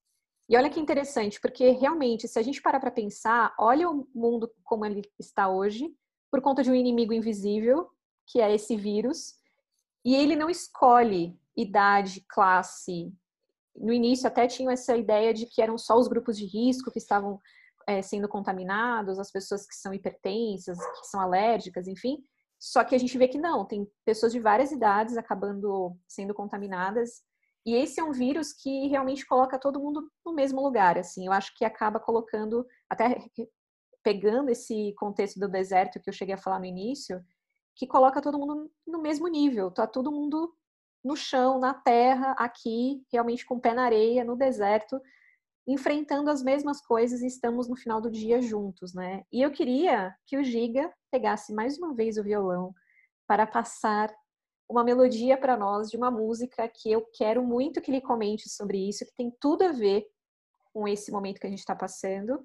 E 0.48 0.56
olha 0.56 0.70
que 0.70 0.78
interessante, 0.78 1.40
porque 1.40 1.70
realmente, 1.70 2.28
se 2.28 2.38
a 2.38 2.42
gente 2.42 2.62
parar 2.62 2.78
para 2.78 2.90
pensar, 2.90 3.52
olha 3.58 3.90
o 3.90 4.06
mundo 4.14 4.50
como 4.62 4.86
ele 4.86 5.02
está 5.18 5.48
hoje, 5.48 5.92
por 6.30 6.40
conta 6.40 6.62
de 6.62 6.70
um 6.70 6.74
inimigo 6.74 7.12
invisível, 7.12 7.88
que 8.26 8.40
é 8.40 8.54
esse 8.54 8.76
vírus, 8.76 9.34
e 10.04 10.14
ele 10.14 10.36
não 10.36 10.48
escolhe 10.48 11.36
idade, 11.56 12.24
classe. 12.28 13.12
No 13.74 13.92
início 13.92 14.28
até 14.28 14.46
tinham 14.46 14.70
essa 14.70 14.96
ideia 14.96 15.34
de 15.34 15.46
que 15.46 15.60
eram 15.60 15.76
só 15.76 15.98
os 15.98 16.06
grupos 16.06 16.36
de 16.36 16.44
risco 16.44 16.92
que 16.92 16.98
estavam 16.98 17.40
é, 17.86 18.00
sendo 18.00 18.28
contaminados, 18.28 19.18
as 19.18 19.32
pessoas 19.32 19.66
que 19.66 19.74
são 19.74 19.92
hipertensas, 19.92 20.78
que 20.78 21.06
são 21.06 21.20
alérgicas, 21.20 21.88
enfim. 21.88 22.22
Só 22.58 22.84
que 22.84 22.94
a 22.94 22.98
gente 22.98 23.18
vê 23.18 23.28
que 23.28 23.38
não, 23.38 23.64
tem 23.64 23.86
pessoas 24.04 24.32
de 24.32 24.40
várias 24.40 24.70
idades 24.70 25.16
acabando 25.16 25.96
sendo 26.06 26.32
contaminadas 26.34 27.22
e 27.66 27.74
esse 27.74 27.98
é 27.98 28.04
um 28.04 28.12
vírus 28.12 28.52
que 28.52 28.86
realmente 28.86 29.26
coloca 29.26 29.58
todo 29.58 29.80
mundo 29.80 30.08
no 30.24 30.32
mesmo 30.32 30.62
lugar, 30.62 30.96
assim. 30.96 31.26
Eu 31.26 31.32
acho 31.32 31.52
que 31.56 31.64
acaba 31.64 31.98
colocando, 31.98 32.64
até 32.88 33.18
pegando 34.04 34.50
esse 34.50 34.94
contexto 34.96 35.40
do 35.40 35.48
deserto 35.48 35.98
que 35.98 36.08
eu 36.08 36.14
cheguei 36.14 36.36
a 36.36 36.38
falar 36.38 36.60
no 36.60 36.64
início, 36.64 37.20
que 37.74 37.84
coloca 37.84 38.22
todo 38.22 38.38
mundo 38.38 38.70
no 38.86 39.02
mesmo 39.02 39.26
nível. 39.26 39.68
Tá 39.68 39.84
todo 39.84 40.12
mundo 40.12 40.54
no 41.04 41.16
chão, 41.16 41.58
na 41.58 41.74
terra, 41.74 42.36
aqui, 42.38 43.04
realmente 43.12 43.44
com 43.44 43.56
o 43.56 43.60
pé 43.60 43.74
na 43.74 43.84
areia, 43.84 44.24
no 44.24 44.36
deserto, 44.36 45.00
enfrentando 45.66 46.30
as 46.30 46.44
mesmas 46.44 46.80
coisas 46.80 47.20
e 47.20 47.26
estamos 47.26 47.68
no 47.68 47.74
final 47.74 48.00
do 48.00 48.10
dia 48.10 48.40
juntos, 48.40 48.94
né? 48.94 49.24
E 49.32 49.42
eu 49.42 49.50
queria 49.50 50.14
que 50.24 50.38
o 50.38 50.44
Giga 50.44 50.92
pegasse 51.10 51.52
mais 51.52 51.76
uma 51.78 51.92
vez 51.92 52.16
o 52.16 52.22
violão 52.22 52.72
para 53.26 53.44
passar 53.44 54.08
uma 54.68 54.84
melodia 54.84 55.36
para 55.36 55.56
nós 55.56 55.90
de 55.90 55.96
uma 55.96 56.10
música 56.10 56.68
que 56.68 56.90
eu 56.90 57.06
quero 57.12 57.44
muito 57.44 57.80
que 57.80 57.90
ele 57.90 58.00
comente 58.00 58.48
sobre 58.48 58.88
isso, 58.88 59.04
que 59.04 59.14
tem 59.14 59.32
tudo 59.40 59.62
a 59.62 59.72
ver 59.72 60.06
com 60.72 60.86
esse 60.86 61.10
momento 61.10 61.40
que 61.40 61.46
a 61.46 61.50
gente 61.50 61.60
está 61.60 61.74
passando, 61.74 62.44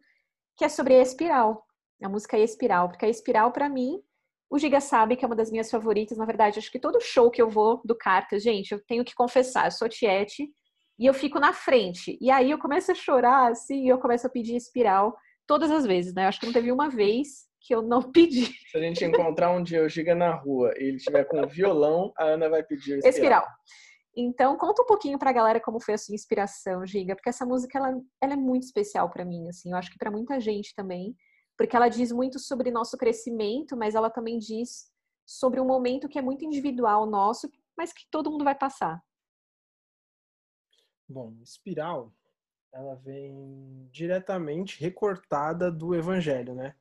que 0.56 0.64
é 0.64 0.70
sobre 0.70 0.96
a 0.96 1.02
espiral. 1.02 1.66
A 2.04 2.10
música 2.10 2.38
espiral, 2.38 2.90
porque 2.90 3.06
a 3.06 3.10
espiral, 3.10 3.52
para 3.52 3.70
mim, 3.70 4.02
o 4.50 4.58
Giga 4.58 4.82
sabe 4.82 5.16
que 5.16 5.24
é 5.24 5.28
uma 5.28 5.36
das 5.36 5.52
minhas 5.52 5.70
favoritas. 5.70 6.18
Na 6.18 6.26
verdade, 6.26 6.60
acho 6.60 6.72
que 6.72 6.80
todo 6.80 7.00
show 7.00 7.30
que 7.30 7.42
eu 7.42 7.50
vou 7.50 7.82
do 7.86 7.96
Cartas, 7.96 8.44
gente, 8.44 8.72
eu 8.72 8.84
tenho 8.86 9.06
que 9.06 9.14
confessar, 9.14 9.66
eu 9.66 9.72
sou 9.72 9.88
tiete 9.88 10.52
e 10.98 11.06
eu 11.06 11.14
fico 11.14 11.40
na 11.40 11.54
frente. 11.54 12.18
E 12.20 12.30
aí 12.30 12.52
eu 12.52 12.60
começo 12.60 12.92
a 12.92 12.96
chorar, 12.96 13.52
assim, 13.52 13.86
e 13.86 13.88
eu 13.88 14.00
começo 14.00 14.28
a 14.28 14.30
pedir 14.30 14.56
espiral 14.56 15.16
todas 15.48 15.72
as 15.72 15.86
vezes, 15.86 16.14
né? 16.14 16.24
Eu 16.24 16.30
acho 16.30 16.40
que 16.40 16.46
não 16.46 16.54
teve 16.54 16.72
uma 16.72 16.90
vez 16.90 17.46
que 17.62 17.74
eu 17.74 17.82
não 17.82 18.02
pedi. 18.12 18.46
Se 18.70 18.78
a 18.78 18.82
gente 18.82 19.06
encontrar 19.06 19.52
um 19.52 19.64
dia 19.64 19.84
o 19.84 19.90
Giga 19.90 20.16
na 20.16 20.34
rua 20.34 20.74
e 20.78 20.84
ele 20.84 20.98
estiver 20.98 21.24
com 21.26 21.42
um 21.42 21.48
violão, 21.48 22.12
a 22.18 22.26
Ana 22.26 22.50
vai 22.50 22.64
pedir 22.64 22.98
espiral. 22.98 23.10
espiral. 23.10 23.48
Então, 24.16 24.58
conta 24.58 24.82
um 24.82 24.86
pouquinho 24.86 25.18
pra 25.18 25.32
galera 25.32 25.62
como 25.62 25.80
foi 25.80 25.94
a 25.94 25.98
sua 25.98 26.14
inspiração, 26.14 26.86
Giga, 26.86 27.16
porque 27.16 27.30
essa 27.30 27.46
música 27.46 27.78
ela, 27.78 28.02
ela 28.20 28.34
é 28.34 28.38
muito 28.38 28.64
especial 28.64 29.10
para 29.10 29.24
mim, 29.24 29.48
assim, 29.48 29.72
eu 29.72 29.78
acho 29.78 29.90
que 29.90 29.98
para 29.98 30.12
muita 30.12 30.38
gente 30.40 30.76
também, 30.76 31.16
porque 31.58 31.76
ela 31.76 31.88
diz 31.88 32.12
muito 32.12 32.38
sobre 32.38 32.72
nosso 32.72 32.98
crescimento, 32.98 33.78
mas 33.78 33.96
ela 33.96 34.10
também 34.10 34.38
diz 34.38 34.92
sobre 35.26 35.62
um 35.62 35.66
momento 35.66 36.10
que 36.10 36.20
é 36.20 36.22
muito 36.22 36.44
individual 36.44 37.06
nosso, 37.06 37.50
mas 37.78 37.94
que 37.94 38.06
todo 38.12 38.30
mundo 38.30 38.44
vai 38.44 38.56
passar. 38.56 39.02
Bom, 41.08 41.34
espiral, 41.42 42.12
ela 42.74 42.96
vem 42.96 43.88
diretamente 43.92 44.80
recortada 44.80 45.72
do 45.72 45.96
evangelho, 45.96 46.54
né? 46.54 46.76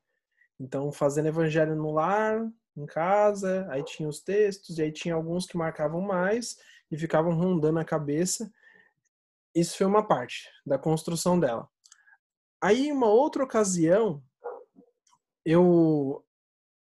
Então, 0.60 0.92
fazendo 0.92 1.28
evangelho 1.28 1.74
no 1.74 1.90
lar, 1.90 2.46
em 2.76 2.84
casa, 2.84 3.66
aí 3.70 3.82
tinha 3.82 4.08
os 4.08 4.20
textos, 4.20 4.78
e 4.78 4.82
aí 4.82 4.92
tinha 4.92 5.14
alguns 5.14 5.46
que 5.46 5.56
marcavam 5.56 6.02
mais 6.02 6.56
e 6.90 6.98
ficavam 6.98 7.32
rondando 7.32 7.78
a 7.78 7.84
cabeça. 7.84 8.50
Isso 9.54 9.76
foi 9.78 9.86
uma 9.86 10.06
parte 10.06 10.48
da 10.64 10.78
construção 10.78 11.40
dela. 11.40 11.66
Aí, 12.62 12.92
uma 12.92 13.08
outra 13.08 13.42
ocasião, 13.42 14.22
eu, 15.44 16.22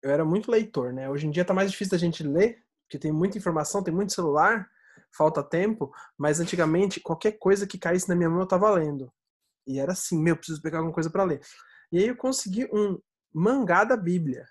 eu 0.01 0.09
era 0.09 0.25
muito 0.25 0.49
leitor, 0.49 0.91
né? 0.91 1.07
Hoje 1.07 1.28
em 1.28 1.32
dia 1.32 1.45
tá 1.45 1.53
mais 1.53 1.69
difícil 1.71 1.91
da 1.91 1.97
gente 1.97 2.23
ler, 2.23 2.63
porque 2.84 2.97
tem 2.97 3.11
muita 3.11 3.38
informação, 3.38 3.84
tem 3.84 3.93
muito 3.93 4.11
celular, 4.11 4.67
falta 5.15 5.43
tempo, 5.43 5.91
mas 6.17 6.39
antigamente 6.39 6.99
qualquer 6.99 7.34
coisa 7.34 7.67
que 7.67 7.78
caísse 7.78 8.09
na 8.09 8.15
minha 8.15 8.30
mão 8.30 8.39
eu 8.39 8.47
tava 8.47 8.69
lendo. 8.71 9.13
E 9.67 9.80
era 9.80 9.91
assim, 9.91 10.19
meu, 10.19 10.36
preciso 10.36 10.61
pegar 10.61 10.80
alguma 10.80 10.93
coisa 10.93 11.09
para 11.11 11.23
ler. 11.23 11.41
E 11.91 11.99
aí 11.99 12.07
eu 12.07 12.17
consegui 12.17 12.65
um 12.73 12.99
mangá 13.34 13.84
da 13.84 13.97
Bíblia. 13.97 14.45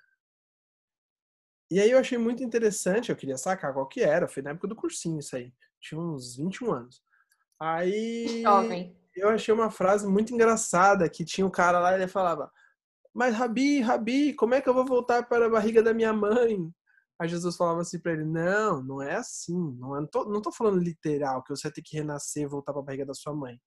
E 1.70 1.80
aí 1.80 1.90
eu 1.90 1.98
achei 1.98 2.16
muito 2.16 2.42
interessante, 2.44 3.10
eu 3.10 3.16
queria 3.16 3.36
sacar 3.36 3.72
qual 3.72 3.88
que 3.88 4.00
era, 4.00 4.28
foi 4.28 4.42
na 4.42 4.50
época 4.50 4.68
do 4.68 4.76
cursinho 4.76 5.18
isso 5.18 5.34
aí, 5.34 5.52
tinha 5.80 6.00
uns 6.00 6.36
21 6.36 6.72
anos. 6.72 7.02
Aí 7.60 8.42
Jovem. 8.42 8.96
eu 9.14 9.28
achei 9.28 9.52
uma 9.52 9.70
frase 9.70 10.06
muito 10.06 10.32
engraçada 10.32 11.08
que 11.08 11.24
tinha 11.24 11.46
um 11.46 11.50
cara 11.50 11.80
lá, 11.80 11.94
ele 11.94 12.06
falava: 12.06 12.52
mas 13.16 13.34
Rabi, 13.34 13.80
Rabi, 13.80 14.34
como 14.34 14.54
é 14.54 14.60
que 14.60 14.68
eu 14.68 14.74
vou 14.74 14.84
voltar 14.84 15.26
para 15.26 15.46
a 15.46 15.48
barriga 15.48 15.82
da 15.82 15.94
minha 15.94 16.12
mãe? 16.12 16.70
Aí 17.18 17.26
Jesus 17.26 17.56
falava 17.56 17.80
assim 17.80 17.98
para 17.98 18.12
ele: 18.12 18.26
Não, 18.26 18.82
não 18.82 19.00
é 19.00 19.14
assim. 19.14 19.58
Não, 19.78 19.96
é, 19.96 20.00
não, 20.00 20.06
tô, 20.06 20.24
não 20.26 20.42
tô 20.42 20.52
falando 20.52 20.78
literal, 20.78 21.42
que 21.42 21.48
você 21.48 21.62
vai 21.62 21.72
ter 21.72 21.80
que 21.80 21.96
renascer 21.96 22.42
e 22.42 22.46
voltar 22.46 22.74
para 22.74 22.82
a 22.82 22.84
barriga 22.84 23.06
da 23.06 23.14
sua 23.14 23.34
mãe. 23.34 23.58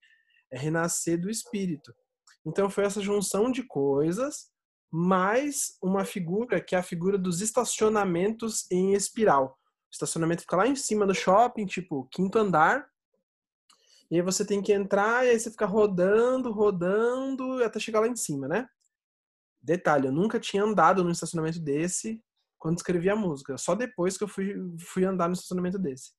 É 0.52 0.58
renascer 0.60 1.20
do 1.20 1.32
espírito. 1.32 1.92
Então 2.46 2.70
foi 2.70 2.84
essa 2.84 3.02
junção 3.02 3.52
de 3.52 3.64
coisas, 3.64 4.52
mais 4.92 5.78
uma 5.82 6.04
figura 6.04 6.60
que 6.60 6.76
é 6.76 6.80
a 6.80 6.84
figura 6.84 7.18
dos 7.18 7.42
estacionamentos 7.42 8.66
em 8.72 8.94
espiral. 8.94 9.60
O 9.90 9.94
estacionamento 9.94 10.42
fica 10.42 10.56
lá 10.56 10.68
em 10.68 10.76
cima 10.76 11.06
do 11.06 11.14
shopping, 11.14 11.66
tipo, 11.66 12.08
quinto 12.12 12.38
andar. 12.38 12.90
E 14.10 14.16
aí 14.16 14.22
você 14.22 14.44
tem 14.44 14.62
que 14.62 14.74
entrar 14.74 15.26
e 15.26 15.30
aí 15.30 15.40
você 15.40 15.52
fica 15.52 15.66
rodando, 15.66 16.52
rodando 16.52 17.64
até 17.64 17.80
chegar 17.80 18.00
lá 18.00 18.08
em 18.08 18.16
cima, 18.16 18.48
né? 18.48 18.68
Detalhe, 19.62 20.08
eu 20.08 20.12
nunca 20.12 20.40
tinha 20.40 20.64
andado 20.64 21.04
num 21.04 21.12
estacionamento 21.12 21.60
desse 21.60 22.24
quando 22.58 22.78
escrevi 22.78 23.10
a 23.10 23.16
música. 23.16 23.58
Só 23.58 23.76
depois 23.76 24.18
que 24.18 24.24
eu 24.24 24.28
fui, 24.28 24.56
fui 24.80 25.06
andar 25.06 25.28
no 25.28 25.34
estacionamento 25.34 25.78
desse. 25.78 26.12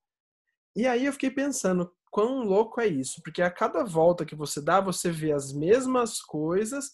E 0.76 0.86
aí 0.86 1.06
eu 1.06 1.12
fiquei 1.12 1.30
pensando, 1.30 1.92
quão 2.10 2.44
louco 2.44 2.80
é 2.80 2.86
isso? 2.86 3.20
Porque 3.22 3.42
a 3.42 3.50
cada 3.50 3.82
volta 3.82 4.24
que 4.24 4.36
você 4.36 4.60
dá, 4.60 4.80
você 4.80 5.10
vê 5.10 5.32
as 5.32 5.52
mesmas 5.52 6.20
coisas 6.22 6.92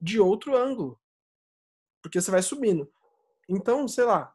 de 0.00 0.20
outro 0.20 0.56
ângulo. 0.56 1.00
Porque 2.06 2.20
você 2.20 2.30
vai 2.30 2.40
subindo. 2.40 2.88
Então, 3.48 3.88
sei 3.88 4.04
lá, 4.04 4.32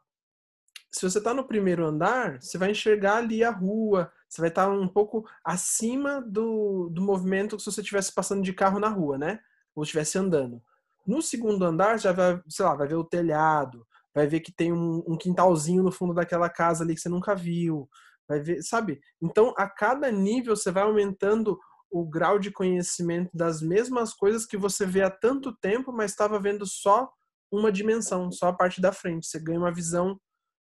se 0.91 1.09
você 1.09 1.19
está 1.19 1.33
no 1.33 1.45
primeiro 1.47 1.85
andar, 1.85 2.41
você 2.41 2.57
vai 2.57 2.71
enxergar 2.71 3.15
ali 3.15 3.45
a 3.45 3.49
rua, 3.49 4.11
você 4.27 4.41
vai 4.41 4.49
estar 4.49 4.65
tá 4.65 4.69
um 4.69 4.89
pouco 4.89 5.25
acima 5.41 6.21
do, 6.21 6.89
do 6.89 7.01
movimento 7.01 7.55
que 7.55 7.63
se 7.63 7.71
você 7.71 7.79
estivesse 7.79 8.13
passando 8.13 8.43
de 8.43 8.51
carro 8.51 8.77
na 8.77 8.89
rua, 8.89 9.17
né? 9.17 9.39
Ou 9.73 9.83
estivesse 9.83 10.17
andando. 10.17 10.61
No 11.07 11.21
segundo 11.21 11.63
andar, 11.63 11.97
já 11.97 12.11
vai, 12.11 12.41
sei 12.49 12.65
lá, 12.65 12.75
vai 12.75 12.89
ver 12.89 12.95
o 12.95 13.05
telhado, 13.05 13.87
vai 14.13 14.27
ver 14.27 14.41
que 14.41 14.51
tem 14.51 14.73
um, 14.73 15.01
um, 15.07 15.17
quintalzinho 15.17 15.81
no 15.81 15.93
fundo 15.93 16.13
daquela 16.13 16.49
casa 16.49 16.83
ali 16.83 16.93
que 16.93 16.99
você 16.99 17.07
nunca 17.07 17.33
viu, 17.33 17.89
vai 18.27 18.41
ver, 18.41 18.61
sabe? 18.63 18.99
Então, 19.21 19.53
a 19.57 19.65
cada 19.65 20.11
nível 20.11 20.57
você 20.57 20.71
vai 20.71 20.83
aumentando 20.83 21.57
o 21.89 22.05
grau 22.05 22.37
de 22.37 22.51
conhecimento 22.51 23.29
das 23.33 23.61
mesmas 23.61 24.13
coisas 24.13 24.45
que 24.45 24.57
você 24.57 24.85
vê 24.85 25.03
há 25.03 25.09
tanto 25.09 25.55
tempo, 25.55 25.93
mas 25.93 26.11
estava 26.11 26.37
vendo 26.37 26.65
só 26.65 27.09
uma 27.51 27.71
dimensão, 27.71 28.31
só 28.31 28.47
a 28.47 28.53
parte 28.53 28.79
da 28.79 28.91
frente. 28.91 29.27
Você 29.27 29.39
ganha 29.39 29.59
uma 29.59 29.73
visão 29.73 30.19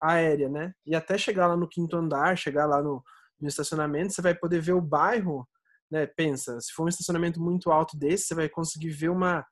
aérea, 0.01 0.49
né? 0.49 0.73
E 0.87 0.95
até 0.95 1.19
chegar 1.19 1.49
lá 1.49 1.57
no 1.57 1.69
quinto 1.69 1.97
andar, 1.97 2.37
chegar 2.39 2.67
lá 2.67 2.83
no, 2.83 3.03
no 3.41 3.49
estacionamento, 3.49 4.13
você 4.13 4.23
vai 4.23 4.35
poder 4.35 4.61
ver 4.61 4.73
o 4.73 4.81
bairro, 4.81 5.47
né? 5.91 6.07
Pensa, 6.07 6.61
se 6.61 6.73
for 6.73 6.85
um 6.85 6.89
estacionamento 6.89 7.41
muito 7.41 7.71
alto 7.71 7.97
desse, 7.97 8.27
você 8.27 8.35
vai 8.35 8.49
conseguir 8.49 8.91
ver 8.91 9.11
uma 9.11 9.45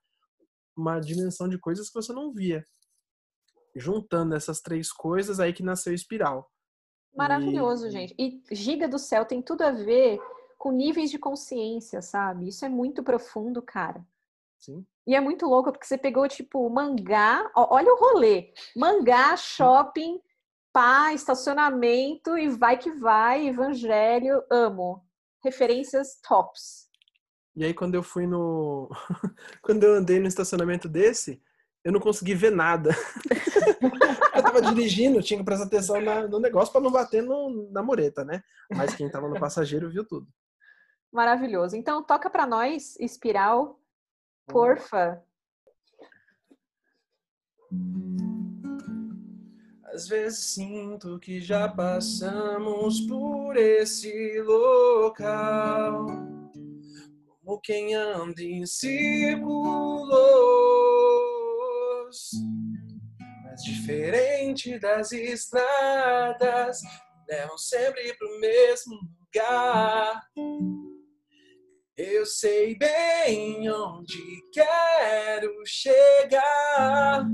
uma 0.75 0.99
dimensão 0.99 1.49
de 1.49 1.57
coisas 1.57 1.89
que 1.89 1.95
você 1.95 2.13
não 2.13 2.31
via 2.31 2.63
juntando 3.75 4.35
essas 4.35 4.59
três 4.59 4.91
coisas, 4.91 5.39
aí 5.39 5.53
que 5.53 5.63
nasceu 5.63 5.93
Espiral. 5.93 6.49
Maravilhoso, 7.15 7.87
e... 7.87 7.91
gente. 7.91 8.15
E 8.17 8.41
Giga 8.51 8.87
do 8.87 8.99
Céu 8.99 9.25
tem 9.25 9.41
tudo 9.41 9.61
a 9.61 9.71
ver 9.71 10.19
com 10.57 10.71
níveis 10.71 11.11
de 11.11 11.19
consciência, 11.19 12.01
sabe? 12.01 12.47
Isso 12.47 12.65
é 12.65 12.69
muito 12.69 13.03
profundo, 13.03 13.61
cara. 13.61 14.05
Sim. 14.59 14.85
E 15.07 15.15
é 15.15 15.21
muito 15.21 15.45
louco 15.45 15.71
porque 15.71 15.87
você 15.87 15.97
pegou, 15.97 16.27
tipo, 16.27 16.69
mangá, 16.69 17.49
olha 17.55 17.93
o 17.93 17.97
rolê. 17.97 18.51
Mangá, 18.75 19.37
shopping, 19.37 20.19
pá, 20.73 21.13
estacionamento 21.13 22.37
e 22.37 22.49
vai 22.49 22.77
que 22.77 22.91
vai, 22.91 23.47
evangelho, 23.47 24.43
amo. 24.51 25.01
Referências 25.41 26.19
tops. 26.21 26.89
E 27.55 27.63
aí 27.63 27.73
quando 27.73 27.95
eu 27.95 28.03
fui 28.03 28.27
no. 28.27 28.89
quando 29.63 29.83
eu 29.83 29.93
andei 29.93 30.19
no 30.19 30.27
estacionamento 30.27 30.89
desse, 30.89 31.41
eu 31.85 31.91
não 31.93 32.01
consegui 32.01 32.35
ver 32.35 32.51
nada. 32.51 32.91
eu 34.35 34.43
tava 34.43 34.61
dirigindo, 34.61 35.23
tinha 35.23 35.39
que 35.39 35.45
prestar 35.45 35.65
atenção 35.65 36.01
na, 36.01 36.27
no 36.27 36.37
negócio 36.37 36.71
para 36.71 36.81
não 36.81 36.91
bater 36.91 37.23
no, 37.23 37.71
na 37.71 37.81
mureta, 37.81 38.25
né? 38.25 38.43
Mas 38.75 38.93
quem 38.93 39.09
tava 39.09 39.29
no 39.29 39.39
passageiro 39.39 39.89
viu 39.89 40.05
tudo. 40.05 40.27
Maravilhoso. 41.13 41.77
Então, 41.77 42.03
toca 42.03 42.29
para 42.29 42.45
nós, 42.45 42.97
Espiral, 42.99 43.79
porfa. 44.47 45.23
Às 49.85 50.07
vezes 50.07 50.39
sinto 50.39 51.19
que 51.19 51.39
já 51.39 51.67
passamos 51.67 53.01
por 53.01 53.57
esse 53.57 54.41
local, 54.41 56.05
como 57.43 57.59
quem 57.61 57.95
anda 57.95 58.41
em 58.41 58.65
círculos 58.65 60.07
mas 63.43 63.63
diferente 63.63 64.77
das 64.79 65.11
estradas, 65.11 66.79
levam 67.27 67.57
sempre 67.57 68.13
pro 68.13 68.39
mesmo 68.39 68.95
lugar. 68.95 70.27
Eu 71.97 72.25
sei 72.25 72.77
bem 72.77 73.69
onde 73.71 74.19
quero 74.53 75.51
chegar, 75.65 77.25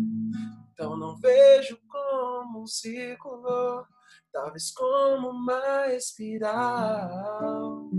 então 0.72 0.98
não 0.98 1.16
vejo 1.18 1.78
como 1.88 2.62
um 2.62 2.68
círculo, 2.68 3.86
talvez 4.32 4.72
como 4.72 5.30
uma 5.30 5.88
espiral. 5.94 7.90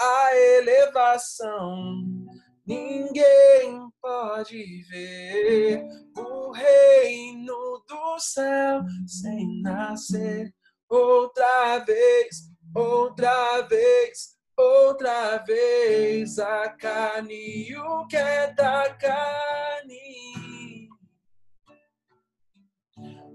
a 0.00 0.36
elevação 0.36 2.24
Ninguém 2.66 3.90
pode 4.00 4.82
ver 4.84 5.86
o 6.16 6.50
reino 6.50 7.84
do 7.86 8.18
céu 8.18 8.80
sem 9.06 9.60
nascer 9.60 10.50
outra 10.88 11.78
vez, 11.80 12.53
outra 12.74 13.62
vez, 13.62 14.36
outra 14.56 15.38
vez. 15.38 16.38
A 16.38 16.68
carne 16.70 17.76
o 17.76 18.06
que 18.06 18.16
é 18.16 18.52
da 18.52 18.94
carne. 18.94 20.34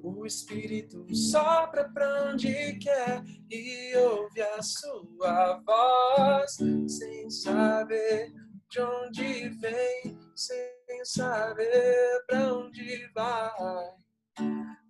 O 0.01 0.25
Espírito 0.25 1.05
sopra 1.13 1.89
pra 1.89 2.31
onde 2.31 2.77
quer 2.79 3.23
e 3.49 3.95
ouve 3.97 4.41
a 4.41 4.61
sua 4.61 5.61
voz 5.65 6.57
sem 6.87 7.29
saber 7.29 8.33
de 8.69 8.81
onde 8.81 9.49
vem, 9.49 10.19
sem 10.35 11.03
saber 11.03 12.23
para 12.27 12.53
onde 12.53 13.11
vai. 13.13 13.89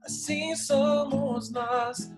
Assim 0.04 0.56
somos 0.56 1.52
nós, 1.52 2.12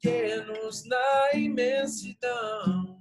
pequenos 0.00 0.84
na 0.86 1.34
imensidão. 1.34 2.98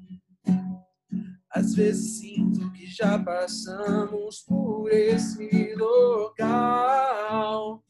Às 1.50 1.74
vezes 1.74 2.20
sinto 2.20 2.72
que 2.74 2.86
já 2.88 3.18
passamos 3.20 4.41
por 4.41 4.91
esse 4.91 5.74
local 5.76 7.84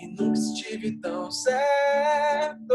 e 0.00 0.08
nunca 0.08 0.38
estive 0.38 0.98
tão 1.00 1.30
certo. 1.30 2.74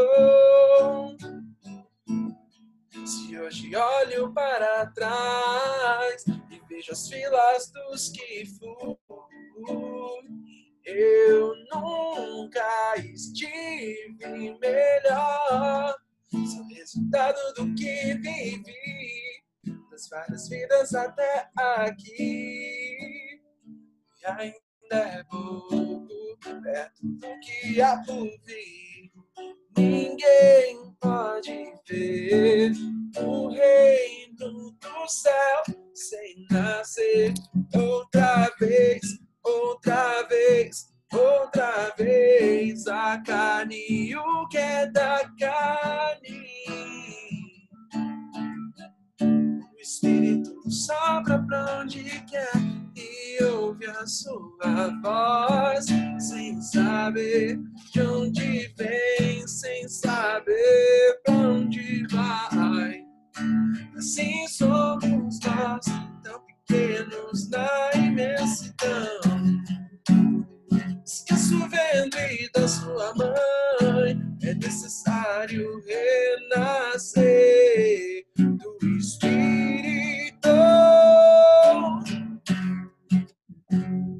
Se 3.04 3.38
hoje 3.38 3.76
olho 3.76 4.32
para 4.32 4.86
trás 4.86 6.24
vejo 6.78 6.92
as 6.92 7.08
filas 7.08 7.72
dos 7.72 8.08
que 8.10 8.46
fui. 8.46 8.96
Eu 10.90 11.54
nunca 11.70 12.96
estive 12.96 14.58
melhor. 14.58 15.94
Sou 16.30 16.66
resultado 16.68 17.38
do 17.56 17.74
que 17.74 18.14
vivi, 18.14 19.42
das 19.90 20.08
várias 20.08 20.48
vidas 20.48 20.94
até 20.94 21.50
aqui. 21.54 22.96
E 24.18 24.26
ainda 24.26 24.56
é 24.92 25.22
pouco 25.24 26.08
perto 26.62 27.02
do 27.02 27.40
que 27.40 27.82
há 27.82 28.02
por 28.06 28.26
vir. 28.46 29.12
Ninguém 29.76 30.90
pode 30.98 31.74
ver 31.86 32.72
o 33.20 33.48
reino 33.50 34.72
do 34.72 35.06
céu 35.06 35.62
sem 35.92 36.46
nascer 36.50 37.34
outra 37.74 38.50
vez, 38.58 39.02
outra 39.44 40.22
vez, 40.28 40.88
outra 41.12 41.94
vez. 41.96 42.86
A 42.86 43.18
carne 43.22 44.14
o 44.16 44.48
que 44.48 44.58
é 44.58 44.86
da 44.86 45.20
carne. 45.38 46.46
O 49.20 49.80
Espírito 49.80 50.70
sopra 50.70 51.42
pra 51.46 51.80
onde 51.80 52.04
quer 52.26 52.52
e 52.96 53.44
ouve 53.44 53.86
a 53.86 54.06
sua 54.06 54.90
voz, 55.02 55.86
sem 56.18 56.60
saber 56.60 57.58
de 57.92 58.00
onde 58.02 58.74
vem, 58.76 59.46
sem 59.46 59.88
saber 59.88 61.20
pra 61.24 61.34
onde 61.34 62.06
vai. 62.08 63.04
Assim 63.96 64.46
somos 64.48 65.38
nós, 65.40 65.86
pequenos 66.68 67.48
na 67.48 67.90
imensidão. 67.94 69.20
Esqueço 71.04 71.56
o 71.56 71.64
e 71.64 72.50
da 72.52 72.68
sua 72.68 73.14
mãe, 73.14 74.20
é 74.42 74.54
necessário 74.54 75.82
renascer 75.86 77.06
do 78.36 78.86
Espírito. 78.98 80.48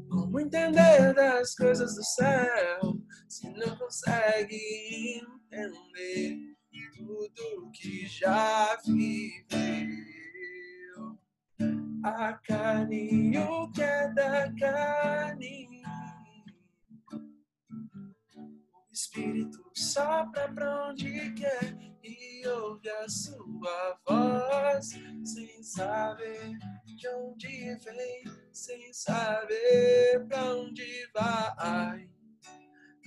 Como 0.08 0.40
entender 0.40 1.12
das 1.14 1.54
coisas 1.54 1.94
do 1.94 2.04
céu, 2.04 2.98
se 3.28 3.50
não 3.50 3.76
consegue 3.76 4.58
entender 5.52 6.38
tudo 6.96 7.70
que 7.72 8.06
já 8.06 8.76
viveu? 8.84 9.47
A 12.04 12.32
carne 12.34 13.32
e 13.32 13.38
o 13.38 13.70
que 13.72 13.82
é 13.82 14.12
da 14.12 14.52
carne 14.58 15.68
Espírito 18.98 19.62
sopra 19.74 20.52
pra 20.52 20.88
onde 20.88 21.32
quer 21.34 21.78
e 22.02 22.46
ouve 22.48 22.90
a 22.90 23.08
sua 23.08 23.98
voz, 24.06 24.88
sem 25.24 25.62
saber 25.62 26.58
de 26.84 27.08
onde 27.08 27.76
vem, 27.76 28.24
sem 28.52 28.92
saber 28.92 30.26
pra 30.26 30.52
onde 30.54 31.08
vai. 31.14 32.10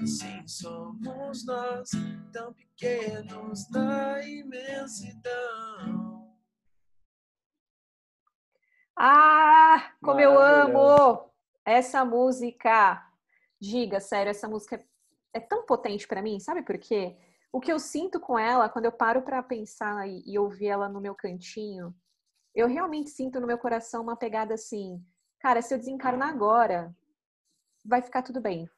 Assim 0.02 0.48
somos 0.48 1.46
nós, 1.46 1.90
tão 2.32 2.54
pequenos 2.54 3.70
na 3.70 4.26
imensidão. 4.26 6.11
Ah, 9.04 9.94
como 10.04 10.20
eu 10.20 10.38
amo 10.38 11.32
essa 11.66 12.06
música! 12.06 13.04
Diga, 13.60 14.00
sério, 14.00 14.30
essa 14.30 14.48
música 14.48 14.76
é 14.76 14.92
é 15.34 15.40
tão 15.40 15.66
potente 15.66 16.08
para 16.08 16.22
mim, 16.22 16.40
sabe 16.40 16.62
por 16.62 16.78
quê? 16.78 17.16
O 17.52 17.60
que 17.60 17.72
eu 17.72 17.80
sinto 17.80 18.20
com 18.20 18.38
ela, 18.38 18.70
quando 18.70 18.86
eu 18.86 18.92
paro 18.92 19.22
para 19.22 19.42
pensar 19.44 20.08
e, 20.08 20.24
e 20.26 20.38
ouvir 20.38 20.68
ela 20.68 20.88
no 20.88 21.02
meu 21.02 21.16
cantinho, 21.16 21.94
eu 22.54 22.68
realmente 22.68 23.10
sinto 23.10 23.40
no 23.40 23.48
meu 23.48 23.58
coração 23.58 24.04
uma 24.04 24.16
pegada 24.16 24.54
assim, 24.54 25.04
cara, 25.40 25.62
se 25.62 25.74
eu 25.74 25.78
desencarnar 25.78 26.30
agora, 26.30 26.96
vai 27.86 28.02
ficar 28.02 28.22
tudo 28.22 28.42
bem. 28.42 28.70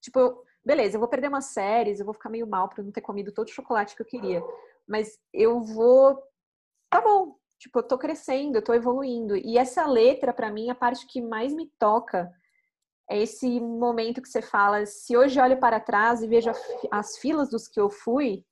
Tipo, 0.00 0.18
eu, 0.18 0.44
beleza, 0.64 0.96
eu 0.96 1.00
vou 1.00 1.08
perder 1.08 1.28
umas 1.28 1.46
séries, 1.46 1.98
eu 1.98 2.04
vou 2.04 2.14
ficar 2.14 2.28
meio 2.28 2.46
mal 2.46 2.68
por 2.68 2.82
não 2.84 2.92
ter 2.92 3.00
comido 3.00 3.32
todo 3.32 3.48
o 3.48 3.52
chocolate 3.52 3.96
que 3.96 4.02
eu 4.02 4.06
queria, 4.06 4.42
mas 4.86 5.18
eu 5.32 5.60
vou, 5.60 6.22
tá 6.90 7.00
bom. 7.00 7.38
Tipo, 7.64 7.78
eu 7.78 7.82
tô 7.82 7.96
crescendo, 7.96 8.56
eu 8.56 8.62
tô 8.62 8.74
evoluindo. 8.74 9.34
E 9.38 9.56
essa 9.56 9.86
letra, 9.86 10.34
para 10.34 10.52
mim, 10.52 10.68
a 10.68 10.74
parte 10.74 11.06
que 11.06 11.22
mais 11.22 11.54
me 11.54 11.66
toca 11.78 12.30
é 13.08 13.22
esse 13.22 13.58
momento 13.58 14.20
que 14.20 14.28
você 14.28 14.42
fala, 14.42 14.84
se 14.84 15.16
hoje 15.16 15.40
olho 15.40 15.58
para 15.58 15.80
trás 15.80 16.22
e 16.22 16.28
vejo 16.28 16.50
as 16.90 17.16
filas 17.16 17.48
dos 17.48 17.66
que 17.66 17.80
eu 17.80 17.88
fui, 17.88 18.44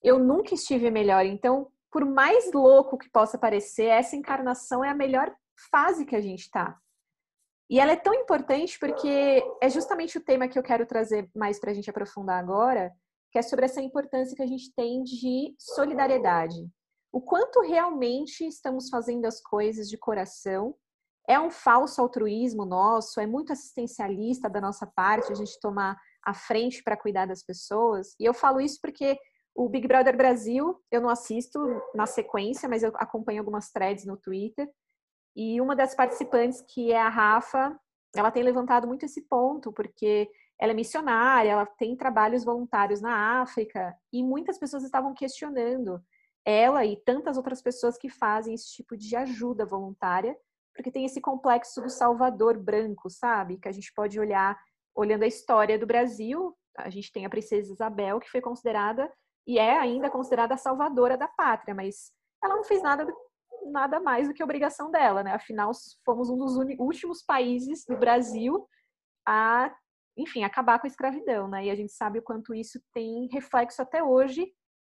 eu 0.00 0.16
nunca 0.16 0.54
estive 0.54 0.92
melhor. 0.92 1.26
Então, 1.26 1.72
por 1.90 2.04
mais 2.04 2.52
louco 2.52 2.96
que 2.96 3.10
possa 3.10 3.36
parecer, 3.36 3.86
essa 3.86 4.14
encarnação 4.14 4.84
é 4.84 4.90
a 4.90 4.94
melhor 4.94 5.34
fase 5.68 6.06
que 6.06 6.14
a 6.14 6.20
gente 6.20 6.42
está. 6.42 6.78
E 7.68 7.80
ela 7.80 7.90
é 7.90 7.96
tão 7.96 8.14
importante 8.14 8.78
porque 8.78 9.42
é 9.60 9.68
justamente 9.68 10.18
o 10.18 10.24
tema 10.24 10.46
que 10.46 10.56
eu 10.56 10.62
quero 10.62 10.86
trazer 10.86 11.28
mais 11.34 11.58
para 11.58 11.72
a 11.72 11.74
gente 11.74 11.90
aprofundar 11.90 12.38
agora, 12.38 12.92
que 13.32 13.40
é 13.40 13.42
sobre 13.42 13.64
essa 13.64 13.82
importância 13.82 14.36
que 14.36 14.42
a 14.42 14.46
gente 14.46 14.72
tem 14.72 15.02
de 15.02 15.52
solidariedade. 15.58 16.70
O 17.12 17.20
quanto 17.20 17.60
realmente 17.60 18.46
estamos 18.46 18.88
fazendo 18.88 19.26
as 19.26 19.38
coisas 19.38 19.86
de 19.88 19.98
coração 19.98 20.74
é 21.28 21.38
um 21.38 21.50
falso 21.50 22.00
altruísmo 22.00 22.64
nosso, 22.64 23.20
é 23.20 23.26
muito 23.26 23.52
assistencialista 23.52 24.48
da 24.48 24.62
nossa 24.62 24.86
parte 24.86 25.30
a 25.30 25.34
gente 25.34 25.60
tomar 25.60 26.00
a 26.24 26.32
frente 26.32 26.82
para 26.82 26.96
cuidar 26.96 27.26
das 27.26 27.44
pessoas. 27.44 28.16
E 28.18 28.24
eu 28.24 28.32
falo 28.32 28.60
isso 28.60 28.78
porque 28.80 29.18
o 29.54 29.68
Big 29.68 29.86
Brother 29.86 30.16
Brasil 30.16 30.82
eu 30.90 31.02
não 31.02 31.10
assisto 31.10 31.60
na 31.94 32.06
sequência, 32.06 32.66
mas 32.66 32.82
eu 32.82 32.90
acompanho 32.94 33.40
algumas 33.40 33.70
threads 33.70 34.06
no 34.06 34.16
Twitter. 34.16 34.68
E 35.36 35.60
uma 35.60 35.76
das 35.76 35.94
participantes, 35.94 36.62
que 36.62 36.92
é 36.92 37.00
a 37.00 37.10
Rafa, 37.10 37.78
ela 38.16 38.30
tem 38.30 38.42
levantado 38.42 38.88
muito 38.88 39.04
esse 39.04 39.22
ponto, 39.28 39.70
porque 39.70 40.30
ela 40.58 40.72
é 40.72 40.74
missionária, 40.74 41.50
ela 41.50 41.66
tem 41.66 41.94
trabalhos 41.94 42.44
voluntários 42.44 43.00
na 43.00 43.42
África, 43.42 43.94
e 44.12 44.22
muitas 44.22 44.58
pessoas 44.58 44.84
estavam 44.84 45.14
questionando 45.14 46.00
ela 46.44 46.84
e 46.84 46.96
tantas 46.96 47.36
outras 47.36 47.62
pessoas 47.62 47.96
que 47.96 48.08
fazem 48.08 48.54
esse 48.54 48.72
tipo 48.72 48.96
de 48.96 49.14
ajuda 49.16 49.64
voluntária 49.64 50.36
porque 50.74 50.90
tem 50.90 51.04
esse 51.04 51.20
complexo 51.20 51.80
do 51.80 51.90
Salvador 51.90 52.58
branco, 52.58 53.10
sabe? 53.10 53.58
Que 53.58 53.68
a 53.68 53.72
gente 53.72 53.92
pode 53.94 54.18
olhar, 54.18 54.58
olhando 54.94 55.22
a 55.22 55.26
história 55.26 55.78
do 55.78 55.86
Brasil, 55.86 56.56
a 56.76 56.88
gente 56.88 57.12
tem 57.12 57.26
a 57.26 57.30
princesa 57.30 57.72
Isabel, 57.72 58.18
que 58.18 58.30
foi 58.30 58.40
considerada 58.40 59.12
e 59.46 59.58
é 59.58 59.78
ainda 59.78 60.10
considerada 60.10 60.54
a 60.54 60.58
salvadora 60.58 61.16
da 61.16 61.28
pátria, 61.28 61.74
mas 61.74 62.12
ela 62.42 62.56
não 62.56 62.64
fez 62.64 62.82
nada 62.82 63.06
nada 63.70 64.00
mais 64.00 64.26
do 64.26 64.34
que 64.34 64.42
obrigação 64.42 64.90
dela, 64.90 65.22
né? 65.22 65.34
Afinal, 65.34 65.70
fomos 66.04 66.28
um 66.28 66.36
dos 66.36 66.56
últimos 66.80 67.22
países 67.22 67.84
do 67.84 67.96
Brasil 67.96 68.66
a, 69.24 69.72
enfim, 70.16 70.42
acabar 70.42 70.80
com 70.80 70.86
a 70.86 70.90
escravidão, 70.90 71.46
né? 71.46 71.66
E 71.66 71.70
a 71.70 71.74
gente 71.76 71.92
sabe 71.92 72.18
o 72.18 72.22
quanto 72.22 72.52
isso 72.52 72.80
tem 72.92 73.28
reflexo 73.30 73.80
até 73.80 74.02
hoje 74.02 74.52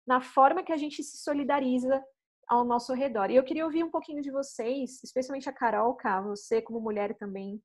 na 0.08 0.22
forma 0.22 0.62
que 0.62 0.72
a 0.72 0.76
gente 0.78 1.02
se 1.02 1.18
solidariza 1.18 2.02
ao 2.48 2.64
nosso 2.64 2.94
redor. 2.94 3.30
E 3.30 3.36
eu 3.36 3.44
queria 3.44 3.66
ouvir 3.66 3.84
um 3.84 3.90
pouquinho 3.90 4.22
de 4.22 4.30
vocês, 4.30 5.04
especialmente 5.04 5.50
a 5.50 5.52
Carol, 5.52 5.94
Cá, 5.94 6.22
você 6.22 6.62
como 6.62 6.80
mulher 6.80 7.14
também. 7.14 7.62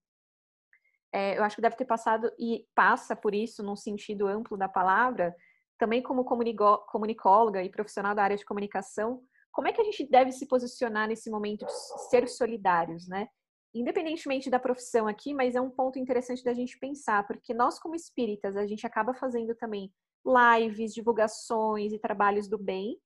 É, 1.14 1.38
eu 1.38 1.44
acho 1.46 1.56
que 1.56 1.62
deve 1.62 1.78
ter 1.78 1.86
passado 1.86 2.30
e 2.38 2.68
passa 2.76 3.16
por 3.16 3.34
isso 3.34 3.64
num 3.64 3.78
sentido 3.78 4.28
amplo 4.28 4.58
da 4.58 4.68
palavra, 4.68 5.34
também 5.80 6.04
como 6.04 6.26
comunicóloga 6.26 7.64
e 7.64 7.72
profissional 7.72 8.14
da 8.14 8.24
área 8.24 8.36
de 8.36 8.44
comunicação, 8.44 9.24
como 9.50 9.70
é 9.70 9.72
que 9.72 9.80
a 9.80 9.86
gente 9.86 10.06
deve 10.10 10.34
se 10.34 10.46
posicionar 10.46 11.08
nesse 11.08 11.30
momento 11.30 11.66
de 11.66 11.72
ser 12.10 12.28
solidários, 12.28 13.08
né? 13.08 13.30
Independentemente 13.74 14.50
da 14.50 14.60
profissão 14.60 15.08
aqui, 15.08 15.34
mas 15.34 15.56
é 15.56 15.62
um 15.62 15.70
ponto 15.70 15.98
interessante 15.98 16.44
da 16.44 16.54
gente 16.54 16.78
pensar, 16.78 17.26
porque 17.26 17.54
nós 17.54 17.80
como 17.80 17.96
espíritas, 17.96 18.58
a 18.58 18.68
gente 18.68 18.86
acaba 18.86 19.14
fazendo 19.14 19.56
também 19.56 19.94
lives, 20.26 20.94
divulgações 20.94 21.92
e 21.92 22.00
trabalhos 22.00 22.48
do 22.48 22.58
bem, 22.58 22.98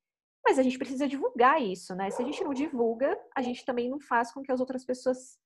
mas 0.45 0.57
a 0.57 0.63
gente 0.63 0.77
precisa 0.77 1.07
divulgar 1.07 1.61
isso, 1.61 1.93
né? 1.93 2.09
Se 2.09 2.21
a 2.21 2.25
gente 2.25 2.43
não 2.43 2.53
divulga, 2.53 3.19
a 3.35 3.41
gente 3.41 3.65
também 3.65 3.89
não 3.89 3.99
faz 3.99 4.31
com 4.31 4.41
que 4.41 4.51
as 4.51 4.59
outras 4.59 4.85
pessoas 4.85 5.37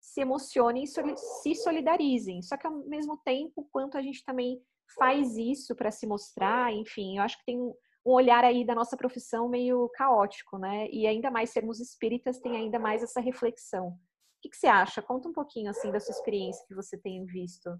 se 0.00 0.20
emocionem 0.20 0.84
e 0.84 0.86
se 0.86 1.54
solidarizem. 1.54 2.42
Só 2.42 2.56
que 2.56 2.66
ao 2.66 2.72
mesmo 2.86 3.16
tempo, 3.24 3.68
quanto 3.72 3.96
a 3.96 4.02
gente 4.02 4.24
também 4.24 4.60
faz 4.98 5.36
isso 5.36 5.74
para 5.74 5.90
se 5.90 6.06
mostrar, 6.06 6.72
enfim, 6.72 7.18
eu 7.18 7.22
acho 7.22 7.38
que 7.38 7.44
tem 7.44 7.58
um 7.58 7.74
olhar 8.04 8.44
aí 8.44 8.64
da 8.64 8.74
nossa 8.74 8.96
profissão 8.96 9.48
meio 9.48 9.88
caótico, 9.94 10.58
né? 10.58 10.88
E 10.90 11.06
ainda 11.06 11.30
mais 11.30 11.50
sermos 11.50 11.80
espíritas 11.80 12.40
tem 12.40 12.56
ainda 12.56 12.78
mais 12.78 13.02
essa 13.02 13.20
reflexão. 13.20 13.88
O 13.88 14.42
que, 14.42 14.48
que 14.48 14.56
você 14.56 14.66
acha? 14.66 15.02
Conta 15.02 15.28
um 15.28 15.32
pouquinho 15.32 15.70
assim 15.70 15.92
da 15.92 16.00
sua 16.00 16.12
experiência 16.12 16.64
que 16.66 16.74
você 16.74 16.98
tem 16.98 17.24
visto. 17.24 17.70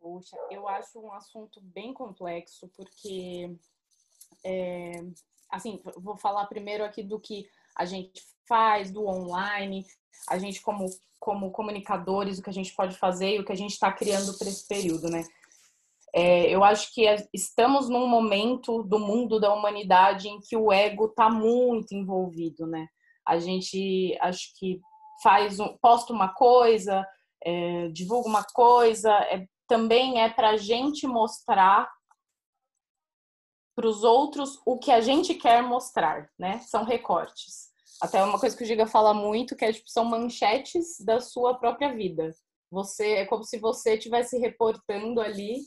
Poxa, 0.00 0.36
eu 0.50 0.66
acho 0.66 0.98
um 0.98 1.12
assunto 1.12 1.60
bem 1.60 1.92
complexo 1.92 2.68
porque 2.74 3.54
é, 4.44 4.92
assim, 5.50 5.80
vou 5.98 6.16
falar 6.16 6.46
primeiro 6.46 6.84
aqui 6.84 7.02
do 7.02 7.20
que 7.20 7.46
a 7.76 7.84
gente 7.84 8.22
faz, 8.48 8.90
do 8.90 9.06
online, 9.06 9.84
a 10.28 10.38
gente 10.38 10.62
como, 10.62 10.86
como 11.18 11.50
comunicadores, 11.50 12.38
o 12.38 12.42
que 12.42 12.50
a 12.50 12.52
gente 12.52 12.74
pode 12.74 12.96
fazer 12.96 13.36
e 13.36 13.40
o 13.40 13.44
que 13.44 13.52
a 13.52 13.56
gente 13.56 13.72
está 13.72 13.92
criando 13.92 14.36
para 14.38 14.48
esse 14.48 14.66
período, 14.66 15.10
né? 15.10 15.22
É, 16.12 16.50
eu 16.50 16.64
acho 16.64 16.92
que 16.92 17.04
estamos 17.32 17.88
num 17.88 18.06
momento 18.08 18.82
do 18.82 18.98
mundo 18.98 19.38
da 19.38 19.52
humanidade 19.52 20.28
em 20.28 20.40
que 20.40 20.56
o 20.56 20.72
ego 20.72 21.06
está 21.06 21.30
muito 21.30 21.94
envolvido, 21.94 22.66
né? 22.66 22.88
A 23.24 23.38
gente 23.38 24.16
acho 24.20 24.52
que 24.58 24.80
faz 25.22 25.60
um, 25.60 25.76
posta 25.78 26.12
uma 26.12 26.34
coisa, 26.34 27.06
é, 27.44 27.88
divulga 27.88 28.28
uma 28.28 28.42
coisa, 28.42 29.12
é, 29.30 29.46
também 29.70 30.20
é 30.20 30.28
para 30.28 30.50
a 30.50 30.56
gente 30.56 31.06
mostrar 31.06 31.88
para 33.76 33.86
os 33.86 34.02
outros 34.02 34.60
o 34.66 34.76
que 34.76 34.90
a 34.90 35.00
gente 35.00 35.32
quer 35.32 35.62
mostrar, 35.62 36.28
né? 36.36 36.58
São 36.58 36.82
recortes. 36.82 37.70
Até 38.02 38.20
uma 38.24 38.38
coisa 38.40 38.56
que 38.56 38.64
o 38.64 38.66
Giga 38.66 38.88
fala 38.88 39.14
muito, 39.14 39.54
que 39.54 39.64
é 39.64 39.72
tipo, 39.72 39.88
são 39.88 40.04
manchetes 40.04 40.98
da 41.04 41.20
sua 41.20 41.54
própria 41.54 41.94
vida. 41.94 42.34
Você 42.68 43.12
é 43.12 43.26
como 43.26 43.44
se 43.44 43.60
você 43.60 43.94
estivesse 43.94 44.38
reportando 44.38 45.20
ali 45.20 45.60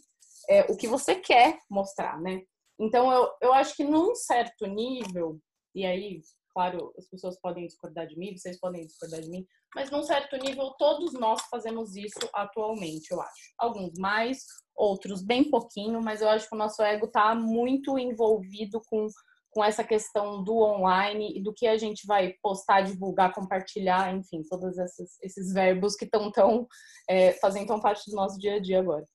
é, 0.49 0.69
o 0.69 0.75
que 0.75 0.87
você 0.87 1.15
quer 1.15 1.57
mostrar, 1.69 2.19
né? 2.19 2.41
Então 2.77 3.09
eu, 3.09 3.31
eu 3.41 3.53
acho 3.53 3.73
que 3.73 3.85
num 3.85 4.13
certo 4.15 4.65
nível, 4.65 5.39
e 5.73 5.85
aí, 5.85 6.19
claro, 6.53 6.93
as 6.97 7.07
pessoas 7.07 7.39
podem 7.39 7.67
discordar 7.67 8.05
de 8.05 8.19
mim, 8.19 8.35
vocês 8.35 8.59
podem 8.59 8.85
discordar 8.85 9.21
de 9.21 9.29
mim, 9.29 9.47
mas 9.75 9.89
num 9.89 10.03
certo 10.03 10.35
nível 10.37 10.71
todos 10.77 11.13
nós 11.13 11.41
fazemos 11.49 11.95
isso 11.95 12.29
atualmente, 12.33 13.11
eu 13.11 13.21
acho. 13.21 13.53
Alguns 13.57 13.97
mais, 13.97 14.45
outros 14.75 15.23
bem 15.23 15.49
pouquinho, 15.49 16.01
mas 16.01 16.21
eu 16.21 16.29
acho 16.29 16.47
que 16.47 16.55
o 16.55 16.57
nosso 16.57 16.81
ego 16.81 17.05
está 17.05 17.33
muito 17.35 17.97
envolvido 17.97 18.81
com, 18.87 19.07
com 19.51 19.63
essa 19.63 19.83
questão 19.83 20.43
do 20.43 20.57
online 20.57 21.37
e 21.37 21.41
do 21.41 21.53
que 21.53 21.67
a 21.67 21.77
gente 21.77 22.05
vai 22.05 22.33
postar, 22.41 22.81
divulgar, 22.81 23.33
compartilhar, 23.33 24.13
enfim, 24.13 24.41
todos 24.49 24.77
esses, 24.77 25.17
esses 25.21 25.53
verbos 25.53 25.95
que 25.95 26.05
estão 26.05 26.31
tão, 26.31 26.67
é, 27.09 27.33
fazem 27.33 27.65
tão 27.65 27.79
parte 27.79 28.09
do 28.09 28.15
nosso 28.15 28.37
dia 28.37 28.55
a 28.55 28.59
dia 28.59 28.79
agora. 28.79 29.05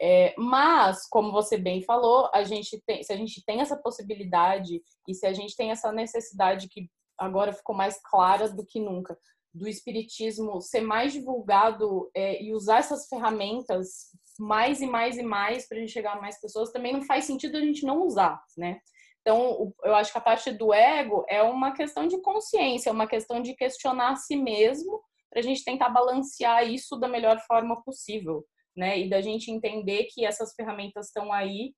É, 0.00 0.34
mas, 0.36 1.06
como 1.08 1.30
você 1.30 1.56
bem 1.56 1.82
falou, 1.82 2.28
a 2.34 2.42
gente 2.42 2.82
tem, 2.84 3.02
se 3.02 3.12
a 3.12 3.16
gente 3.16 3.44
tem 3.44 3.60
essa 3.60 3.76
possibilidade 3.76 4.82
e 5.08 5.14
se 5.14 5.24
a 5.24 5.32
gente 5.32 5.54
tem 5.56 5.70
essa 5.70 5.92
necessidade 5.92 6.68
que 6.68 6.90
agora 7.16 7.52
ficou 7.52 7.76
mais 7.76 8.00
clara 8.02 8.48
do 8.48 8.66
que 8.66 8.80
nunca, 8.80 9.16
do 9.54 9.68
espiritismo 9.68 10.60
ser 10.60 10.80
mais 10.80 11.12
divulgado 11.12 12.10
é, 12.12 12.42
e 12.42 12.52
usar 12.52 12.78
essas 12.78 13.06
ferramentas 13.06 14.10
mais 14.38 14.80
e 14.82 14.86
mais 14.86 15.16
e 15.16 15.22
mais 15.22 15.68
para 15.68 15.78
a 15.78 15.80
gente 15.80 15.92
chegar 15.92 16.16
a 16.16 16.20
mais 16.20 16.40
pessoas, 16.40 16.72
também 16.72 16.92
não 16.92 17.02
faz 17.02 17.24
sentido 17.24 17.56
a 17.56 17.60
gente 17.60 17.86
não 17.86 18.02
usar, 18.02 18.42
né? 18.58 18.80
Então, 19.20 19.72
eu 19.84 19.94
acho 19.94 20.12
que 20.12 20.18
a 20.18 20.20
parte 20.20 20.50
do 20.50 20.74
ego 20.74 21.24
é 21.28 21.40
uma 21.40 21.72
questão 21.72 22.06
de 22.06 22.20
consciência, 22.20 22.90
é 22.90 22.92
uma 22.92 23.06
questão 23.06 23.40
de 23.40 23.54
questionar 23.54 24.10
a 24.10 24.16
si 24.16 24.36
mesmo 24.36 25.00
para 25.30 25.40
a 25.40 25.42
gente 25.42 25.64
tentar 25.64 25.88
balancear 25.88 26.68
isso 26.68 26.96
da 26.96 27.08
melhor 27.08 27.40
forma 27.46 27.82
possível, 27.82 28.44
né? 28.76 28.98
E 28.98 29.08
da 29.08 29.22
gente 29.22 29.50
entender 29.50 30.08
que 30.10 30.26
essas 30.26 30.52
ferramentas 30.54 31.06
estão 31.06 31.32
aí 31.32 31.72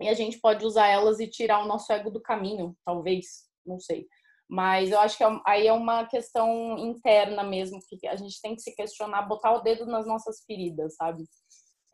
e 0.00 0.08
a 0.08 0.14
gente 0.14 0.40
pode 0.40 0.64
usar 0.64 0.86
elas 0.88 1.20
e 1.20 1.28
tirar 1.28 1.62
o 1.62 1.66
nosso 1.66 1.92
ego 1.92 2.10
do 2.10 2.22
caminho, 2.22 2.76
talvez, 2.84 3.48
não 3.66 3.78
sei. 3.78 4.06
Mas 4.48 4.90
eu 4.90 5.00
acho 5.00 5.16
que 5.16 5.24
é 5.24 5.40
aí 5.46 5.66
é 5.66 5.72
uma 5.72 6.06
questão 6.06 6.78
interna 6.78 7.42
mesmo, 7.42 7.80
que 7.88 8.06
a 8.06 8.16
gente 8.16 8.40
tem 8.42 8.54
que 8.54 8.62
se 8.62 8.74
questionar, 8.74 9.22
botar 9.22 9.52
o 9.52 9.60
dedo 9.60 9.86
nas 9.86 10.06
nossas 10.06 10.44
feridas, 10.44 10.94
sabe? 10.96 11.24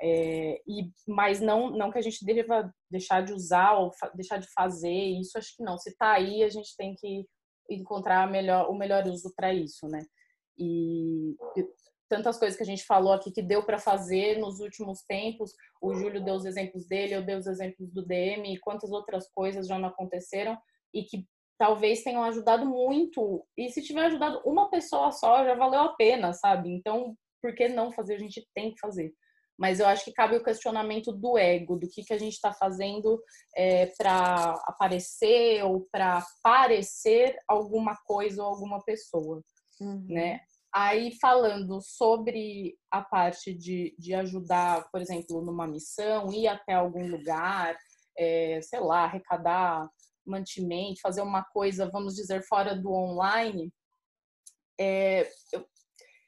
É, 0.01 0.61
e, 0.67 0.91
mas 1.07 1.41
não, 1.41 1.71
não 1.71 1.91
que 1.91 1.99
a 1.99 2.03
gente 2.03 2.25
deva 2.25 2.73
deixar 2.91 3.23
de 3.23 3.33
usar 3.33 3.75
ou 3.75 3.91
deixar 4.15 4.39
de 4.39 4.47
fazer, 4.53 4.93
isso 4.93 5.37
acho 5.37 5.57
que 5.57 5.63
não. 5.63 5.77
Se 5.77 5.97
tá 5.97 6.13
aí, 6.13 6.43
a 6.43 6.49
gente 6.49 6.77
tem 6.77 6.95
que 6.95 7.27
encontrar 7.69 8.31
melhor, 8.31 8.71
o 8.71 8.75
melhor 8.75 9.07
uso 9.07 9.33
para 9.37 9.53
isso, 9.53 9.87
né? 9.89 10.01
E, 10.57 11.37
e 11.57 11.69
tantas 12.09 12.39
coisas 12.39 12.57
que 12.57 12.63
a 12.63 12.67
gente 12.67 12.85
falou 12.85 13.13
aqui 13.13 13.31
que 13.31 13.43
deu 13.43 13.65
para 13.65 13.79
fazer 13.79 14.39
nos 14.39 14.61
últimos 14.61 15.03
tempos, 15.03 15.53
o 15.81 15.95
Júlio 15.95 16.25
deu 16.25 16.35
os 16.35 16.45
exemplos 16.45 16.87
dele, 16.87 17.15
eu 17.15 17.25
dei 17.25 17.37
os 17.37 17.47
exemplos 17.47 17.93
do 17.93 18.05
DM, 18.05 18.55
e 18.55 18.59
quantas 18.59 18.91
outras 18.91 19.29
coisas 19.31 19.67
já 19.67 19.79
não 19.79 19.89
aconteceram 19.89 20.59
e 20.95 21.05
que 21.05 21.27
talvez 21.59 22.03
tenham 22.03 22.23
ajudado 22.25 22.65
muito. 22.65 23.45
E 23.57 23.69
se 23.71 23.83
tiver 23.83 24.07
ajudado 24.07 24.41
uma 24.45 24.71
pessoa 24.71 25.11
só, 25.13 25.45
já 25.45 25.55
valeu 25.55 25.81
a 25.81 25.95
pena, 25.95 26.33
sabe? 26.33 26.71
Então, 26.71 27.15
por 27.43 27.55
que 27.55 27.69
não 27.69 27.93
fazer? 27.93 28.15
A 28.15 28.19
gente 28.19 28.47
tem 28.55 28.73
que 28.73 28.81
fazer 28.81 29.13
mas 29.59 29.81
eu 29.81 29.89
acho 29.89 30.05
que 30.05 30.13
cabe 30.13 30.37
o 30.37 30.43
questionamento 30.43 31.13
do 31.13 31.37
ego, 31.37 31.77
do 31.77 31.89
que, 31.89 32.05
que 32.05 32.13
a 32.13 32.19
gente 32.19 32.35
está 32.35 32.53
fazendo 32.53 33.21
é, 33.57 33.87
para 33.99 34.55
aparecer 34.67 35.65
ou 35.65 35.87
para 35.91 36.25
parecer 36.43 37.37
alguma 37.49 37.97
coisa 38.07 38.41
ou 38.41 38.49
alguma 38.49 38.81
pessoa, 38.85 39.43
uhum. 39.81 40.07
né? 40.09 40.41
Aí, 40.73 41.13
falando 41.19 41.81
sobre 41.81 42.77
a 42.91 43.03
parte 43.03 43.53
de, 43.53 43.97
de 43.99 44.15
ajudar, 44.15 44.89
por 44.93 45.01
exemplo, 45.01 45.41
numa 45.41 45.67
missão, 45.67 46.33
ir 46.33 46.47
até 46.47 46.75
algum 46.75 47.09
lugar, 47.09 47.77
é, 48.17 48.61
sei 48.63 48.79
lá, 48.79 49.05
arrecadar 49.05 49.89
mantimento, 50.29 51.01
fazer 51.01 51.23
uma 51.23 51.43
coisa, 51.45 51.91
vamos 51.91 52.15
dizer, 52.15 52.43
fora 52.43 52.75
do 52.75 52.93
online, 52.93 53.73
é, 54.79 55.29
eu, 55.53 55.67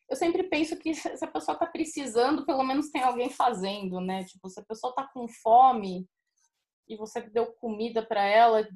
eu 0.09 0.17
sempre 0.17 0.43
penso 0.45 0.77
que 0.77 0.93
se 0.95 1.25
a 1.25 1.29
pessoa 1.29 1.55
está 1.55 1.67
precisando, 1.67 2.45
pelo 2.45 2.65
menos 2.65 2.91
tem 2.91 3.03
alguém 3.03 3.31
fazendo, 3.31 4.01
né? 4.01 4.25
Tipo, 4.25 4.49
se 4.49 4.59
a 4.59 4.65
pessoa 4.65 4.91
está 4.91 5.07
com 5.07 5.29
fome 5.29 6.09
e 6.89 6.97
você 6.97 7.21
deu 7.21 7.53
comida 7.55 8.05
para 8.05 8.25
ela, 8.25 8.69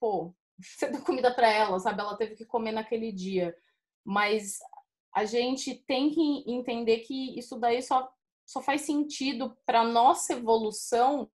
pô, 0.00 0.34
você 0.58 0.88
deu 0.88 1.02
comida 1.02 1.34
para 1.34 1.50
ela, 1.50 1.78
sabe? 1.78 2.00
Ela 2.00 2.16
teve 2.16 2.34
que 2.34 2.46
comer 2.46 2.72
naquele 2.72 3.12
dia. 3.12 3.54
Mas 4.04 4.58
a 5.14 5.26
gente 5.26 5.74
tem 5.86 6.10
que 6.10 6.44
entender 6.50 7.00
que 7.00 7.38
isso 7.38 7.58
daí 7.58 7.82
só, 7.82 8.10
só 8.46 8.62
faz 8.62 8.82
sentido 8.82 9.56
para 9.66 9.84
nossa 9.84 10.32
evolução 10.32 11.30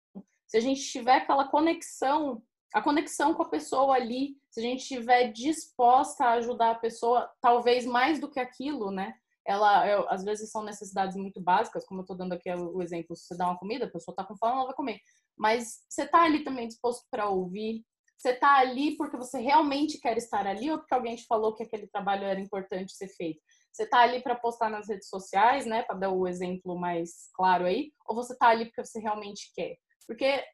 se 0.46 0.58
a 0.58 0.60
gente 0.60 0.82
tiver 0.82 1.16
aquela 1.16 1.48
conexão 1.48 2.42
a 2.72 2.82
conexão 2.82 3.34
com 3.34 3.42
a 3.42 3.48
pessoa 3.48 3.94
ali, 3.94 4.36
se 4.50 4.60
a 4.60 4.62
gente 4.62 4.80
estiver 4.80 5.30
disposta 5.32 6.24
a 6.24 6.32
ajudar 6.34 6.72
a 6.72 6.78
pessoa, 6.78 7.30
talvez 7.40 7.84
mais 7.84 8.18
do 8.18 8.30
que 8.30 8.40
aquilo, 8.40 8.90
né? 8.90 9.14
Ela, 9.46 9.88
eu, 9.88 10.08
às 10.08 10.24
vezes 10.24 10.50
são 10.50 10.62
necessidades 10.62 11.16
muito 11.16 11.40
básicas, 11.40 11.84
como 11.84 12.00
eu 12.00 12.02
estou 12.02 12.16
dando 12.16 12.32
aqui 12.32 12.50
o 12.50 12.80
exemplo, 12.80 13.16
se 13.16 13.26
você 13.26 13.36
dá 13.36 13.46
uma 13.46 13.58
comida, 13.58 13.86
a 13.86 13.90
pessoa 13.90 14.12
está 14.12 14.24
com 14.24 14.36
fome, 14.36 14.52
ela 14.52 14.66
vai 14.66 14.74
comer. 14.74 15.00
Mas 15.36 15.84
você 15.88 16.04
está 16.04 16.22
ali 16.22 16.44
também 16.44 16.68
disposto 16.68 17.04
para 17.10 17.28
ouvir, 17.28 17.84
você 18.16 18.30
está 18.30 18.58
ali 18.58 18.96
porque 18.96 19.16
você 19.16 19.40
realmente 19.40 19.98
quer 19.98 20.16
estar 20.16 20.46
ali 20.46 20.70
ou 20.70 20.78
porque 20.78 20.94
alguém 20.94 21.16
te 21.16 21.26
falou 21.26 21.54
que 21.54 21.64
aquele 21.64 21.88
trabalho 21.88 22.24
era 22.24 22.40
importante 22.40 22.94
ser 22.94 23.08
feito? 23.08 23.40
Você 23.72 23.82
está 23.82 24.00
ali 24.00 24.22
para 24.22 24.36
postar 24.36 24.70
nas 24.70 24.88
redes 24.88 25.08
sociais, 25.08 25.66
né, 25.66 25.82
para 25.82 25.96
dar 25.96 26.10
o 26.10 26.28
exemplo 26.28 26.78
mais 26.78 27.28
claro 27.34 27.64
aí, 27.64 27.90
ou 28.06 28.14
você 28.14 28.32
está 28.32 28.48
ali 28.48 28.66
porque 28.66 28.84
você 28.84 29.00
realmente 29.00 29.50
quer? 29.56 29.76
Porque 30.06 30.44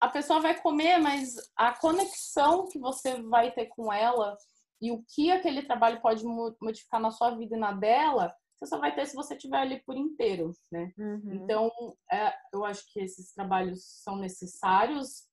a 0.00 0.08
pessoa 0.08 0.40
vai 0.40 0.60
comer, 0.60 0.98
mas 0.98 1.36
a 1.56 1.72
conexão 1.72 2.68
que 2.68 2.78
você 2.78 3.20
vai 3.22 3.50
ter 3.52 3.66
com 3.66 3.92
ela 3.92 4.36
e 4.80 4.92
o 4.92 5.02
que 5.14 5.30
aquele 5.30 5.62
trabalho 5.62 6.00
pode 6.00 6.24
modificar 6.60 7.00
na 7.00 7.10
sua 7.10 7.30
vida 7.30 7.56
e 7.56 7.58
na 7.58 7.72
dela, 7.72 8.34
você 8.56 8.66
só 8.66 8.78
vai 8.78 8.94
ter 8.94 9.06
se 9.06 9.14
você 9.14 9.34
estiver 9.34 9.58
ali 9.58 9.82
por 9.82 9.96
inteiro, 9.96 10.52
né? 10.70 10.92
Uhum. 10.96 11.40
Então, 11.42 11.70
é, 12.10 12.32
eu 12.52 12.64
acho 12.64 12.84
que 12.92 13.00
esses 13.00 13.32
trabalhos 13.32 13.84
são 14.02 14.16
necessários 14.16 15.26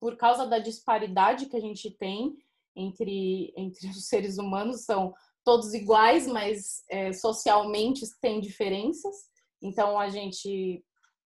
por 0.00 0.16
causa 0.16 0.46
da 0.46 0.58
disparidade 0.58 1.46
que 1.46 1.56
a 1.56 1.60
gente 1.60 1.90
tem 1.90 2.36
entre, 2.74 3.52
entre 3.56 3.88
os 3.90 4.06
seres 4.06 4.38
humanos, 4.38 4.84
são 4.84 5.14
todos 5.44 5.74
iguais, 5.74 6.26
mas 6.26 6.82
é, 6.88 7.12
socialmente 7.12 8.04
tem 8.20 8.40
diferenças. 8.40 9.14
Então, 9.60 9.98
a 9.98 10.08
gente 10.08 10.84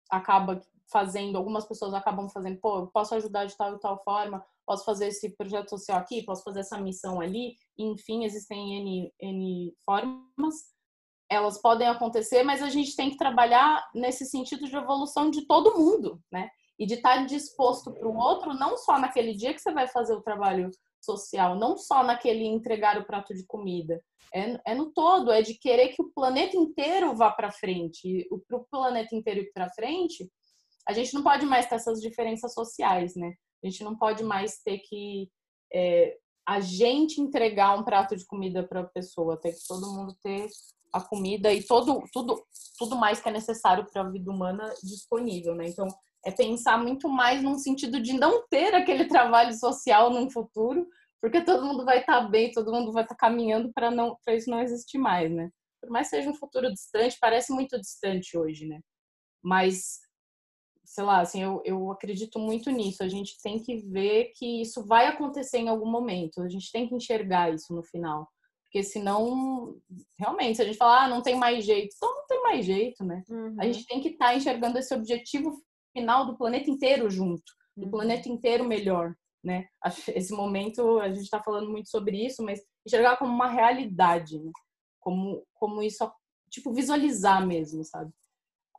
acaba 0.09 0.61
fazendo, 0.91 1.37
algumas 1.37 1.65
pessoas 1.65 1.93
acabam 1.93 2.29
fazendo, 2.29 2.59
pô, 2.59 2.79
eu 2.79 2.87
posso 2.87 3.13
ajudar 3.15 3.45
de 3.45 3.55
tal 3.57 3.75
e 3.75 3.79
tal 3.79 4.01
forma, 4.03 4.43
posso 4.65 4.85
fazer 4.85 5.07
esse 5.07 5.29
projeto 5.35 5.69
social 5.69 5.97
aqui, 5.97 6.23
posso 6.23 6.43
fazer 6.43 6.61
essa 6.61 6.77
missão 6.79 7.19
ali, 7.19 7.55
enfim, 7.77 8.23
existem 8.23 8.75
N, 8.75 9.13
N 9.19 9.73
formas. 9.85 10.75
Elas 11.29 11.61
podem 11.61 11.87
acontecer, 11.87 12.43
mas 12.43 12.61
a 12.61 12.69
gente 12.69 12.95
tem 12.95 13.09
que 13.09 13.17
trabalhar 13.17 13.85
nesse 13.93 14.25
sentido 14.25 14.65
de 14.65 14.75
evolução 14.75 15.29
de 15.29 15.45
todo 15.45 15.77
mundo, 15.77 16.21
né? 16.31 16.49
E 16.79 16.85
de 16.85 16.93
estar 16.93 17.25
disposto 17.25 17.91
para 17.91 18.07
o 18.07 18.15
outro, 18.15 18.53
não 18.53 18.77
só 18.77 18.97
naquele 18.97 19.33
dia 19.33 19.53
que 19.53 19.59
você 19.59 19.73
vai 19.73 19.87
fazer 19.87 20.13
o 20.13 20.21
trabalho 20.21 20.69
social, 21.01 21.55
não 21.55 21.75
só 21.75 22.01
naquele 22.01 22.45
entregar 22.45 22.97
o 22.97 23.05
prato 23.05 23.33
de 23.33 23.45
comida, 23.45 24.01
é, 24.33 24.71
é 24.71 24.75
no 24.75 24.91
todo, 24.91 25.31
é 25.31 25.41
de 25.41 25.55
querer 25.55 25.89
que 25.89 26.01
o 26.01 26.11
planeta 26.11 26.55
inteiro 26.55 27.15
vá 27.15 27.31
para 27.31 27.51
frente. 27.51 28.27
Para 28.47 28.57
o 28.57 28.65
planeta 28.65 29.15
inteiro 29.15 29.41
ir 29.41 29.51
para 29.53 29.69
frente, 29.69 30.29
a 30.87 30.93
gente 30.93 31.13
não 31.13 31.21
pode 31.21 31.45
mais 31.45 31.67
ter 31.67 31.75
essas 31.75 32.01
diferenças 32.01 32.53
sociais, 32.53 33.15
né? 33.15 33.33
A 33.63 33.67
gente 33.67 33.83
não 33.83 33.95
pode 33.95 34.23
mais 34.23 34.59
ter 34.63 34.79
que 34.79 35.29
é, 35.73 36.17
a 36.47 36.61
gente 36.61 37.19
entregar 37.19 37.77
um 37.77 37.83
prato 37.83 38.15
de 38.15 38.25
comida 38.25 38.65
para 38.65 38.81
a 38.81 38.87
pessoa, 38.87 39.39
tem 39.39 39.51
que 39.51 39.67
todo 39.67 39.91
mundo 39.91 40.15
ter 40.23 40.47
a 40.93 41.01
comida 41.01 41.53
e 41.53 41.61
todo, 41.61 42.01
tudo, 42.13 42.41
tudo 42.79 42.95
mais 42.95 43.19
que 43.19 43.27
é 43.27 43.31
necessário 43.31 43.85
para 43.91 44.01
a 44.01 44.09
vida 44.09 44.31
humana 44.31 44.73
disponível, 44.81 45.53
né? 45.53 45.67
Então, 45.67 45.87
é 46.25 46.31
pensar 46.31 46.77
muito 46.77 47.09
mais 47.09 47.43
num 47.43 47.57
sentido 47.57 47.99
de 47.99 48.13
não 48.13 48.47
ter 48.47 48.73
aquele 48.73 49.05
trabalho 49.05 49.53
social 49.53 50.09
no 50.09 50.29
futuro, 50.31 50.87
porque 51.21 51.41
todo 51.41 51.65
mundo 51.65 51.83
vai 51.83 51.99
estar 51.99 52.21
tá 52.21 52.27
bem, 52.29 52.51
todo 52.51 52.71
mundo 52.71 52.93
vai 52.93 53.03
estar 53.03 53.15
tá 53.15 53.27
caminhando 53.27 53.71
para 53.73 53.91
não 53.91 54.17
para 54.23 54.35
isso 54.35 54.49
não 54.49 54.61
existir 54.61 54.97
mais, 54.97 55.29
né? 55.29 55.49
Por 55.81 55.89
mais 55.89 56.09
que 56.09 56.15
seja 56.15 56.29
um 56.29 56.35
futuro 56.35 56.71
distante, 56.71 57.17
parece 57.19 57.51
muito 57.51 57.79
distante 57.79 58.37
hoje, 58.37 58.65
né? 58.65 58.79
Mas 59.43 59.99
sei 60.97 61.03
lá, 61.03 61.21
assim, 61.21 61.43
eu, 61.43 61.61
eu 61.63 61.91
acredito 61.91 62.39
muito 62.39 62.71
nisso. 62.71 63.03
A 63.03 63.07
gente 63.07 63.39
tem 63.43 63.61
que 63.61 63.77
ver 63.77 64.31
que 64.35 64.63
isso 64.63 64.83
vai 64.83 65.05
acontecer 65.05 65.59
em 65.59 65.69
algum 65.69 65.85
momento. 65.85 66.41
A 66.41 66.49
gente 66.49 66.71
tem 66.71 66.87
que 66.87 66.95
enxergar 66.95 67.53
isso 67.53 67.71
no 67.71 67.83
final. 67.83 68.27
Porque 68.63 68.81
senão, 68.81 69.75
realmente, 70.17 70.55
se 70.55 70.63
a 70.63 70.65
gente 70.65 70.79
falar, 70.79 71.03
ah, 71.03 71.07
não 71.07 71.21
tem 71.21 71.35
mais 71.35 71.63
jeito, 71.63 71.93
então 71.95 72.15
não 72.15 72.25
tem 72.25 72.41
mais 72.41 72.65
jeito, 72.65 73.05
né? 73.05 73.21
Uhum. 73.29 73.55
A 73.59 73.65
gente 73.65 73.85
tem 73.85 74.01
que 74.01 74.09
estar 74.09 74.29
tá 74.29 74.35
enxergando 74.35 74.79
esse 74.79 74.91
objetivo 74.91 75.61
final 75.95 76.25
do 76.25 76.35
planeta 76.35 76.71
inteiro 76.71 77.11
junto, 77.11 77.43
do 77.75 77.85
uhum. 77.85 77.91
planeta 77.91 78.27
inteiro 78.27 78.65
melhor, 78.65 79.13
né? 79.43 79.67
Esse 80.15 80.33
momento, 80.33 80.97
a 80.99 81.09
gente 81.09 81.25
está 81.25 81.43
falando 81.43 81.69
muito 81.69 81.91
sobre 81.91 82.25
isso, 82.25 82.41
mas 82.43 82.59
enxergar 82.83 83.17
como 83.17 83.31
uma 83.31 83.47
realidade, 83.47 84.39
né? 84.39 84.51
Como, 84.99 85.45
como 85.53 85.83
isso, 85.83 86.11
tipo, 86.49 86.73
visualizar 86.73 87.45
mesmo, 87.45 87.83
sabe? 87.83 88.11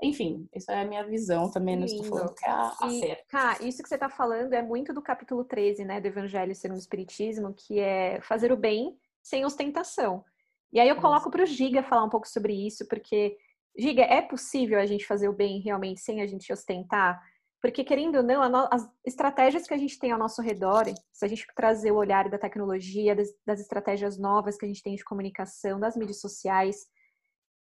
Enfim, 0.02 0.48
essa 0.52 0.72
é 0.72 0.82
a 0.82 0.86
minha 0.86 1.04
visão 1.04 1.50
também, 1.50 1.76
não 1.76 1.84
estou 1.84 2.04
falando 2.04 2.34
que 2.34 2.46
é 2.46 2.50
a, 2.50 2.72
a 2.80 2.86
e, 2.86 3.00
certa. 3.00 3.24
Cá, 3.28 3.58
isso 3.60 3.82
que 3.82 3.88
você 3.88 3.96
está 3.96 4.08
falando 4.08 4.52
é 4.52 4.62
muito 4.62 4.92
do 4.92 5.02
capítulo 5.02 5.44
13, 5.44 5.84
né, 5.84 6.00
do 6.00 6.06
Evangelho 6.06 6.54
segundo 6.54 6.76
o 6.76 6.80
Espiritismo, 6.80 7.52
que 7.52 7.80
é 7.80 8.20
fazer 8.20 8.52
o 8.52 8.56
bem 8.56 8.96
sem 9.22 9.44
ostentação. 9.44 10.24
E 10.72 10.78
aí 10.78 10.88
eu 10.88 10.96
coloco 10.96 11.30
para 11.30 11.42
o 11.42 11.46
Giga 11.46 11.82
falar 11.82 12.04
um 12.04 12.10
pouco 12.10 12.28
sobre 12.28 12.54
isso, 12.54 12.86
porque, 12.86 13.36
Giga, 13.76 14.02
é 14.02 14.22
possível 14.22 14.78
a 14.78 14.86
gente 14.86 15.06
fazer 15.06 15.28
o 15.28 15.32
bem 15.32 15.60
realmente 15.60 16.00
sem 16.00 16.20
a 16.20 16.26
gente 16.26 16.52
ostentar? 16.52 17.20
Porque, 17.60 17.82
querendo 17.82 18.18
ou 18.18 18.22
não, 18.22 18.68
as 18.70 18.88
estratégias 19.04 19.66
que 19.66 19.74
a 19.74 19.78
gente 19.78 19.98
tem 19.98 20.12
ao 20.12 20.18
nosso 20.18 20.40
redor, 20.40 20.84
se 21.12 21.24
a 21.24 21.28
gente 21.28 21.44
trazer 21.56 21.90
o 21.90 21.96
olhar 21.96 22.28
da 22.28 22.38
tecnologia, 22.38 23.16
das, 23.16 23.28
das 23.44 23.60
estratégias 23.60 24.16
novas 24.16 24.56
que 24.56 24.64
a 24.64 24.68
gente 24.68 24.82
tem 24.82 24.94
de 24.94 25.04
comunicação, 25.04 25.80
das 25.80 25.96
mídias 25.96 26.20
sociais, 26.20 26.86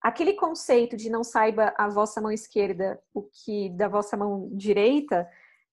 aquele 0.03 0.35
conceito 0.35 0.97
de 0.97 1.11
não 1.11 1.25
saiba 1.25 1.75
a 1.77 1.89
vossa 1.89 2.21
mão 2.21 2.31
esquerda 2.31 3.01
o 3.13 3.23
que 3.23 3.71
da 3.71 3.89
vossa 3.89 4.17
mão 4.17 4.49
direita, 4.53 5.29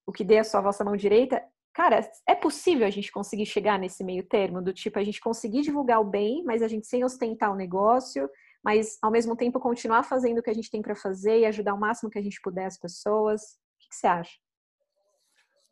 o 0.06 0.12
que 0.12 0.24
dê 0.24 0.38
a 0.38 0.44
sua 0.44 0.60
vossa 0.60 0.84
mão 0.84 0.96
direita, 0.96 1.42
cara, 1.72 2.00
é 2.26 2.34
possível 2.34 2.86
a 2.86 2.90
gente 2.90 3.10
conseguir 3.10 3.46
chegar 3.46 3.78
nesse 3.78 4.04
meio 4.04 4.22
termo 4.22 4.62
do 4.62 4.72
tipo 4.72 4.98
a 4.98 5.04
gente 5.04 5.20
conseguir 5.20 5.62
divulgar 5.62 6.00
o 6.00 6.04
bem, 6.04 6.42
mas 6.44 6.62
a 6.62 6.68
gente 6.68 6.86
sem 6.86 7.04
ostentar 7.04 7.52
o 7.52 7.56
negócio, 7.56 8.28
mas 8.62 8.96
ao 9.02 9.10
mesmo 9.10 9.36
tempo 9.36 9.60
continuar 9.60 10.04
fazendo 10.04 10.38
o 10.38 10.42
que 10.42 10.50
a 10.50 10.54
gente 10.54 10.70
tem 10.70 10.80
para 10.80 10.94
fazer 10.94 11.40
e 11.40 11.46
ajudar 11.46 11.74
o 11.74 11.80
máximo 11.80 12.10
que 12.10 12.18
a 12.18 12.22
gente 12.22 12.40
puder 12.40 12.66
as 12.66 12.78
pessoas. 12.78 13.42
O 13.42 13.78
que, 13.78 13.94
você 13.94 14.06
acha? 14.06 14.32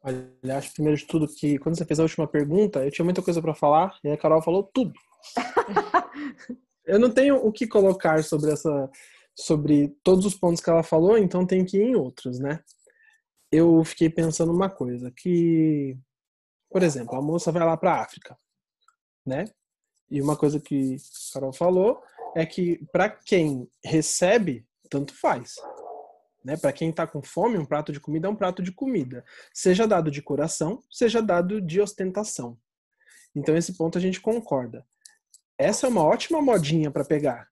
Olha, 0.05 0.59
acho 0.59 0.75
primeiro 0.75 0.99
de 0.99 1.07
tudo 1.07 1.29
que 1.29 1.59
quando 1.59 1.77
você 1.77 1.85
fez 1.85 2.01
a 2.01 2.03
última 2.03 2.27
pergunta, 2.27 2.85
eu 2.85 2.91
tinha 2.91 3.05
muita 3.05 3.23
coisa 3.23 3.41
para 3.41 3.55
falar 3.55 3.97
e 4.05 4.11
a 4.11 4.17
Carol 4.17 4.43
falou 4.43 4.65
tudo. 4.65 4.93
eu 6.87 6.99
não 6.99 7.11
tenho 7.11 7.37
o 7.37 7.53
que 7.53 7.67
colocar 7.67 8.23
sobre 8.25 8.53
essa 8.53 8.91
sobre 9.35 9.89
todos 10.03 10.27
os 10.27 10.35
pontos 10.35 10.61
que 10.61 10.69
ela 10.69 10.83
falou, 10.83 11.17
então 11.17 11.47
tem 11.47 11.65
que 11.65 11.79
ir 11.79 11.83
em 11.83 11.95
outros, 11.95 12.39
né? 12.39 12.61
Eu 13.51 13.83
fiquei 13.85 14.11
pensando 14.11 14.53
uma 14.53 14.69
coisa, 14.69 15.11
que 15.11 15.97
por 16.71 16.83
exemplo, 16.83 17.17
a 17.17 17.23
moça 17.23 17.53
vai 17.53 17.65
lá 17.65 17.77
para 17.77 17.95
a 17.95 18.03
África, 18.03 18.37
né? 19.27 19.45
E 20.11 20.21
uma 20.21 20.37
coisa 20.37 20.59
que 20.59 20.97
a 20.97 21.35
Carol 21.35 21.53
falou 21.53 22.03
é 22.35 22.47
que 22.47 22.85
para 22.93 23.11
quem 23.11 23.69
recebe, 23.85 24.67
tanto 24.91 25.15
faz. 25.15 25.55
Né? 26.45 26.57
Para 26.57 26.73
quem 26.73 26.91
está 26.91 27.07
com 27.07 27.23
fome, 27.23 27.57
um 27.57 27.65
prato 27.65 27.93
de 27.93 28.01
comida 28.01 28.27
é 28.27 28.31
um 28.31 28.37
prato 28.37 28.63
de 28.63 28.73
comida, 28.73 29.25
seja 29.55 29.87
dado 29.87 30.11
de 30.11 30.21
coração, 30.21 30.83
seja 30.91 31.23
dado 31.23 31.61
de 31.61 31.81
ostentação. 31.81 32.59
Então 33.35 33.57
esse 33.57 33.77
ponto 33.77 33.97
a 33.97 34.01
gente 34.01 34.21
concorda. 34.21 34.85
Essa 35.63 35.87
é 35.87 35.91
uma 35.91 36.03
ótima 36.03 36.41
modinha 36.41 36.91
para 36.91 37.05
pegar, 37.05 37.49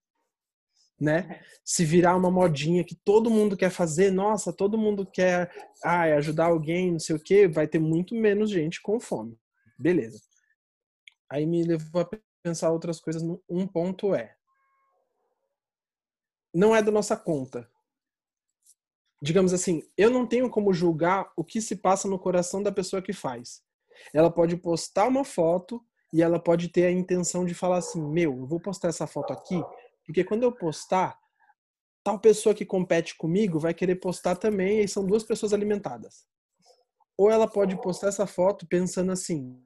né? 1.01 1.43
Se 1.65 1.85
virar 1.85 2.17
uma 2.17 2.31
modinha 2.31 2.85
que 2.85 2.95
todo 2.95 3.31
mundo 3.31 3.57
quer 3.57 3.71
fazer, 3.71 4.11
nossa, 4.11 4.53
todo 4.53 4.79
mundo 4.79 5.07
quer 5.07 5.51
ah, 5.85 6.03
ajudar 6.03 6.47
alguém, 6.47 6.93
não 6.93 6.99
sei 6.99 7.17
o 7.17 7.21
quê, 7.21 7.47
vai 7.47 7.67
ter 7.67 7.79
muito 7.79 8.15
menos 8.15 8.51
gente 8.51 8.81
com 8.83 8.99
fome. 8.99 9.39
Beleza. 9.79 10.21
Aí 11.31 11.47
me 11.47 11.63
levou 11.63 12.03
a 12.03 12.09
pensar 12.43 12.71
outras 12.71 13.01
coisas. 13.01 13.23
Um 13.49 13.67
ponto 13.67 14.15
é, 14.15 14.35
não 16.53 16.75
é 16.75 16.83
da 16.83 16.91
nossa 16.91 17.17
conta 17.17 17.71
digamos 19.23 19.53
assim, 19.53 19.83
eu 19.97 20.11
não 20.11 20.27
tenho 20.27 20.49
como 20.49 20.73
julgar 20.73 21.31
o 21.37 21.45
que 21.45 21.61
se 21.61 21.77
passa 21.77 22.09
no 22.09 22.19
coração 22.19 22.63
da 22.63 22.73
pessoa 22.73 23.03
que 23.03 23.13
faz. 23.13 23.63
Ela 24.15 24.31
pode 24.31 24.57
postar 24.57 25.09
uma 25.09 25.25
foto 25.25 25.85
e 26.13 26.23
ela 26.23 26.39
pode 26.39 26.69
ter 26.69 26.87
a 26.87 26.91
intenção 26.91 27.45
de 27.45 27.55
falar 27.55 27.79
assim: 27.79 28.03
meu, 28.03 28.37
eu 28.39 28.47
vou 28.47 28.61
postar 28.61 28.89
essa 28.89 29.07
foto 29.07 29.33
aqui, 29.33 29.63
porque 30.05 30.25
quando 30.25 30.43
eu 30.43 30.53
postar, 30.53 31.19
tal 32.05 32.19
pessoa 32.19 32.55
que 32.55 32.65
compete 32.65 33.17
comigo 33.17 33.59
vai 33.59 33.75
querer 33.75 33.97
postar 33.97 34.37
também, 34.37 34.81
e 34.81 34.89
são 34.89 35.07
duas 35.07 35.23
pessoas 35.23 35.53
alimentadas. 35.53 36.27
Ou 37.17 37.31
ela 37.31 37.47
pode 37.47 37.81
postar 37.81 38.09
essa 38.09 38.27
foto 38.27 38.67
pensando 38.67 39.13
assim: 39.13 39.63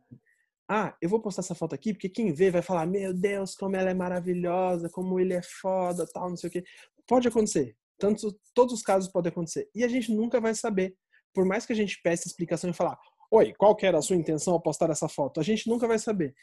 ah, 0.69 0.97
eu 1.01 1.09
vou 1.09 1.21
postar 1.21 1.43
essa 1.43 1.55
foto 1.55 1.75
aqui 1.75 1.93
porque 1.93 2.09
quem 2.09 2.33
vê 2.33 2.51
vai 2.51 2.63
falar: 2.63 2.87
meu 2.87 3.13
Deus, 3.15 3.55
como 3.55 3.77
ela 3.77 3.91
é 3.91 3.95
maravilhosa, 3.95 4.89
como 4.91 5.21
ele 5.21 5.35
é 5.35 5.43
foda, 5.43 6.07
tal, 6.13 6.31
não 6.31 6.37
sei 6.37 6.49
o 6.49 6.53
quê. 6.53 6.65
Pode 7.07 7.29
acontecer. 7.29 7.77
Tanto, 7.99 8.37
todos 8.55 8.75
os 8.75 8.83
casos 8.83 9.11
podem 9.11 9.31
acontecer. 9.31 9.69
E 9.75 9.85
a 9.85 9.89
gente 9.89 10.13
nunca 10.13 10.41
vai 10.41 10.55
saber. 10.55 10.97
Por 11.33 11.45
mais 11.45 11.67
que 11.67 11.73
a 11.73 11.77
gente 11.77 12.01
peça 12.03 12.29
explicação 12.29 12.71
e 12.71 12.73
falar, 12.73 12.99
oi, 13.31 13.53
qual 13.55 13.75
que 13.75 13.87
era 13.87 13.99
a 13.99 14.03
sua 14.03 14.17
intenção 14.17 14.55
ao 14.55 14.61
postar 14.61 14.91
essa 14.91 15.09
foto? 15.09 15.41
A 15.41 15.43
gente 15.43 15.69
nunca 15.69 15.87
vai 15.87 15.99
saber. 15.99 16.35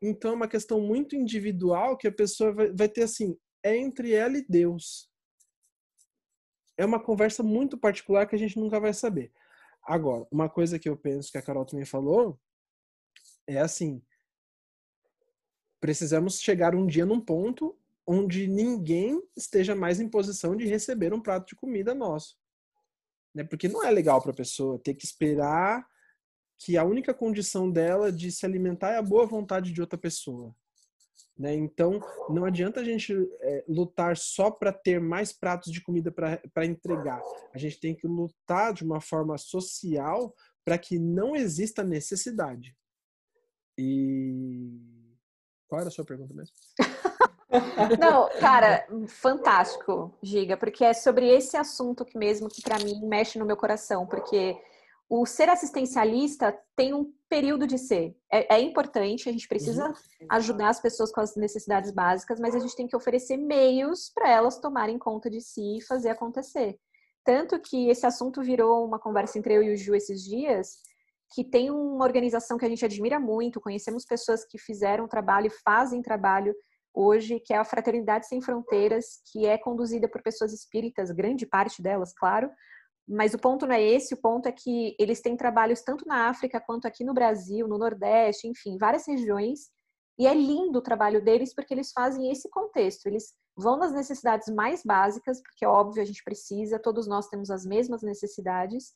Então 0.00 0.32
é 0.32 0.34
uma 0.34 0.48
questão 0.48 0.80
muito 0.80 1.16
individual 1.16 1.96
que 1.96 2.06
a 2.06 2.12
pessoa 2.12 2.52
vai, 2.52 2.88
ter 2.88 3.02
assim, 3.02 3.36
é 3.62 3.76
entre 3.76 4.12
ela 4.12 4.36
e 4.36 4.46
Deus. 4.48 5.10
É 6.76 6.84
uma 6.84 7.02
conversa 7.02 7.42
muito 7.42 7.76
particular 7.76 8.26
que 8.26 8.36
a 8.36 8.38
gente 8.38 8.58
nunca 8.58 8.78
vai 8.78 8.94
saber. 8.94 9.32
Agora, 9.82 10.26
uma 10.30 10.48
coisa 10.48 10.78
que 10.78 10.88
eu 10.88 10.96
penso 10.96 11.32
que 11.32 11.38
a 11.38 11.42
Carol 11.42 11.64
também 11.64 11.84
falou 11.84 12.38
é 13.46 13.58
assim: 13.58 14.00
precisamos 15.80 16.40
chegar 16.40 16.74
um 16.74 16.86
dia 16.86 17.04
num 17.04 17.20
ponto 17.20 17.76
onde 18.06 18.46
ninguém 18.46 19.22
esteja 19.36 19.74
mais 19.74 20.00
em 20.00 20.08
posição 20.08 20.56
de 20.56 20.66
receber 20.66 21.12
um 21.12 21.20
prato 21.20 21.48
de 21.48 21.56
comida 21.56 21.94
nosso. 21.94 22.38
Né? 23.34 23.44
Porque 23.44 23.68
não 23.68 23.84
é 23.84 23.90
legal 23.90 24.22
para 24.22 24.30
a 24.30 24.36
pessoa 24.36 24.78
ter 24.78 24.94
que 24.94 25.04
esperar 25.04 25.86
que 26.58 26.76
a 26.76 26.84
única 26.84 27.14
condição 27.14 27.70
dela 27.70 28.10
de 28.10 28.32
se 28.32 28.44
alimentar 28.44 28.90
é 28.90 28.98
a 28.98 29.02
boa 29.02 29.26
vontade 29.26 29.72
de 29.72 29.80
outra 29.80 29.98
pessoa. 29.98 30.54
Né? 31.38 31.54
Então, 31.54 32.00
não 32.28 32.44
adianta 32.44 32.80
a 32.80 32.84
gente 32.84 33.14
é, 33.40 33.64
lutar 33.68 34.16
só 34.16 34.50
para 34.50 34.72
ter 34.72 35.00
mais 35.00 35.32
pratos 35.32 35.72
de 35.72 35.80
comida 35.80 36.10
para 36.10 36.66
entregar. 36.66 37.22
A 37.54 37.58
gente 37.58 37.78
tem 37.78 37.94
que 37.94 38.08
lutar 38.08 38.74
de 38.74 38.82
uma 38.82 39.00
forma 39.00 39.38
social 39.38 40.34
para 40.64 40.76
que 40.76 40.98
não 40.98 41.36
exista 41.36 41.84
necessidade. 41.84 42.76
E. 43.78 44.80
Qual 45.68 45.80
era 45.80 45.88
a 45.88 45.92
sua 45.92 46.04
pergunta 46.04 46.34
mesmo? 46.34 46.54
Não, 47.98 48.28
cara, 48.40 48.86
fantástico, 49.06 50.14
Giga, 50.22 50.56
porque 50.56 50.84
é 50.84 50.92
sobre 50.92 51.28
esse 51.28 51.56
assunto 51.56 52.04
que 52.04 52.18
mesmo 52.18 52.48
que 52.48 52.60
para 52.60 52.78
mim 52.78 53.06
mexe 53.06 53.38
no 53.38 53.46
meu 53.46 53.56
coração, 53.56 54.06
porque 54.06 54.60
o 55.08 55.24
ser 55.24 55.48
assistencialista 55.48 56.56
tem 56.76 56.92
um 56.92 57.10
período 57.28 57.66
de 57.66 57.78
ser. 57.78 58.14
É, 58.30 58.56
é 58.56 58.60
importante, 58.60 59.28
a 59.28 59.32
gente 59.32 59.48
precisa 59.48 59.88
uhum. 59.88 59.94
ajudar 60.30 60.68
as 60.68 60.80
pessoas 60.80 61.10
com 61.10 61.20
as 61.20 61.34
necessidades 61.34 61.90
básicas, 61.90 62.38
mas 62.38 62.54
a 62.54 62.58
gente 62.58 62.76
tem 62.76 62.86
que 62.86 62.96
oferecer 62.96 63.36
meios 63.36 64.10
para 64.14 64.30
elas 64.30 64.58
tomarem 64.58 64.98
conta 64.98 65.30
de 65.30 65.40
si 65.40 65.78
e 65.78 65.82
fazer 65.82 66.10
acontecer. 66.10 66.78
Tanto 67.24 67.58
que 67.60 67.88
esse 67.88 68.06
assunto 68.06 68.42
virou 68.42 68.84
uma 68.84 68.98
conversa 68.98 69.38
entre 69.38 69.54
eu 69.54 69.62
e 69.62 69.72
o 69.72 69.76
Ju 69.76 69.94
esses 69.94 70.22
dias, 70.22 70.76
que 71.34 71.44
tem 71.44 71.70
uma 71.70 72.04
organização 72.04 72.56
que 72.56 72.64
a 72.64 72.68
gente 72.68 72.84
admira 72.84 73.18
muito, 73.18 73.60
conhecemos 73.60 74.04
pessoas 74.04 74.44
que 74.44 74.58
fizeram 74.58 75.08
trabalho 75.08 75.48
e 75.48 75.62
fazem 75.62 76.02
trabalho 76.02 76.54
hoje, 76.94 77.38
que 77.40 77.52
é 77.52 77.58
a 77.58 77.64
Fraternidade 77.64 78.26
Sem 78.26 78.40
Fronteiras, 78.40 79.20
que 79.30 79.46
é 79.46 79.56
conduzida 79.56 80.08
por 80.08 80.22
pessoas 80.22 80.52
espíritas, 80.52 81.10
grande 81.10 81.46
parte 81.46 81.82
delas, 81.82 82.12
claro. 82.14 82.50
Mas 83.08 83.32
o 83.32 83.38
ponto 83.38 83.66
não 83.66 83.74
é 83.74 83.82
esse, 83.82 84.12
o 84.12 84.20
ponto 84.20 84.46
é 84.46 84.52
que 84.52 84.94
eles 84.98 85.22
têm 85.22 85.36
trabalhos 85.36 85.80
tanto 85.80 86.06
na 86.06 86.28
África 86.28 86.60
quanto 86.60 86.86
aqui 86.86 87.02
no 87.02 87.14
Brasil, 87.14 87.66
no 87.66 87.78
Nordeste, 87.78 88.46
enfim, 88.46 88.76
várias 88.76 89.06
regiões. 89.06 89.70
E 90.18 90.26
é 90.26 90.34
lindo 90.34 90.78
o 90.78 90.82
trabalho 90.82 91.24
deles 91.24 91.54
porque 91.54 91.72
eles 91.72 91.90
fazem 91.92 92.30
esse 92.30 92.50
contexto. 92.50 93.06
Eles 93.06 93.32
vão 93.56 93.78
nas 93.78 93.92
necessidades 93.92 94.52
mais 94.52 94.82
básicas, 94.84 95.40
porque 95.40 95.64
é 95.64 95.68
óbvio 95.68 96.02
a 96.02 96.04
gente 96.04 96.22
precisa, 96.22 96.78
todos 96.78 97.06
nós 97.06 97.28
temos 97.28 97.50
as 97.50 97.64
mesmas 97.64 98.02
necessidades. 98.02 98.92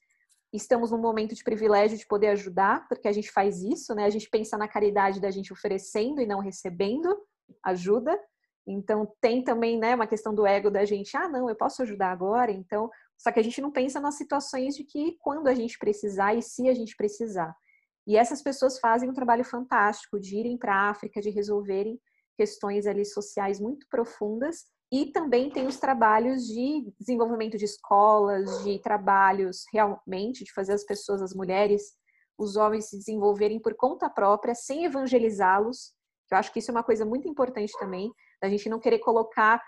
Estamos 0.53 0.91
num 0.91 0.99
momento 0.99 1.35
de 1.35 1.43
privilégio 1.43 1.97
de 1.97 2.07
poder 2.07 2.29
ajudar, 2.29 2.87
porque 2.89 3.09
a 3.09 3.13
gente 3.13 3.33
faz 3.33 3.63
isso, 3.63 3.95
né? 3.95 4.05
A 4.05 4.11
gente 4.11 4.29
pensa 4.29 4.59
na 4.59 4.69
caridade 4.69 5.21
da 5.21 5.31
gente 5.31 5.53
oferecendo 5.53 6.21
e 6.21 6.27
não 6.27 6.41
recebendo 6.41 7.17
ajuda. 7.65 8.19
Então 8.67 9.11
tem 9.21 9.43
também, 9.43 9.79
né, 9.79 9.95
uma 9.95 10.07
questão 10.07 10.35
do 10.35 10.47
ego 10.47 10.71
da 10.71 10.85
gente, 10.85 11.17
ah, 11.17 11.29
não, 11.29 11.49
eu 11.49 11.57
posso 11.57 11.83
ajudar 11.83 12.13
agora, 12.13 12.53
então, 12.53 12.89
só 13.19 13.31
que 13.31 13.41
a 13.41 13.43
gente 13.43 13.61
não 13.61 13.71
pensa 13.71 14.01
nas 14.01 14.17
situações 14.17 14.75
de 14.75 14.85
que 14.85 15.17
quando 15.21 15.47
a 15.47 15.55
gente 15.55 15.79
precisar 15.79 16.35
e 16.35 16.43
se 16.43 16.69
a 16.69 16.75
gente 16.75 16.97
precisar. 16.97 17.55
E 18.07 18.17
essas 18.17 18.43
pessoas 18.43 18.79
fazem 18.79 19.09
um 19.09 19.15
trabalho 19.15 19.45
fantástico 19.45 20.19
de 20.19 20.37
irem 20.37 20.59
para 20.59 20.75
a 20.75 20.91
África, 20.91 21.21
de 21.21 21.31
resolverem 21.31 22.01
questões 22.37 22.87
ali 22.87 23.05
sociais 23.05 23.61
muito 23.61 23.87
profundas 23.89 24.65
e 24.91 25.07
também 25.07 25.51
tem 25.51 25.67
os 25.67 25.79
trabalhos 25.79 26.47
de 26.47 26.93
desenvolvimento 26.99 27.57
de 27.57 27.65
escolas, 27.65 28.63
de 28.65 28.79
trabalhos 28.81 29.65
realmente 29.73 30.45
de 30.45 30.53
fazer 30.53 30.73
as 30.73 30.85
pessoas, 30.85 31.23
as 31.23 31.33
mulheres, 31.33 31.95
os 32.37 32.57
homens 32.57 32.91
se 32.91 32.99
desenvolverem 32.99 33.61
por 33.61 33.75
conta 33.75 34.11
própria, 34.11 34.55
sem 34.55 34.85
evangelizá-los, 34.85 35.95
eu 36.31 36.39
acho 36.39 36.53
que 36.53 36.59
isso 36.59 36.71
é 36.71 36.75
uma 36.75 36.83
coisa 36.83 37.05
muito 37.05 37.29
importante 37.29 37.73
também, 37.79 38.13
da 38.41 38.49
gente 38.49 38.69
não 38.69 38.81
querer 38.81 38.99
colocar 38.99 39.63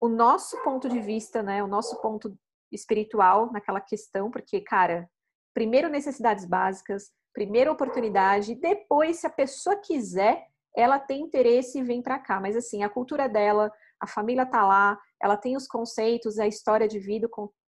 o 0.00 0.08
nosso 0.08 0.60
ponto 0.62 0.88
de 0.88 1.00
vista, 1.00 1.42
né, 1.42 1.62
o 1.62 1.66
nosso 1.66 2.00
ponto 2.00 2.36
espiritual 2.72 3.50
naquela 3.52 3.80
questão, 3.80 4.30
porque, 4.30 4.60
cara, 4.60 5.08
primeiro 5.54 5.88
necessidades 5.88 6.44
básicas, 6.44 7.10
primeiro 7.32 7.72
oportunidade, 7.72 8.54
depois, 8.54 9.18
se 9.18 9.26
a 9.26 9.30
pessoa 9.30 9.76
quiser, 9.76 10.46
ela 10.76 10.98
tem 10.98 11.22
interesse 11.22 11.78
e 11.78 11.82
vem 11.82 12.02
para 12.02 12.18
cá. 12.18 12.40
Mas, 12.40 12.56
assim, 12.56 12.82
a 12.82 12.88
cultura 12.88 13.28
dela, 13.28 13.70
a 14.00 14.06
família 14.06 14.46
tá 14.46 14.66
lá, 14.66 14.98
ela 15.22 15.36
tem 15.36 15.56
os 15.56 15.66
conceitos, 15.66 16.38
a 16.38 16.46
história 16.46 16.86
de 16.86 16.98
vida, 16.98 17.28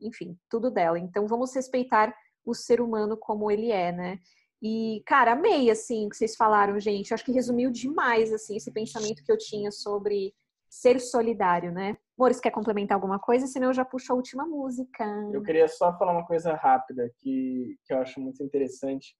enfim, 0.02 0.38
tudo 0.50 0.70
dela. 0.72 1.00
Então, 1.00 1.28
vamos 1.28 1.54
respeitar 1.54 2.14
o 2.46 2.54
ser 2.54 2.82
humano 2.82 3.18
como 3.18 3.52
ele 3.52 3.72
é, 3.72 3.92
né? 3.92 4.20
E, 4.62 5.02
cara, 5.06 5.34
amei, 5.34 5.70
assim, 5.70 6.10
que 6.10 6.18
vocês 6.18 6.36
falaram, 6.36 6.80
gente. 6.80 7.12
Eu 7.12 7.16
acho 7.16 7.24
que 7.24 7.32
resumiu 7.32 7.72
demais, 7.72 8.34
assim, 8.34 8.58
esse 8.58 8.72
pensamento 8.72 9.24
que 9.24 9.32
eu 9.32 9.38
tinha 9.38 9.72
sobre 9.72 10.34
ser 10.70 11.00
solidário, 11.00 11.72
né? 11.72 11.98
Mores, 12.18 12.40
quer 12.40 12.52
complementar 12.52 12.96
alguma 12.96 13.18
coisa? 13.18 13.48
Senão 13.48 13.68
eu 13.68 13.74
já 13.74 13.84
puxo 13.84 14.14
a 14.14 14.16
última 14.16 14.46
música. 14.46 15.04
Eu 15.34 15.42
queria 15.42 15.68
só 15.68 15.98
falar 15.98 16.12
uma 16.12 16.26
coisa 16.26 16.54
rápida 16.54 17.10
que, 17.18 17.78
que 17.86 17.94
eu 17.94 18.00
acho 18.00 18.20
muito 18.20 18.44
interessante. 18.44 19.16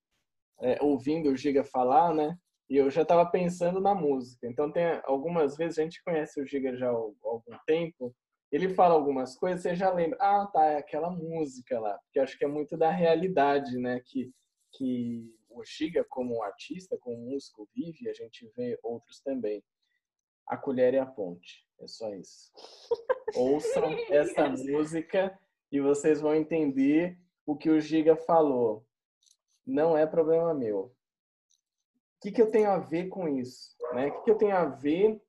É, 0.62 0.78
ouvindo 0.82 1.30
o 1.30 1.38
Giga 1.38 1.64
falar, 1.64 2.14
né? 2.14 2.38
E 2.70 2.78
eu 2.78 2.90
já 2.92 3.02
estava 3.02 3.26
pensando 3.26 3.82
na 3.82 3.96
música. 3.96 4.46
Então, 4.46 4.72
tem 4.72 5.02
algumas 5.06 5.58
vezes, 5.58 5.80
a 5.80 5.84
gente 5.84 6.04
conhece 6.04 6.40
o 6.40 6.46
Giga 6.46 6.76
já 6.76 6.88
há 6.88 6.92
algum 6.92 7.58
tempo, 7.66 8.14
ele 8.52 8.70
fala 8.70 8.94
algumas 8.94 9.36
coisas, 9.36 9.62
você 9.62 9.76
já 9.76 9.92
lembra, 9.92 10.18
ah, 10.20 10.48
tá, 10.48 10.66
é 10.66 10.78
aquela 10.78 11.10
música 11.10 11.80
lá. 11.80 11.98
Porque 12.00 12.20
acho 12.20 12.38
que 12.38 12.46
é 12.46 12.48
muito 12.48 12.78
da 12.78 12.92
realidade, 12.92 13.78
né? 13.78 14.02
Que, 14.06 14.32
que 14.74 15.34
o 15.50 15.64
Giga, 15.64 16.06
como 16.10 16.44
artista, 16.44 16.98
como 17.00 17.18
músico, 17.18 17.68
vive, 17.74 18.10
a 18.10 18.14
gente 18.14 18.52
vê 18.56 18.78
outros 18.84 19.20
também. 19.22 19.64
A 20.50 20.58
Colher 20.58 20.94
e 20.96 20.98
a 21.00 21.06
Ponte. 21.06 21.66
É 21.80 21.88
só 21.88 22.14
isso. 22.14 22.52
Ouçam 23.38 23.96
essa 24.10 24.50
música 24.50 25.40
e 25.72 25.80
vocês 25.80 26.20
vão 26.20 26.36
entender 26.36 27.18
o 27.46 27.56
que 27.56 27.70
o 27.70 27.80
Giga 27.80 28.16
falou. 28.16 28.86
Não 29.66 29.98
é 29.98 30.06
problema 30.06 30.54
meu 30.54 30.92
o 32.20 32.22
que, 32.22 32.32
que 32.34 32.42
eu 32.42 32.52
tenho 32.52 32.70
a 32.70 32.78
ver 32.78 33.08
com 33.08 33.30
isso? 33.30 33.74
Né? 33.94 34.08
O 34.08 34.12
que, 34.12 34.24
que 34.26 34.32
eu 34.32 34.38
tenho 34.38 34.56
a 34.56 34.66
ver 34.66 35.22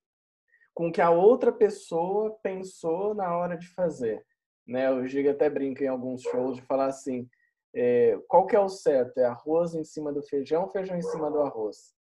com 0.75 0.89
o 0.89 0.93
que 0.93 1.01
a 1.01 1.11
outra 1.11 1.53
pessoa 1.53 2.37
pensou 2.43 3.15
na 3.15 3.37
hora 3.37 3.57
de 3.57 3.69
fazer? 3.69 4.27
Né? 4.67 4.91
O 4.91 5.07
Giga 5.07 5.31
até 5.31 5.49
brinca 5.49 5.85
em 5.85 5.89
alguns 5.89 6.21
shows 6.23 6.57
de 6.57 6.63
falar 6.63 6.87
assim, 6.87 7.31
é, 7.73 8.19
qual 8.27 8.45
que 8.45 8.57
é 8.57 8.61
o 8.61 8.69
certo? 8.69 9.19
É 9.19 9.25
arroz 9.25 9.77
em 9.77 9.85
cima 9.85 10.13
do 10.13 10.21
feijão 10.21 10.63
ou 10.63 10.69
feijão 10.69 10.97
em 10.97 11.03
cima 11.03 11.31
do 11.31 11.41
arroz? 11.41 11.95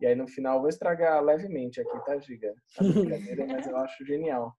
E 0.00 0.06
aí 0.06 0.14
no 0.14 0.26
final, 0.26 0.60
vou 0.60 0.68
estragar 0.68 1.22
levemente 1.22 1.80
aqui, 1.80 2.04
tá, 2.04 2.18
Giga? 2.18 2.54
A 2.78 2.82
brincadeira, 2.82 3.46
mas 3.46 3.66
eu 3.66 3.76
acho 3.76 4.04
genial. 4.04 4.52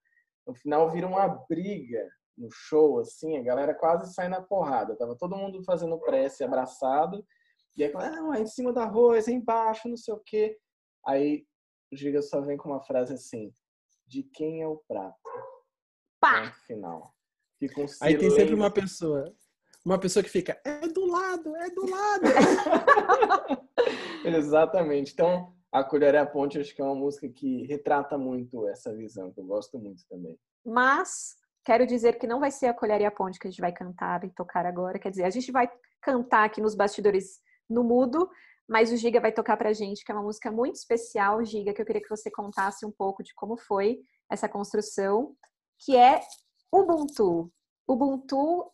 No 0.45 0.53
final 0.53 0.89
vira 0.89 1.07
uma 1.07 1.27
briga 1.27 2.07
no 2.38 2.49
show, 2.51 2.99
assim, 2.99 3.38
a 3.38 3.43
galera 3.43 3.73
quase 3.73 4.13
sai 4.13 4.27
na 4.27 4.41
porrada. 4.41 4.97
Tava 4.97 5.15
todo 5.15 5.38
mundo 5.38 5.63
fazendo 5.63 5.99
prece 5.99 6.43
abraçado 6.43 7.23
e 7.75 7.84
aí, 7.84 7.91
ah, 7.95 8.11
não, 8.11 8.34
é 8.34 8.41
em 8.41 8.45
cima 8.45 8.71
do 8.71 8.79
arroz, 8.79 9.27
é 9.27 9.31
embaixo, 9.31 9.89
não 9.89 9.97
sei 9.97 10.13
o 10.13 10.19
quê. 10.19 10.57
Aí 11.05 11.45
o 11.91 11.95
Giga 11.95 12.21
só 12.21 12.39
vem 12.39 12.55
com 12.55 12.69
uma 12.69 12.84
frase 12.84 13.13
assim: 13.13 13.51
de 14.07 14.23
quem 14.23 14.61
é 14.61 14.67
o 14.67 14.77
prato? 14.88 15.17
Pá! 16.19 16.45
No 16.45 16.53
final. 16.67 17.13
Fica 17.59 17.81
um 17.81 17.86
Aí 18.01 18.17
tem 18.17 18.29
sempre 18.29 18.53
uma 18.53 18.71
pessoa. 18.71 19.34
Uma 19.86 19.99
pessoa 19.99 20.23
que 20.23 20.29
fica, 20.29 20.57
é 20.63 20.88
do 20.88 21.05
lado, 21.05 21.55
é 21.57 21.69
do 21.69 21.89
lado. 21.89 22.23
Exatamente. 24.23 25.11
Então, 25.11 25.53
A 25.71 25.84
Colher 25.84 26.15
é 26.15 26.19
a 26.19 26.25
Ponte, 26.25 26.57
acho 26.57 26.73
que 26.73 26.81
é 26.81 26.86
uma 26.86 26.95
música 26.95 27.27
que 27.27 27.65
retrata 27.65 28.17
muito 28.17 28.65
essa 28.69 28.95
visão, 28.95 29.34
que 29.34 29.41
eu 29.41 29.45
gosto 29.45 29.77
muito 29.77 30.07
também. 30.07 30.39
Mas, 30.65 31.36
quero 31.65 31.86
dizer 31.86 32.17
que 32.17 32.25
não 32.25 32.39
vai 32.39 32.49
ser 32.49 32.67
A 32.67 32.73
Colher 32.73 33.01
e 33.01 33.05
a 33.05 33.11
Ponte 33.11 33.38
que 33.38 33.45
a 33.45 33.51
gente 33.51 33.59
vai 33.59 33.73
cantar 33.73 34.23
e 34.23 34.29
tocar 34.29 34.65
agora. 34.65 34.97
Quer 34.97 35.09
dizer, 35.09 35.25
a 35.25 35.29
gente 35.29 35.51
vai 35.51 35.69
cantar 36.01 36.45
aqui 36.45 36.61
nos 36.61 36.75
bastidores 36.75 37.41
no 37.69 37.84
mudo, 37.84 38.29
mas 38.69 38.89
o 38.89 38.95
Giga 38.95 39.19
vai 39.19 39.34
tocar 39.34 39.57
pra 39.57 39.73
gente, 39.73 40.05
que 40.05 40.13
é 40.13 40.15
uma 40.15 40.23
música 40.23 40.49
muito 40.49 40.75
especial, 40.75 41.43
Giga, 41.43 41.73
que 41.73 41.81
eu 41.81 41.86
queria 41.86 42.01
que 42.01 42.09
você 42.09 42.31
contasse 42.31 42.86
um 42.86 42.91
pouco 42.91 43.21
de 43.21 43.36
como 43.36 43.57
foi 43.57 43.99
essa 44.31 44.47
construção, 44.47 45.36
que 45.77 45.97
é 45.97 46.21
Ubuntu. 46.71 47.51
Ubuntu, 47.86 48.71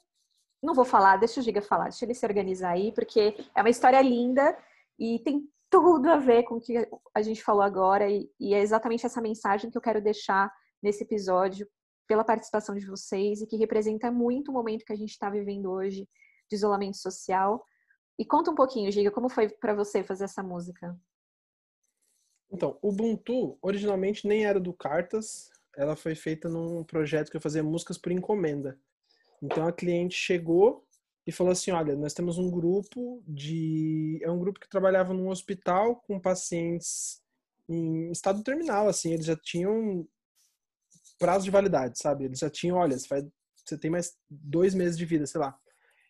não 0.61 0.73
vou 0.73 0.85
falar, 0.85 1.17
deixa 1.17 1.39
o 1.39 1.43
Giga 1.43 1.61
falar, 1.61 1.85
deixa 1.85 2.05
ele 2.05 2.13
se 2.13 2.25
organizar 2.25 2.71
aí, 2.71 2.91
porque 2.91 3.35
é 3.55 3.61
uma 3.61 3.69
história 3.69 4.01
linda 4.01 4.57
e 4.97 5.19
tem 5.19 5.47
tudo 5.69 6.09
a 6.09 6.17
ver 6.17 6.43
com 6.43 6.55
o 6.55 6.61
que 6.61 6.87
a 7.13 7.21
gente 7.21 7.43
falou 7.43 7.61
agora 7.61 8.09
e, 8.09 8.29
e 8.39 8.53
é 8.53 8.59
exatamente 8.59 9.05
essa 9.05 9.21
mensagem 9.21 9.69
que 9.69 9.77
eu 9.77 9.81
quero 9.81 10.01
deixar 10.01 10.51
nesse 10.81 11.03
episódio 11.03 11.67
pela 12.07 12.23
participação 12.23 12.75
de 12.75 12.85
vocês 12.85 13.41
e 13.41 13.47
que 13.47 13.55
representa 13.55 14.11
muito 14.11 14.49
o 14.49 14.53
momento 14.53 14.83
que 14.83 14.93
a 14.93 14.97
gente 14.97 15.11
está 15.11 15.29
vivendo 15.29 15.71
hoje 15.71 16.09
de 16.49 16.55
isolamento 16.55 16.97
social 16.97 17.63
e 18.17 18.25
conta 18.25 18.51
um 18.51 18.55
pouquinho, 18.55 18.91
Giga, 18.91 19.11
como 19.11 19.29
foi 19.29 19.47
para 19.47 19.73
você 19.73 20.03
fazer 20.03 20.25
essa 20.25 20.43
música? 20.43 20.99
Então, 22.51 22.77
o 22.81 22.89
Ubuntu 22.89 23.57
originalmente 23.61 24.27
nem 24.27 24.45
era 24.45 24.59
do 24.59 24.73
Cartas, 24.73 25.51
ela 25.77 25.95
foi 25.95 26.15
feita 26.15 26.49
num 26.49 26.83
projeto 26.83 27.29
que 27.29 27.37
eu 27.37 27.41
fazia 27.41 27.63
músicas 27.63 27.97
por 27.97 28.11
encomenda. 28.11 28.77
Então 29.41 29.67
a 29.67 29.71
cliente 29.71 30.15
chegou 30.15 30.85
e 31.25 31.31
falou 31.31 31.51
assim: 31.51 31.71
"Olha, 31.71 31.95
nós 31.95 32.13
temos 32.13 32.37
um 32.37 32.49
grupo 32.49 33.23
de 33.27 34.19
é 34.23 34.29
um 34.31 34.39
grupo 34.39 34.59
que 34.59 34.69
trabalhava 34.69 35.13
num 35.13 35.29
hospital 35.29 35.97
com 36.07 36.19
pacientes 36.19 37.21
em 37.69 38.11
estado 38.11 38.43
terminal, 38.43 38.87
assim, 38.87 39.13
eles 39.13 39.25
já 39.25 39.35
tinham 39.35 40.07
prazo 41.19 41.45
de 41.45 41.51
validade, 41.51 41.99
sabe? 41.99 42.25
Eles 42.25 42.39
já 42.39 42.49
tinham, 42.49 42.77
olha, 42.77 42.97
você, 42.97 43.07
vai, 43.07 43.27
você 43.55 43.77
tem 43.77 43.91
mais 43.91 44.17
dois 44.27 44.73
meses 44.73 44.97
de 44.97 45.05
vida, 45.05 45.27
sei 45.27 45.39
lá. 45.39 45.55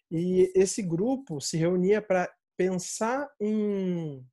E 0.10 0.52
esse 0.56 0.82
grupo 0.82 1.42
se 1.42 1.58
reunia 1.58 2.02
para 2.02 2.32
pensar 2.56 3.30
em 3.40 4.26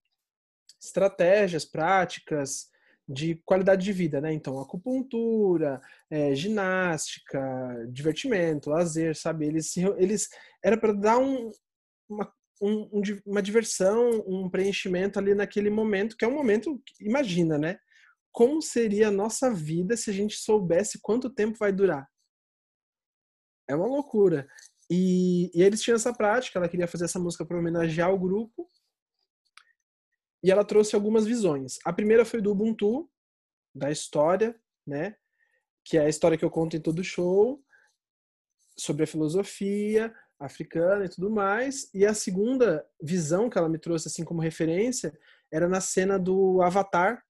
estratégias, 0.80 1.64
práticas 1.64 2.68
de 3.08 3.36
qualidade 3.44 3.84
de 3.84 3.92
vida, 3.92 4.20
né? 4.20 4.32
Então, 4.32 4.58
acupuntura, 4.60 5.80
é, 6.10 6.34
ginástica, 6.34 7.40
divertimento, 7.90 8.70
lazer, 8.70 9.16
sabe? 9.16 9.46
Eles, 9.46 9.76
eles 9.96 10.28
era 10.62 10.76
para 10.76 10.92
dar 10.92 11.18
um, 11.18 11.50
uma, 12.08 12.32
um, 12.60 13.02
uma 13.24 13.42
diversão, 13.42 14.24
um 14.26 14.50
preenchimento 14.50 15.18
ali 15.18 15.34
naquele 15.34 15.70
momento, 15.70 16.16
que 16.16 16.24
é 16.24 16.28
um 16.28 16.34
momento, 16.34 16.82
imagina, 17.00 17.56
né? 17.56 17.78
Como 18.32 18.60
seria 18.60 19.08
a 19.08 19.12
nossa 19.12 19.52
vida 19.52 19.96
se 19.96 20.10
a 20.10 20.12
gente 20.12 20.36
soubesse 20.36 21.00
quanto 21.00 21.30
tempo 21.30 21.58
vai 21.58 21.72
durar? 21.72 22.08
É 23.68 23.74
uma 23.74 23.86
loucura. 23.86 24.46
E, 24.90 25.50
e 25.54 25.62
eles 25.62 25.80
tinham 25.82 25.96
essa 25.96 26.12
prática, 26.12 26.58
ela 26.58 26.68
queria 26.68 26.86
fazer 26.86 27.04
essa 27.04 27.18
música 27.18 27.44
para 27.44 27.58
homenagear 27.58 28.12
o 28.12 28.18
grupo. 28.18 28.68
E 30.46 30.50
ela 30.52 30.64
trouxe 30.64 30.94
algumas 30.94 31.26
visões. 31.26 31.80
A 31.84 31.92
primeira 31.92 32.24
foi 32.24 32.40
do 32.40 32.52
Ubuntu, 32.52 33.10
da 33.74 33.90
história, 33.90 34.54
né? 34.86 35.16
Que 35.84 35.98
é 35.98 36.02
a 36.02 36.08
história 36.08 36.38
que 36.38 36.44
eu 36.44 36.50
conto 36.50 36.76
em 36.76 36.80
todo 36.80 37.02
show, 37.02 37.60
sobre 38.78 39.02
a 39.02 39.08
filosofia 39.08 40.14
africana 40.38 41.04
e 41.04 41.08
tudo 41.08 41.28
mais. 41.28 41.92
E 41.92 42.06
a 42.06 42.14
segunda 42.14 42.86
visão 43.02 43.50
que 43.50 43.58
ela 43.58 43.68
me 43.68 43.76
trouxe 43.76 44.06
assim 44.06 44.24
como 44.24 44.40
referência 44.40 45.18
era 45.52 45.66
na 45.66 45.80
cena 45.80 46.16
do 46.16 46.62
Avatar, 46.62 47.24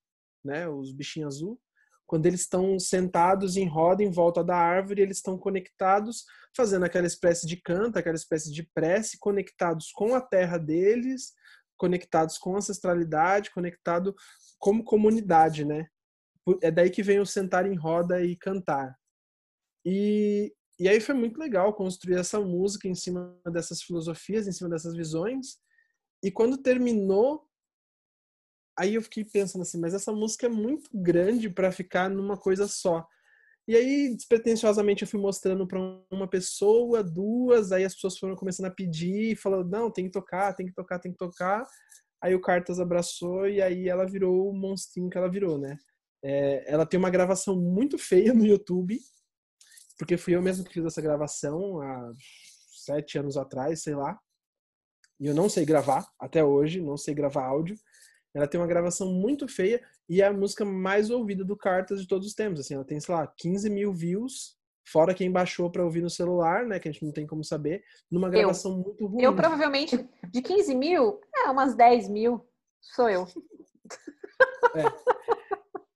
né? 0.45 0.69
Os 0.69 0.93
bichinhos 0.93 1.37
azul 1.37 1.59
quando 2.07 2.27
eles 2.27 2.43
estão 2.43 2.79
sentados 2.79 3.57
em 3.57 3.67
roda 3.67 4.03
em 4.03 4.11
volta 4.11 4.43
da 4.43 4.57
árvore, 4.57 5.03
eles 5.03 5.17
estão 5.17 5.37
conectados, 5.37 6.25
fazendo 6.57 6.85
aquela 6.85 7.07
espécie 7.07 7.47
de 7.47 7.57
canto, 7.57 7.99
aquela 7.99 8.14
espécie 8.14 8.53
de 8.53 8.62
prece, 8.62 9.19
conectados 9.19 9.91
com 9.91 10.14
a 10.14 10.21
terra 10.21 10.57
deles, 10.57 11.33
conectados 11.77 12.39
com 12.39 12.57
ancestralidade, 12.57 13.51
conectado 13.51 14.15
como 14.59 14.85
comunidade, 14.85 15.65
né? 15.65 15.87
É 16.63 16.71
daí 16.71 16.91
que 16.91 17.03
vem 17.03 17.21
o 17.21 17.27
sentar 17.27 17.67
em 17.67 17.75
roda 17.75 18.25
e 18.25 18.37
cantar. 18.37 18.97
E, 19.85 20.55
e 20.79 20.89
aí 20.89 21.01
foi 21.01 21.15
muito 21.15 21.39
legal 21.39 21.75
construir 21.75 22.19
essa 22.19 22.41
música 22.41 22.89
em 22.89 22.95
cima 22.95 23.39
dessas 23.53 23.83
filosofias, 23.83 24.47
em 24.47 24.53
cima 24.53 24.71
dessas 24.71 24.95
visões. 24.95 25.59
E 26.23 26.31
quando 26.31 26.59
terminou, 26.59 27.47
Aí 28.79 28.95
eu 28.95 29.03
fiquei 29.03 29.25
pensando 29.25 29.63
assim, 29.63 29.81
mas 29.81 29.95
essa 29.95 30.13
música 30.13 30.47
é 30.47 30.51
muito 30.51 30.91
grande 30.93 31.49
para 31.49 31.73
ficar 31.73 32.11
numa 32.11 32.37
coisa 32.37 32.69
só. 32.69 33.07
E 33.68 33.75
aí, 33.75 34.14
despretensiosamente, 34.14 35.03
eu 35.03 35.09
fui 35.09 35.21
mostrando 35.21 35.67
para 35.67 35.80
uma 36.11 36.29
pessoa, 36.29 37.03
duas, 37.03 37.72
aí 37.72 37.84
as 37.84 37.95
pessoas 37.95 38.17
foram 38.17 38.37
começando 38.37 38.67
a 38.67 38.71
pedir, 38.71 39.37
falando, 39.37 39.68
não, 39.68 39.91
tem 39.91 40.05
que 40.05 40.13
tocar, 40.13 40.55
tem 40.55 40.67
que 40.67 40.72
tocar, 40.72 41.01
tem 41.01 41.11
que 41.11 41.18
tocar. 41.18 41.67
Aí 42.22 42.34
o 42.34 42.41
Cartas 42.41 42.79
abraçou 42.79 43.49
e 43.49 43.61
aí 43.61 43.88
ela 43.88 44.07
virou 44.07 44.51
o 44.51 44.55
monstrinho 44.55 45.11
que 45.11 45.18
ela 45.18 45.30
virou, 45.30 45.59
né? 45.59 45.76
É, 46.22 46.72
ela 46.72 46.87
tem 46.87 46.99
uma 46.99 47.11
gravação 47.11 47.61
muito 47.61 47.99
feia 47.99 48.33
no 48.33 48.47
YouTube, 48.47 48.99
porque 49.99 50.17
fui 50.17 50.37
eu 50.37 50.43
mesmo 50.43 50.64
que 50.64 50.72
fiz 50.72 50.84
essa 50.84 51.03
gravação 51.03 51.80
há 51.80 52.13
sete 52.84 53.18
anos 53.18 53.37
atrás, 53.37 53.83
sei 53.83 53.95
lá. 53.95 54.18
E 55.18 55.26
eu 55.26 55.34
não 55.34 55.49
sei 55.49 55.64
gravar 55.64 56.07
até 56.21 56.45
hoje, 56.45 56.80
não 56.80 56.97
sei 56.97 57.14
gravar 57.14 57.47
áudio. 57.47 57.76
Ela 58.37 58.46
tem 58.46 58.61
uma 58.61 58.67
gravação 58.67 59.11
muito 59.13 59.49
feia 59.49 59.80
e 60.08 60.21
é 60.21 60.26
a 60.26 60.33
música 60.33 60.64
mais 60.64 61.08
ouvida 61.08 61.42
do 61.42 61.57
Cartas 61.57 62.00
de 62.03 62.07
todos 62.07 62.26
os 62.26 62.34
tempos. 62.34 62.61
Assim, 62.61 62.75
ela 62.75 62.84
tem, 62.84 63.00
sei 63.00 63.14
lá, 63.14 63.26
15 63.26 63.71
mil 63.71 63.92
views, 63.92 64.57
fora 64.87 65.14
quem 65.14 65.33
baixou 65.33 65.71
para 65.71 65.83
ouvir 65.83 66.03
no 66.03 66.11
celular, 66.11 66.67
né? 66.67 66.79
Que 66.79 66.88
a 66.88 66.92
gente 66.92 67.04
não 67.04 67.13
tem 67.13 67.26
como 67.26 67.42
saber, 67.42 67.83
numa 68.11 68.29
gravação 68.29 68.72
eu, 68.72 68.79
muito 68.79 69.07
ruim. 69.07 69.22
Eu 69.22 69.34
provavelmente, 69.34 70.07
de 70.30 70.42
15 70.42 70.75
mil, 70.75 71.18
é 71.34 71.50
umas 71.50 71.75
10 71.75 72.11
mil. 72.11 72.46
Sou 72.83 73.08
eu. 73.08 73.26
É. 74.75 74.84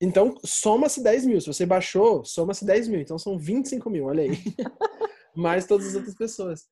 Então, 0.00 0.34
soma-se 0.42 1.02
10 1.02 1.26
mil. 1.26 1.40
Se 1.40 1.46
você 1.46 1.66
baixou, 1.66 2.24
soma-se 2.24 2.64
10 2.64 2.88
mil. 2.88 3.00
Então, 3.00 3.18
são 3.18 3.38
25 3.38 3.90
mil, 3.90 4.06
olha 4.06 4.22
aí. 4.22 4.30
mais 5.36 5.66
todas 5.66 5.88
as 5.88 5.94
outras 5.94 6.14
pessoas. 6.14 6.66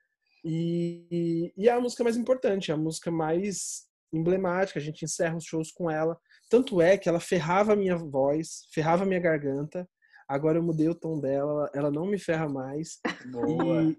E, 0.45 1.07
e, 1.11 1.53
e 1.57 1.69
é 1.69 1.73
a 1.73 1.81
música 1.81 2.05
mais 2.05 2.17
importante, 2.17 2.71
é 2.71 2.75
a 2.75 2.79
música 2.79 3.11
mais 3.11 3.88
emblemática, 4.13 4.79
a 4.79 4.83
gente 4.83 5.05
encerra 5.05 5.37
os 5.37 5.45
shows 5.45 5.71
com 5.73 5.91
ela. 5.91 6.19
Tanto 6.51 6.81
é 6.81 6.97
que 6.97 7.09
ela 7.09 7.21
ferrava 7.21 7.73
a 7.73 7.77
minha 7.77 7.97
voz, 7.97 8.67
ferrava 8.73 9.05
a 9.05 9.07
minha 9.07 9.21
garganta. 9.21 9.89
Agora 10.29 10.59
eu 10.59 10.63
mudei 10.63 10.89
o 10.89 10.95
tom 10.95 11.19
dela, 11.19 11.71
ela 11.75 11.91
não 11.91 12.07
me 12.07 12.19
ferra 12.19 12.49
mais. 12.49 12.99
Boa. 13.31 13.83
E, 13.83 13.99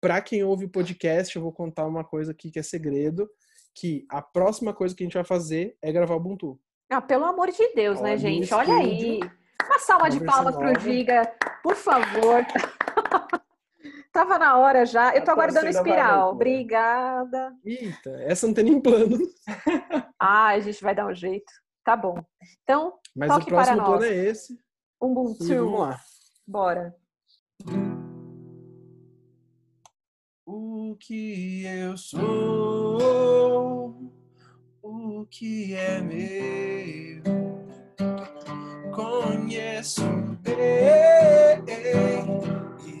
para 0.00 0.20
quem 0.20 0.42
ouve 0.42 0.64
o 0.64 0.70
podcast, 0.70 1.34
eu 1.34 1.42
vou 1.42 1.52
contar 1.52 1.86
uma 1.86 2.04
coisa 2.04 2.32
aqui 2.32 2.50
que 2.50 2.58
é 2.58 2.62
segredo, 2.62 3.28
que 3.74 4.06
a 4.10 4.22
próxima 4.22 4.72
coisa 4.72 4.94
que 4.94 5.02
a 5.02 5.06
gente 5.06 5.14
vai 5.14 5.24
fazer 5.24 5.76
é 5.82 5.92
gravar 5.92 6.14
o 6.14 6.18
Ubuntu. 6.18 6.58
Ah, 6.90 7.00
pelo 7.00 7.24
amor 7.24 7.50
de 7.50 7.74
Deus, 7.74 8.00
né, 8.00 8.12
no 8.12 8.18
gente? 8.18 8.52
Olha 8.52 8.74
aí. 8.74 9.20
Uma 9.64 9.78
salva 9.78 10.04
uma 10.04 10.10
de 10.10 10.24
palmas 10.24 10.56
pro. 10.56 10.80
Giga, 10.80 11.32
por 11.62 11.76
favor. 11.76 12.44
Tava 14.12 14.38
na 14.38 14.58
hora 14.58 14.84
já. 14.84 15.14
Eu 15.14 15.24
tô 15.24 15.30
aguardando 15.30 15.66
a 15.66 15.70
espiral. 15.70 16.30
loucura. 16.30 16.34
Obrigada. 16.34 17.54
Eita, 17.64 18.10
essa 18.22 18.46
não 18.46 18.54
tem 18.54 18.64
nem 18.64 18.80
plano. 18.80 19.18
Ah, 20.22 20.48
a 20.48 20.60
gente 20.60 20.82
vai 20.82 20.94
dar 20.94 21.06
um 21.06 21.14
jeito. 21.14 21.50
Tá 21.82 21.96
bom. 21.96 22.22
Então, 22.62 22.98
Mas 23.16 23.30
Toque 23.30 23.44
o 23.44 23.48
próximo 23.48 23.76
para 23.78 23.86
plano 23.86 24.04
é 24.04 24.14
esse. 24.14 24.52
E 24.52 24.58
vamos 25.00 25.40
Ubuntu. 25.40 25.76
lá. 25.78 25.98
Bora. 26.46 26.94
O 30.44 30.94
que 31.00 31.64
eu 31.64 31.96
sou, 31.96 32.20
o 34.82 35.26
que 35.30 35.74
é 35.74 36.00
meu, 36.02 37.22
conheço 38.92 40.02
bem. 40.42 40.99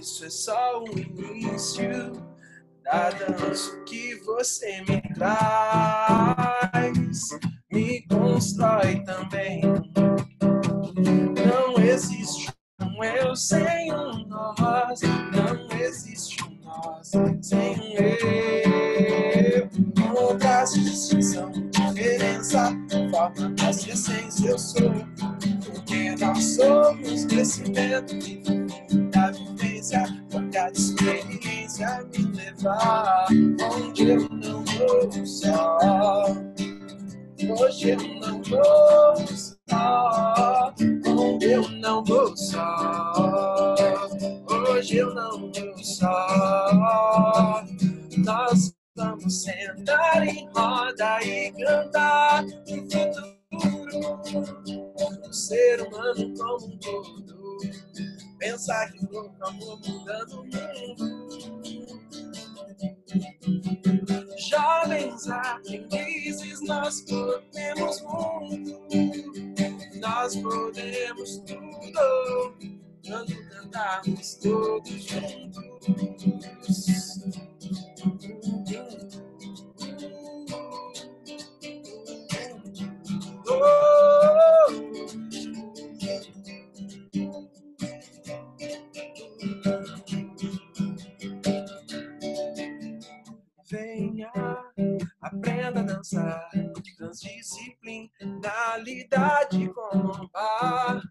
Isso 0.00 0.24
é 0.24 0.30
só 0.30 0.82
o 0.82 0.98
início 0.98 2.12
da 2.82 3.10
dança 3.10 3.76
que 3.84 4.14
você 4.24 4.80
me 4.88 4.98
traz, 5.12 6.08
me 7.70 8.00
constrói 8.08 9.04
também. 9.04 9.60
Não 11.44 11.78
existe 11.84 12.50
um 12.80 13.04
eu 13.04 13.36
sem 13.36 13.92
um 13.92 14.26
nós, 14.26 15.00
não 15.02 15.68
existe 15.78 16.42
um 16.44 16.64
nós 16.64 17.10
sem 17.42 17.78
um 17.78 17.92
eu. 17.98 19.68
Contraste, 20.14 20.80
distinção, 20.80 21.52
diferença, 21.68 22.72
forma 23.10 23.50
nossa 23.50 23.90
essência, 23.90 24.48
eu 24.48 24.58
sou. 24.58 24.94
Porque 25.62 26.16
nós 26.18 26.42
somos 26.56 27.26
crescimento 27.26 28.14
da 28.14 28.69
vivência, 29.80 30.04
porque 30.30 30.58
a 30.58 30.70
experiência 30.70 32.04
me 32.12 32.24
levar 32.36 33.26
onde 33.74 34.10
eu 34.10 34.28
não 34.28 34.64
vou 34.64 35.26
só. 35.26 35.78
Hoje 37.58 37.90
eu 37.90 37.98
não 38.20 38.42
vou 38.42 39.16
só, 39.26 40.74
onde 41.06 41.46
eu 41.46 41.68
não 41.68 42.04
vou 42.04 42.36
só. 42.36 43.74
Hoje 44.68 44.98
eu 44.98 45.14
não 45.14 45.50
vou 45.50 45.78
só. 45.78 47.64
Nós 48.18 48.74
vamos 48.94 49.42
sentar 49.42 50.28
em 50.28 50.46
roda 50.54 51.22
e 51.22 51.52
cantar 51.52 52.44
no 52.44 52.50
futuro. 52.66 53.40
O 55.26 55.32
ser 55.32 55.80
humano 55.80 56.34
como 56.36 56.66
um 56.66 56.78
todo. 56.78 57.40
Pensar 58.40 58.90
que 58.90 59.06
louco 59.12 59.36
amor 59.44 59.78
mudando 59.86 60.40
o 60.40 60.44
mundo. 60.44 61.20
Jovens 64.38 65.28
aprendizes, 65.28 66.62
nós 66.62 67.02
podemos 67.02 68.00
muito, 68.00 68.80
nós 70.00 70.34
podemos 70.36 71.36
tudo, 71.46 72.56
quando 73.06 73.48
cantarmos 73.50 74.34
todos 74.36 75.04
juntos. 75.04 75.60
Venha, 82.30 82.60
aprenda 95.30 95.80
a 95.80 95.84
dançar, 95.84 96.50
transdisciplinalidade 96.96 99.68
como 99.72 100.12
um 100.12 100.28
bar. 100.28 101.02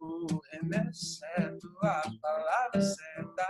O 0.00 0.26
remédio 0.50 0.94
certo, 0.94 1.68
a 1.82 2.02
palavra 2.20 2.80
certa, 2.80 3.46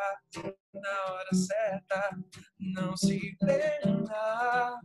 na 0.74 1.05
hora 1.12 1.34
certa, 1.34 2.18
não 2.59 2.97
se 2.97 3.36
prenda. 3.39 4.80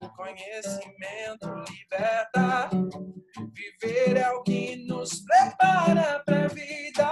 O 0.00 0.08
conhecimento 0.10 1.48
liberta, 1.68 2.68
viver 3.52 4.16
é 4.16 4.30
o 4.30 4.42
que 4.42 4.76
nos 4.86 5.22
prepara 5.22 6.22
pra 6.24 6.46
vida. 6.48 7.08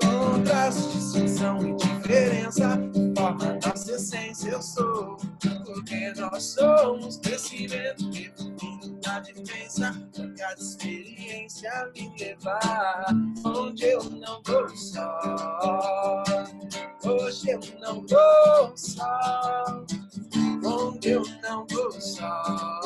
Contraste, 0.00 0.92
distinção 0.92 1.68
e 1.68 1.76
diferença 2.08 2.80
forma 3.14 3.58
nossa 3.66 3.92
essência. 3.92 4.50
Eu 4.50 4.62
sou, 4.62 5.18
porque 5.66 6.12
nós 6.16 6.42
somos 6.42 7.18
crescimento 7.18 8.08
definido 8.08 8.98
na 9.04 9.20
vivência. 9.20 9.94
Pra 10.14 10.26
cada 10.38 10.60
experiência 10.60 11.70
me 11.94 12.10
levar 12.18 13.06
onde 13.44 13.84
eu 13.84 14.02
não 14.04 14.40
vou 14.42 14.68
só. 14.74 16.24
Hoje 17.04 17.50
eu 17.50 17.60
não 17.78 18.06
vou 18.06 18.72
só. 18.74 19.84
Onde 20.64 21.10
eu 21.10 21.22
não 21.42 21.66
vou 21.66 21.92
só. 21.92 22.77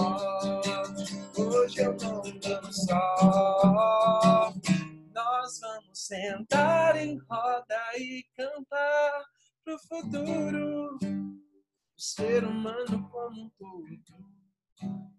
Pro 9.73 9.79
futuro. 9.79 10.99
O 10.99 12.01
ser 12.01 12.45
humano 12.45 13.09
como 13.11 13.43
um 13.43 13.51
todo. 13.59 14.33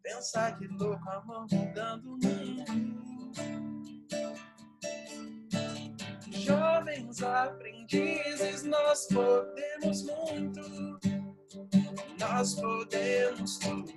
Pensar 0.02 0.58
que 0.58 0.68
louco 0.68 1.10
amor 1.10 1.48
mudando 1.52 2.14
o 2.14 2.18
mundo. 2.18 3.32
Jovens 6.30 7.24
aprendizes, 7.24 8.64
nós 8.64 9.08
podemos 9.08 10.04
muito. 10.04 11.00
Nós 12.20 12.56
podemos 12.56 13.58
tudo. 13.60 13.94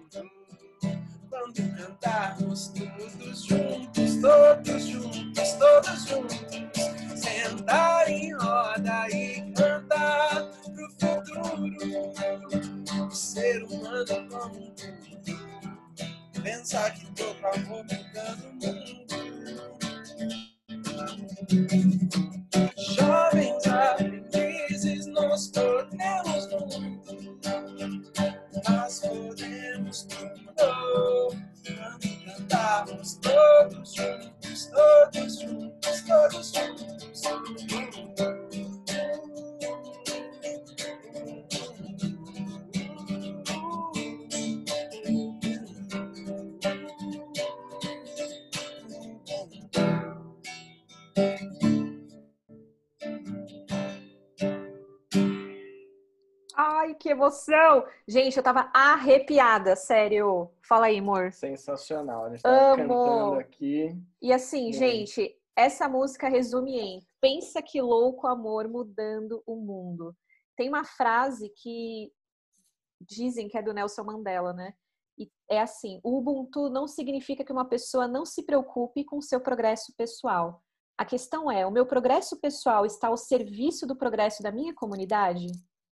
Quando 1.29 1.77
cantarmos 1.77 2.69
todos 2.69 3.45
juntos, 3.45 4.21
todos 4.23 4.87
juntos, 4.87 5.53
todos 5.55 6.05
juntos, 6.07 7.06
sentar 7.47 8.09
em 8.09 8.33
roda 8.35 9.09
e 9.11 9.53
cantar 9.53 10.51
pro 10.65 10.91
futuro. 10.99 11.77
O 13.07 13.11
ser 13.11 13.63
humano 13.65 14.29
como 14.29 14.67
um 14.67 14.75
todo, 14.75 16.43
pensar 16.43 16.93
que 16.95 17.07
tô 17.13 17.25
amor 17.47 17.85
mudando 17.85 18.45
o 18.45 18.55
mundo. 18.55 19.07
Jovens 22.77 23.67
aprendizes, 23.67 25.07
nós 25.07 25.49
podemos 25.49 26.47
muito. 26.51 27.17
Nós 28.69 29.01
podemos 29.01 30.03
tudo. 30.05 31.46
Quando 32.77 32.91
cantarmos 32.91 33.19
todos 33.23 33.95
juntos, 33.97 34.71
todos 34.71 35.43
juntos, 35.43 36.05
todos 36.07 36.53
juntos. 36.53 37.27
Ai, 38.19 38.36
que 56.97 57.11
emoção! 57.11 57.87
Gente, 58.07 58.37
eu 58.37 58.43
tava 58.43 58.71
arrepiada, 58.75 59.77
sério. 59.77 60.51
Fala 60.67 60.87
aí, 60.87 60.99
amor. 60.99 61.33
Sensacional. 61.33 62.25
A 62.25 62.31
gente 62.31 62.43
tava 62.43 62.83
Amo. 62.83 62.89
cantando 62.89 63.41
aqui. 63.41 63.97
E 64.21 64.33
assim, 64.33 64.65
Muito. 64.65 64.79
gente, 64.79 65.37
essa 65.57 65.89
música 65.89 66.29
resume 66.29 66.79
em 66.79 67.07
Pensa 67.21 67.61
que 67.61 67.81
louco 67.81 68.27
amor 68.27 68.69
mudando 68.69 69.43
o 69.47 69.57
mundo. 69.57 70.15
Tem 70.57 70.69
uma 70.69 70.85
frase 70.85 71.51
que 71.57 72.13
dizem 73.01 73.49
que 73.49 73.59
é 73.59 73.63
do 73.63 73.73
Nelson 73.73 74.05
Mandela, 74.05 74.53
né? 74.53 74.75
E 75.19 75.29
é 75.51 75.61
assim: 75.61 76.01
o 76.05 76.19
Ubuntu 76.19 76.69
não 76.69 76.87
significa 76.87 77.45
que 77.45 77.53
uma 77.53 77.65
pessoa 77.65 78.07
não 78.07 78.25
se 78.25 78.45
preocupe 78.45 79.05
com 79.05 79.21
seu 79.21 79.41
progresso 79.41 79.93
pessoal, 79.97 80.63
A 80.99 81.05
questão 81.05 81.51
é: 81.51 81.67
o 81.67 81.71
meu 81.71 81.87
progresso 81.87 82.39
pessoal 82.41 82.87
está 82.87 83.09
ao 83.09 83.17
serviço 83.17 83.87
do 83.87 83.97
progresso 83.97 84.43
da 84.43 84.53
minha 84.53 84.75
comunidade? 84.75 85.47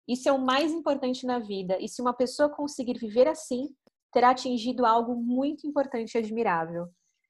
Isso 0.07 0.29
é 0.29 0.31
o 0.31 0.39
mais 0.39 0.71
importante 0.71 1.25
na 1.25 1.39
vida. 1.39 1.77
E 1.79 1.87
se 1.87 2.01
uma 2.01 2.13
pessoa 2.13 2.49
conseguir 2.49 2.97
viver 2.97 3.27
assim, 3.27 3.69
terá 4.11 4.29
atingido 4.29 4.85
algo 4.85 5.15
muito 5.15 5.67
importante 5.67 6.15
e 6.15 6.17
admirável. 6.17 6.87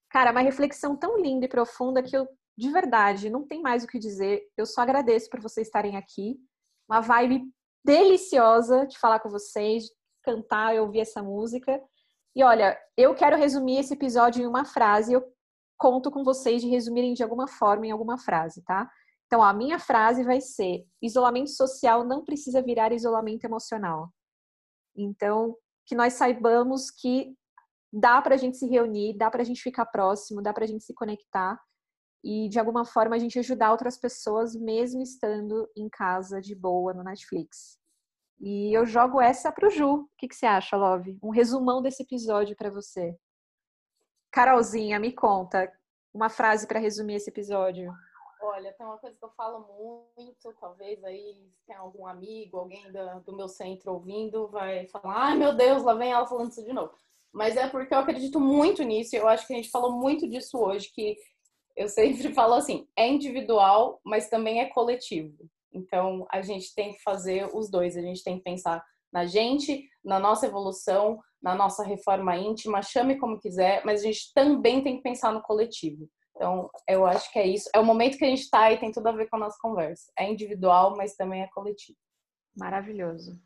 Cara, 0.09 0.31
uma 0.31 0.41
reflexão 0.41 0.95
tão 0.95 1.17
linda 1.19 1.45
e 1.45 1.49
profunda 1.49 2.03
que 2.03 2.15
eu, 2.15 2.27
de 2.57 2.69
verdade, 2.69 3.29
não 3.29 3.45
tem 3.45 3.61
mais 3.61 3.83
o 3.83 3.87
que 3.87 3.99
dizer. 3.99 4.43
Eu 4.55 4.65
só 4.65 4.81
agradeço 4.81 5.29
por 5.29 5.41
vocês 5.41 5.67
estarem 5.67 5.97
aqui. 5.97 6.39
Uma 6.89 7.01
vibe 7.01 7.43
deliciosa 7.83 8.85
de 8.85 8.97
falar 8.97 9.19
com 9.19 9.29
vocês, 9.29 9.85
de 9.85 9.91
cantar 10.23 10.75
e 10.75 10.79
ouvir 10.79 10.99
essa 10.99 11.21
música. 11.23 11.81
E 12.35 12.43
olha, 12.43 12.79
eu 12.95 13.15
quero 13.15 13.35
resumir 13.35 13.79
esse 13.79 13.93
episódio 13.93 14.43
em 14.43 14.47
uma 14.47 14.63
frase. 14.63 15.13
Eu 15.13 15.23
conto 15.77 16.11
com 16.11 16.23
vocês 16.23 16.61
de 16.61 16.69
resumirem 16.69 17.13
de 17.13 17.23
alguma 17.23 17.47
forma 17.47 17.87
em 17.87 17.91
alguma 17.91 18.17
frase, 18.17 18.63
tá? 18.63 18.89
Então, 19.27 19.43
a 19.43 19.53
minha 19.53 19.77
frase 19.77 20.23
vai 20.23 20.41
ser: 20.41 20.85
isolamento 21.01 21.51
social 21.51 22.03
não 22.03 22.23
precisa 22.23 22.61
virar 22.61 22.91
isolamento 22.91 23.43
emocional. 23.45 24.09
Então, 24.95 25.55
que 25.85 25.95
nós 25.95 26.13
saibamos 26.13 26.89
que 26.89 27.35
dá 27.91 28.21
para 28.21 28.35
a 28.35 28.37
gente 28.37 28.57
se 28.57 28.67
reunir, 28.67 29.17
dá 29.17 29.29
para 29.29 29.41
a 29.41 29.45
gente 29.45 29.61
ficar 29.61 29.85
próximo, 29.85 30.41
dá 30.41 30.53
para 30.53 30.63
a 30.63 30.67
gente 30.67 30.83
se 30.83 30.93
conectar 30.93 31.59
e 32.23 32.49
de 32.49 32.59
alguma 32.59 32.83
forma 32.83 33.15
a 33.15 33.19
gente 33.19 33.39
ajudar 33.39 33.71
outras 33.71 33.97
pessoas 33.97 34.55
mesmo 34.55 35.01
estando 35.01 35.69
em 35.77 35.87
casa 35.87 36.41
de 36.41 36.55
boa 36.55 36.93
no 36.93 37.03
Netflix. 37.03 37.77
E 38.39 38.75
eu 38.75 38.85
jogo 38.85 39.21
essa 39.21 39.51
pro 39.51 39.69
Ju. 39.69 40.01
O 40.01 40.09
que, 40.17 40.27
que 40.27 40.35
você 40.35 40.45
acha, 40.45 40.75
Love? 40.75 41.17
Um 41.23 41.29
resumão 41.29 41.81
desse 41.81 42.03
episódio 42.03 42.55
para 42.55 42.69
você. 42.69 43.17
Carolzinha, 44.31 44.99
me 44.99 45.11
conta 45.11 45.71
uma 46.13 46.29
frase 46.29 46.67
para 46.67 46.79
resumir 46.79 47.15
esse 47.15 47.29
episódio. 47.29 47.91
Olha, 48.41 48.73
tem 48.73 48.85
uma 48.85 48.97
coisa 48.97 49.17
que 49.17 49.25
eu 49.25 49.31
falo 49.31 49.67
muito, 49.67 50.53
talvez 50.59 51.03
aí 51.03 51.49
tem 51.65 51.75
algum 51.75 52.05
amigo, 52.05 52.57
alguém 52.57 52.91
do, 52.91 53.19
do 53.21 53.35
meu 53.35 53.47
centro 53.47 53.93
ouvindo, 53.93 54.47
vai 54.47 54.87
falar, 54.87 55.29
ai 55.29 55.37
meu 55.37 55.55
Deus, 55.55 55.83
lá 55.83 55.93
vem 55.93 56.11
ela 56.11 56.27
falando 56.27 56.51
isso 56.51 56.63
de 56.63 56.71
novo. 56.71 56.93
Mas 57.33 57.57
é 57.57 57.67
porque 57.67 57.93
eu 57.93 57.99
acredito 57.99 58.39
muito 58.39 58.83
nisso, 58.83 59.15
e 59.15 59.19
eu 59.19 59.27
acho 59.27 59.45
que 59.47 59.53
a 59.53 59.55
gente 59.55 59.71
falou 59.71 59.91
muito 59.91 60.29
disso 60.29 60.57
hoje, 60.57 60.91
que 60.93 61.17
eu 61.75 61.87
sempre 61.87 62.31
falo 62.33 62.53
assim, 62.53 62.87
é 62.95 63.07
individual, 63.07 63.99
mas 64.03 64.29
também 64.29 64.61
é 64.61 64.65
coletivo. 64.67 65.49
Então, 65.73 66.25
a 66.31 66.41
gente 66.41 66.73
tem 66.73 66.93
que 66.93 67.01
fazer 67.01 67.49
os 67.55 67.69
dois, 67.69 67.97
a 67.97 68.01
gente 68.01 68.23
tem 68.23 68.37
que 68.37 68.43
pensar 68.43 68.83
na 69.11 69.25
gente, 69.25 69.87
na 70.03 70.19
nossa 70.19 70.45
evolução, 70.45 71.19
na 71.41 71.55
nossa 71.55 71.83
reforma 71.83 72.35
íntima, 72.35 72.81
chame 72.81 73.17
como 73.17 73.39
quiser, 73.39 73.83
mas 73.85 74.01
a 74.01 74.03
gente 74.03 74.33
também 74.33 74.83
tem 74.83 74.97
que 74.97 75.03
pensar 75.03 75.31
no 75.31 75.41
coletivo. 75.41 76.09
Então, 76.37 76.69
eu 76.87 77.03
acho 77.05 77.31
que 77.33 77.39
é 77.39 77.47
isso. 77.47 77.67
É 77.73 77.79
o 77.79 77.83
momento 77.83 78.15
que 78.15 78.23
a 78.23 78.27
gente 78.27 78.43
está 78.43 78.71
e 78.71 78.77
tem 78.79 78.91
tudo 78.91 79.07
a 79.07 79.11
ver 79.11 79.27
com 79.27 79.37
a 79.37 79.39
nossa 79.39 79.57
conversa. 79.59 80.11
É 80.17 80.29
individual, 80.29 80.95
mas 80.95 81.15
também 81.15 81.41
é 81.41 81.47
coletivo. 81.47 81.97
Maravilhoso. 82.55 83.39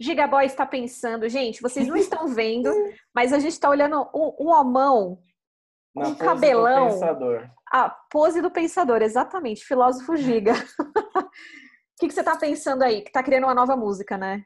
Gigaboy 0.00 0.44
está 0.44 0.66
pensando, 0.66 1.28
gente, 1.28 1.62
vocês 1.62 1.86
não 1.86 1.96
estão 1.96 2.26
vendo, 2.26 2.68
mas 3.14 3.32
a 3.32 3.38
gente 3.38 3.52
está 3.52 3.70
olhando 3.70 4.02
um, 4.12 4.34
um 4.40 4.48
homão, 4.48 5.22
Na 5.94 6.08
um 6.08 6.14
pose 6.14 6.18
cabelão. 6.28 6.86
do 6.88 6.92
pensador. 6.94 7.50
A 7.72 7.88
pose 8.10 8.42
do 8.42 8.50
pensador, 8.50 9.00
exatamente, 9.02 9.64
filósofo 9.64 10.16
Giga. 10.16 10.52
O 11.94 11.96
que, 12.00 12.08
que 12.08 12.12
você 12.14 12.20
está 12.20 12.36
pensando 12.36 12.82
aí? 12.82 13.02
Que 13.02 13.08
está 13.08 13.22
criando 13.22 13.44
uma 13.44 13.54
nova 13.54 13.76
música, 13.76 14.18
né? 14.18 14.44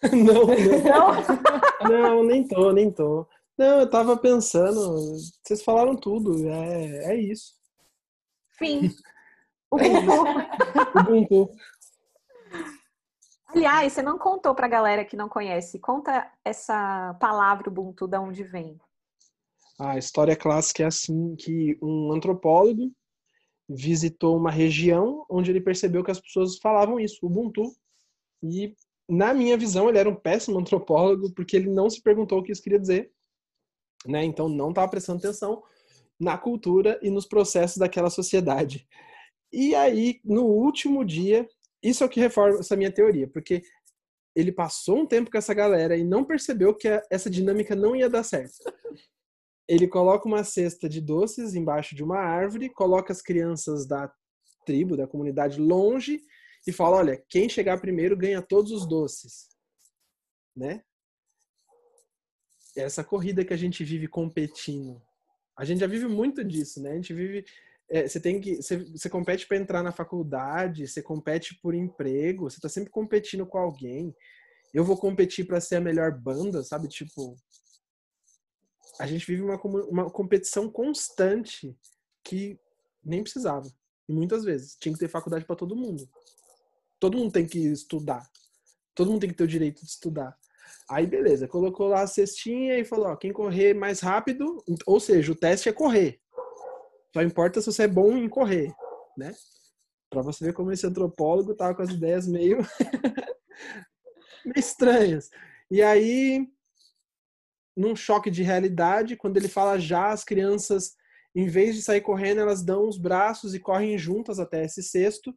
Não, 0.12 0.46
Não? 0.46 1.90
não, 1.90 2.02
não, 2.16 2.24
nem 2.24 2.46
tô, 2.46 2.70
nem 2.70 2.88
tô. 2.88 3.26
Não, 3.56 3.80
eu 3.80 3.90
tava 3.90 4.16
pensando, 4.16 5.16
vocês 5.44 5.62
falaram 5.62 5.96
tudo, 5.96 6.48
é, 6.48 7.12
é 7.12 7.16
isso. 7.16 7.54
Fim. 8.58 8.90
Ubuntu. 9.70 10.98
Ubuntu. 10.98 11.50
Aliás, 13.48 13.92
você 13.92 14.02
não 14.02 14.18
contou 14.18 14.54
pra 14.54 14.66
galera 14.66 15.04
que 15.04 15.16
não 15.16 15.28
conhece. 15.28 15.78
Conta 15.78 16.28
essa 16.44 17.14
palavra 17.20 17.68
Ubuntu, 17.68 18.08
de 18.08 18.18
onde 18.18 18.42
vem. 18.42 18.76
A 19.78 19.96
história 19.96 20.36
clássica 20.36 20.82
é 20.82 20.86
assim, 20.86 21.36
que 21.36 21.78
um 21.80 22.12
antropólogo 22.12 22.92
visitou 23.68 24.36
uma 24.36 24.50
região 24.50 25.24
onde 25.30 25.50
ele 25.50 25.60
percebeu 25.60 26.04
que 26.04 26.10
as 26.10 26.20
pessoas 26.20 26.58
falavam 26.58 26.98
isso, 26.98 27.24
Ubuntu. 27.24 27.72
E, 28.42 28.74
na 29.08 29.32
minha 29.32 29.56
visão, 29.56 29.88
ele 29.88 29.98
era 29.98 30.08
um 30.08 30.14
péssimo 30.14 30.58
antropólogo, 30.58 31.32
porque 31.32 31.56
ele 31.56 31.70
não 31.70 31.88
se 31.88 32.02
perguntou 32.02 32.38
o 32.40 32.42
que 32.42 32.52
isso 32.52 32.62
queria 32.62 32.80
dizer. 32.80 33.10
Né? 34.06 34.24
Então, 34.24 34.48
não 34.48 34.70
estava 34.70 34.90
prestando 34.90 35.18
atenção 35.18 35.62
na 36.18 36.38
cultura 36.38 36.98
e 37.02 37.10
nos 37.10 37.26
processos 37.26 37.78
daquela 37.78 38.10
sociedade. 38.10 38.86
E 39.52 39.74
aí, 39.74 40.20
no 40.24 40.44
último 40.44 41.04
dia, 41.04 41.48
isso 41.82 42.02
é 42.02 42.06
o 42.06 42.10
que 42.10 42.20
reforma 42.20 42.58
essa 42.58 42.76
minha 42.76 42.90
teoria, 42.90 43.28
porque 43.28 43.62
ele 44.34 44.50
passou 44.50 44.98
um 44.98 45.06
tempo 45.06 45.30
com 45.30 45.38
essa 45.38 45.54
galera 45.54 45.96
e 45.96 46.02
não 46.02 46.24
percebeu 46.24 46.74
que 46.74 46.88
essa 47.10 47.30
dinâmica 47.30 47.76
não 47.76 47.94
ia 47.94 48.10
dar 48.10 48.24
certo. 48.24 48.54
Ele 49.68 49.86
coloca 49.86 50.26
uma 50.26 50.44
cesta 50.44 50.88
de 50.88 51.00
doces 51.00 51.54
embaixo 51.54 51.94
de 51.94 52.02
uma 52.02 52.18
árvore, 52.18 52.68
coloca 52.68 53.12
as 53.12 53.22
crianças 53.22 53.86
da 53.86 54.12
tribo, 54.66 54.96
da 54.96 55.06
comunidade 55.06 55.60
longe 55.60 56.20
e 56.66 56.72
fala: 56.72 56.96
olha, 56.96 57.24
quem 57.28 57.48
chegar 57.48 57.80
primeiro 57.80 58.16
ganha 58.16 58.42
todos 58.42 58.72
os 58.72 58.86
doces. 58.86 59.48
Né? 60.56 60.82
Essa 62.76 63.04
corrida 63.04 63.44
que 63.44 63.54
a 63.54 63.56
gente 63.56 63.84
vive 63.84 64.08
competindo. 64.08 65.00
A 65.56 65.64
gente 65.64 65.80
já 65.80 65.86
vive 65.86 66.06
muito 66.06 66.44
disso, 66.44 66.82
né? 66.82 66.92
A 66.92 66.94
gente 66.94 67.14
vive. 67.14 67.44
é, 67.88 68.08
você 68.08 68.18
tem 68.18 68.40
que. 68.40 68.56
Você, 68.56 68.78
você 68.78 69.08
compete 69.08 69.46
para 69.46 69.56
entrar 69.56 69.82
na 69.82 69.92
faculdade, 69.92 70.88
você 70.88 71.02
compete 71.02 71.54
por 71.60 71.74
emprego, 71.74 72.50
você 72.50 72.60
tá 72.60 72.68
sempre 72.68 72.90
competindo 72.90 73.46
com 73.46 73.58
alguém. 73.58 74.14
Eu 74.72 74.84
vou 74.84 74.96
competir 74.96 75.46
para 75.46 75.60
ser 75.60 75.76
a 75.76 75.80
melhor 75.80 76.10
banda, 76.10 76.62
sabe? 76.64 76.88
Tipo, 76.88 77.36
a 78.98 79.06
gente 79.06 79.26
vive 79.26 79.42
uma, 79.42 79.60
uma 79.88 80.10
competição 80.10 80.68
constante 80.70 81.76
que 82.24 82.58
nem 83.04 83.22
precisava. 83.22 83.70
E 84.08 84.12
muitas 84.12 84.44
vezes 84.44 84.76
tinha 84.76 84.92
que 84.92 84.98
ter 84.98 85.08
faculdade 85.08 85.44
para 85.44 85.56
todo 85.56 85.76
mundo. 85.76 86.08
Todo 86.98 87.16
mundo 87.16 87.32
tem 87.32 87.46
que 87.46 87.58
estudar. 87.58 88.28
Todo 88.94 89.10
mundo 89.10 89.20
tem 89.20 89.30
que 89.30 89.36
ter 89.36 89.44
o 89.44 89.48
direito 89.48 89.80
de 89.84 89.90
estudar. 89.90 90.36
Aí 90.94 91.08
beleza, 91.08 91.48
colocou 91.48 91.88
lá 91.88 92.02
a 92.02 92.06
cestinha 92.06 92.78
e 92.78 92.84
falou, 92.84 93.08
ó, 93.08 93.16
quem 93.16 93.32
correr 93.32 93.74
mais 93.74 93.98
rápido, 93.98 94.62
ou 94.86 95.00
seja, 95.00 95.32
o 95.32 95.34
teste 95.34 95.68
é 95.68 95.72
correr. 95.72 96.20
Só 97.12 97.20
importa 97.20 97.60
se 97.60 97.66
você 97.66 97.82
é 97.82 97.88
bom 97.88 98.16
em 98.16 98.28
correr, 98.28 98.72
né? 99.18 99.34
Pra 100.08 100.22
você 100.22 100.44
ver 100.44 100.52
como 100.52 100.70
esse 100.70 100.86
antropólogo 100.86 101.56
tava 101.56 101.74
com 101.74 101.82
as 101.82 101.90
ideias 101.90 102.28
meio 102.28 102.58
meio 104.46 104.56
estranhas. 104.56 105.30
E 105.68 105.82
aí 105.82 106.46
num 107.76 107.96
choque 107.96 108.30
de 108.30 108.44
realidade, 108.44 109.16
quando 109.16 109.36
ele 109.36 109.48
fala 109.48 109.80
já, 109.80 110.12
as 110.12 110.22
crianças, 110.22 110.94
em 111.34 111.48
vez 111.48 111.74
de 111.74 111.82
sair 111.82 112.02
correndo, 112.02 112.40
elas 112.40 112.62
dão 112.62 112.88
os 112.88 112.96
braços 112.96 113.52
e 113.52 113.58
correm 113.58 113.98
juntas 113.98 114.38
até 114.38 114.64
esse 114.64 114.80
cesto 114.80 115.36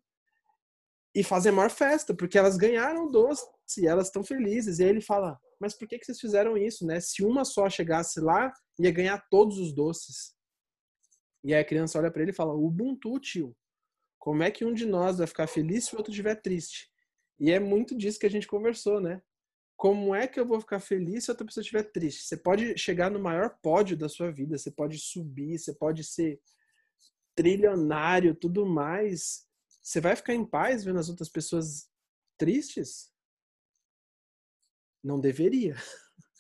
e 1.16 1.24
fazem 1.24 1.52
a 1.52 1.56
maior 1.56 1.72
festa, 1.72 2.14
porque 2.14 2.38
elas 2.38 2.58
ganharam 2.58 3.10
doce 3.10 3.44
e 3.80 3.88
elas 3.88 4.06
estão 4.06 4.24
felizes. 4.24 4.78
E 4.78 4.84
aí 4.84 4.90
ele 4.90 5.02
fala: 5.02 5.40
Mas 5.60 5.74
por 5.74 5.88
que, 5.88 5.98
que 5.98 6.06
vocês 6.06 6.20
fizeram 6.20 6.58
isso, 6.58 6.86
né? 6.86 7.00
Se 7.00 7.24
uma 7.24 7.44
só 7.44 7.70
chegasse 7.70 8.20
lá, 8.20 8.52
ia 8.80 8.92
ganhar 8.92 9.28
todos 9.30 9.58
os 9.58 9.74
doces. 9.74 10.36
E 11.44 11.54
aí 11.54 11.62
a 11.62 11.66
criança 11.66 11.98
olha 11.98 12.12
para 12.12 12.22
ele 12.22 12.32
e 12.32 12.36
fala: 12.36 12.54
Ubuntu, 12.54 13.20
tio. 13.20 13.56
Como 14.20 14.44
é 14.44 14.52
que 14.52 14.66
um 14.66 14.74
de 14.74 14.86
nós 14.86 15.18
vai 15.18 15.28
ficar 15.28 15.48
feliz 15.48 15.86
se 15.86 15.96
o 15.96 15.98
outro 15.98 16.12
estiver 16.12 16.36
triste? 16.36 16.90
E 17.40 17.52
é 17.52 17.60
muito 17.60 17.96
disso 17.96 18.20
que 18.20 18.26
a 18.26 18.30
gente 18.30 18.48
conversou, 18.48 19.00
né? 19.00 19.22
como 19.78 20.16
é 20.16 20.28
que 20.28 20.40
eu 20.40 20.46
vou 20.46 20.60
ficar 20.60 20.80
feliz 20.80 21.24
se 21.24 21.32
outra 21.32 21.46
pessoa 21.46 21.62
estiver 21.62 21.84
triste? 21.84 22.24
Você 22.24 22.36
pode 22.36 22.76
chegar 22.78 23.12
no 23.12 23.20
maior 23.20 23.60
pódio 23.62 23.96
da 23.96 24.10
sua 24.10 24.32
vida, 24.32 24.58
você 24.58 24.72
pode 24.72 24.98
subir, 24.98 25.60
você 25.60 25.72
pode 25.72 26.04
ser 26.04 26.42
trilionário, 27.36 28.34
tudo 28.34 28.66
mais. 28.66 29.46
Você 29.84 30.02
vai 30.02 30.16
ficar 30.16 30.34
em 30.34 30.44
paz 30.44 30.84
vendo 30.84 30.98
as 30.98 31.10
outras 31.10 31.30
pessoas 31.30 31.88
tristes? 32.40 33.12
Não 35.04 35.20
deveria. 35.20 35.76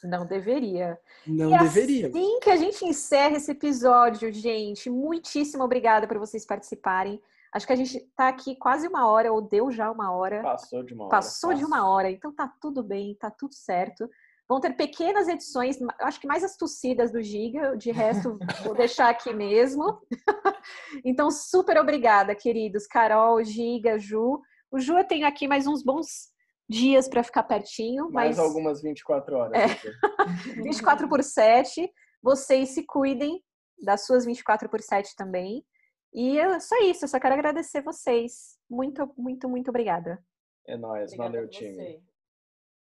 Não 0.04 0.26
deveria. 0.26 1.00
Não 1.26 1.56
e 1.56 1.58
deveria. 1.60 2.08
assim 2.08 2.40
que 2.40 2.50
a 2.50 2.56
gente 2.56 2.86
encerra 2.86 3.38
esse 3.38 3.52
episódio, 3.52 4.32
gente, 4.32 4.90
muitíssimo 4.90 5.64
obrigada 5.64 6.08
por 6.08 6.18
vocês 6.18 6.46
participarem. 6.46 7.22
Acho 7.52 7.66
que 7.66 7.74
a 7.74 7.78
gente 7.78 8.00
tá 8.16 8.28
aqui 8.28 8.56
quase 8.56 8.88
uma 8.88 9.08
hora, 9.08 9.32
ou 9.32 9.42
deu 9.42 9.72
já 9.72 9.90
uma 9.90 10.12
hora. 10.12 10.44
Passou 10.44 10.84
de 10.84 10.94
uma 10.94 11.06
hora. 11.06 11.12
Passou 11.12 11.54
de 11.54 11.66
uma 11.66 11.90
hora, 11.90 12.12
então 12.12 12.32
tá 12.32 12.52
tudo 12.62 12.84
bem, 12.84 13.16
tá 13.16 13.32
tudo 13.32 13.54
certo. 13.54 14.10
Vão 14.48 14.62
ter 14.62 14.74
pequenas 14.74 15.28
edições, 15.28 15.78
acho 16.00 16.22
que 16.22 16.28
mais 16.28 16.44
as 16.44 16.56
tossidas 16.56 17.12
do 17.12 17.22
Giga, 17.22 17.76
de 17.76 17.92
resto 17.92 18.38
vou 18.64 18.76
deixar 18.76 19.10
aqui 19.10 19.34
mesmo. 19.34 20.00
então, 21.04 21.32
super 21.32 21.78
obrigada, 21.78 22.36
queridos. 22.36 22.86
Carol, 22.86 23.44
Giga, 23.44 23.98
Ju. 23.98 24.42
O 24.70 24.80
Ju 24.80 24.98
eu 24.98 25.08
tenho 25.08 25.26
aqui 25.28 25.48
mais 25.48 25.68
uns 25.68 25.84
bons 25.84 26.32
dias 26.70 27.08
para 27.08 27.24
ficar 27.24 27.44
pertinho, 27.44 28.10
Mais 28.12 28.38
mas 28.38 28.40
algumas 28.40 28.82
24 28.82 29.36
horas. 29.36 29.54
É. 29.54 29.66
aqui. 29.66 29.90
24 30.64 31.08
por 31.08 31.24
7. 31.24 31.90
Vocês 32.22 32.70
se 32.70 32.86
cuidem 32.86 33.44
das 33.82 34.06
suas 34.06 34.26
24 34.26 34.70
por 34.70 34.82
7 34.82 35.16
também. 35.16 35.66
E 36.14 36.40
é 36.40 36.60
só 36.60 36.76
isso, 36.82 37.06
eu 37.06 37.10
só 37.10 37.20
quero 37.20 37.36
agradecer 37.36 37.82
vocês. 37.82 38.58
Muito, 38.70 39.14
muito, 39.18 39.48
muito 39.48 39.70
obrigada. 39.70 40.24
É 40.66 40.76
nóis, 40.76 41.16
valeu, 41.16 41.48
time. 41.48 42.04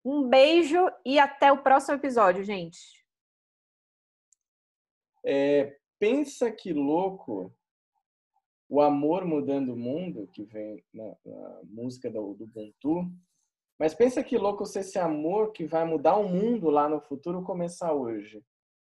Um 0.05 0.29
beijo 0.29 0.79
e 1.05 1.19
até 1.19 1.51
o 1.51 1.63
próximo 1.63 1.97
episódio, 1.97 2.45
gente. 2.45 2.79
É, 5.25 5.77
pensa 5.99 6.53
que 6.53 6.73
louco 6.73 7.51
o 8.69 8.81
amor 8.81 9.25
mudando 9.25 9.73
o 9.73 9.77
mundo, 9.77 10.29
que 10.33 10.45
vem 10.45 10.85
na, 10.93 11.17
na 11.25 11.61
música 11.65 12.11
do, 12.11 12.35
do 12.35 12.45
Ubuntu. 12.45 13.11
Mas 13.79 13.95
pensa 13.95 14.23
que 14.23 14.39
louco 14.39 14.65
se 14.65 14.81
esse 14.81 14.99
amor 14.99 15.53
que 15.53 15.65
vai 15.65 15.85
mudar 15.85 16.17
o 16.17 16.29
mundo 16.29 16.71
lá 16.71 16.89
no 16.89 17.01
futuro 17.01 17.43
começar 17.43 17.93
hoje. 17.93 18.43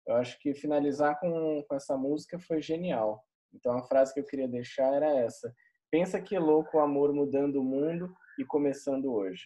Eu 0.08 0.16
acho 0.16 0.40
que 0.40 0.56
finalizar 0.56 1.20
com, 1.20 1.64
com 1.68 1.76
essa 1.76 1.96
música 1.96 2.40
foi 2.40 2.62
genial. 2.62 3.24
Então 3.54 3.78
a 3.78 3.84
frase 3.84 4.14
que 4.14 4.20
eu 4.20 4.26
queria 4.26 4.48
deixar 4.48 4.94
era 4.94 5.08
essa: 5.20 5.54
Pensa 5.92 6.20
que 6.22 6.38
louco 6.38 6.78
o 6.78 6.80
amor 6.80 7.14
mudando 7.14 7.58
o 7.58 7.64
mundo 7.64 8.12
e 8.40 8.46
começando 8.46 9.14
hoje. 9.14 9.44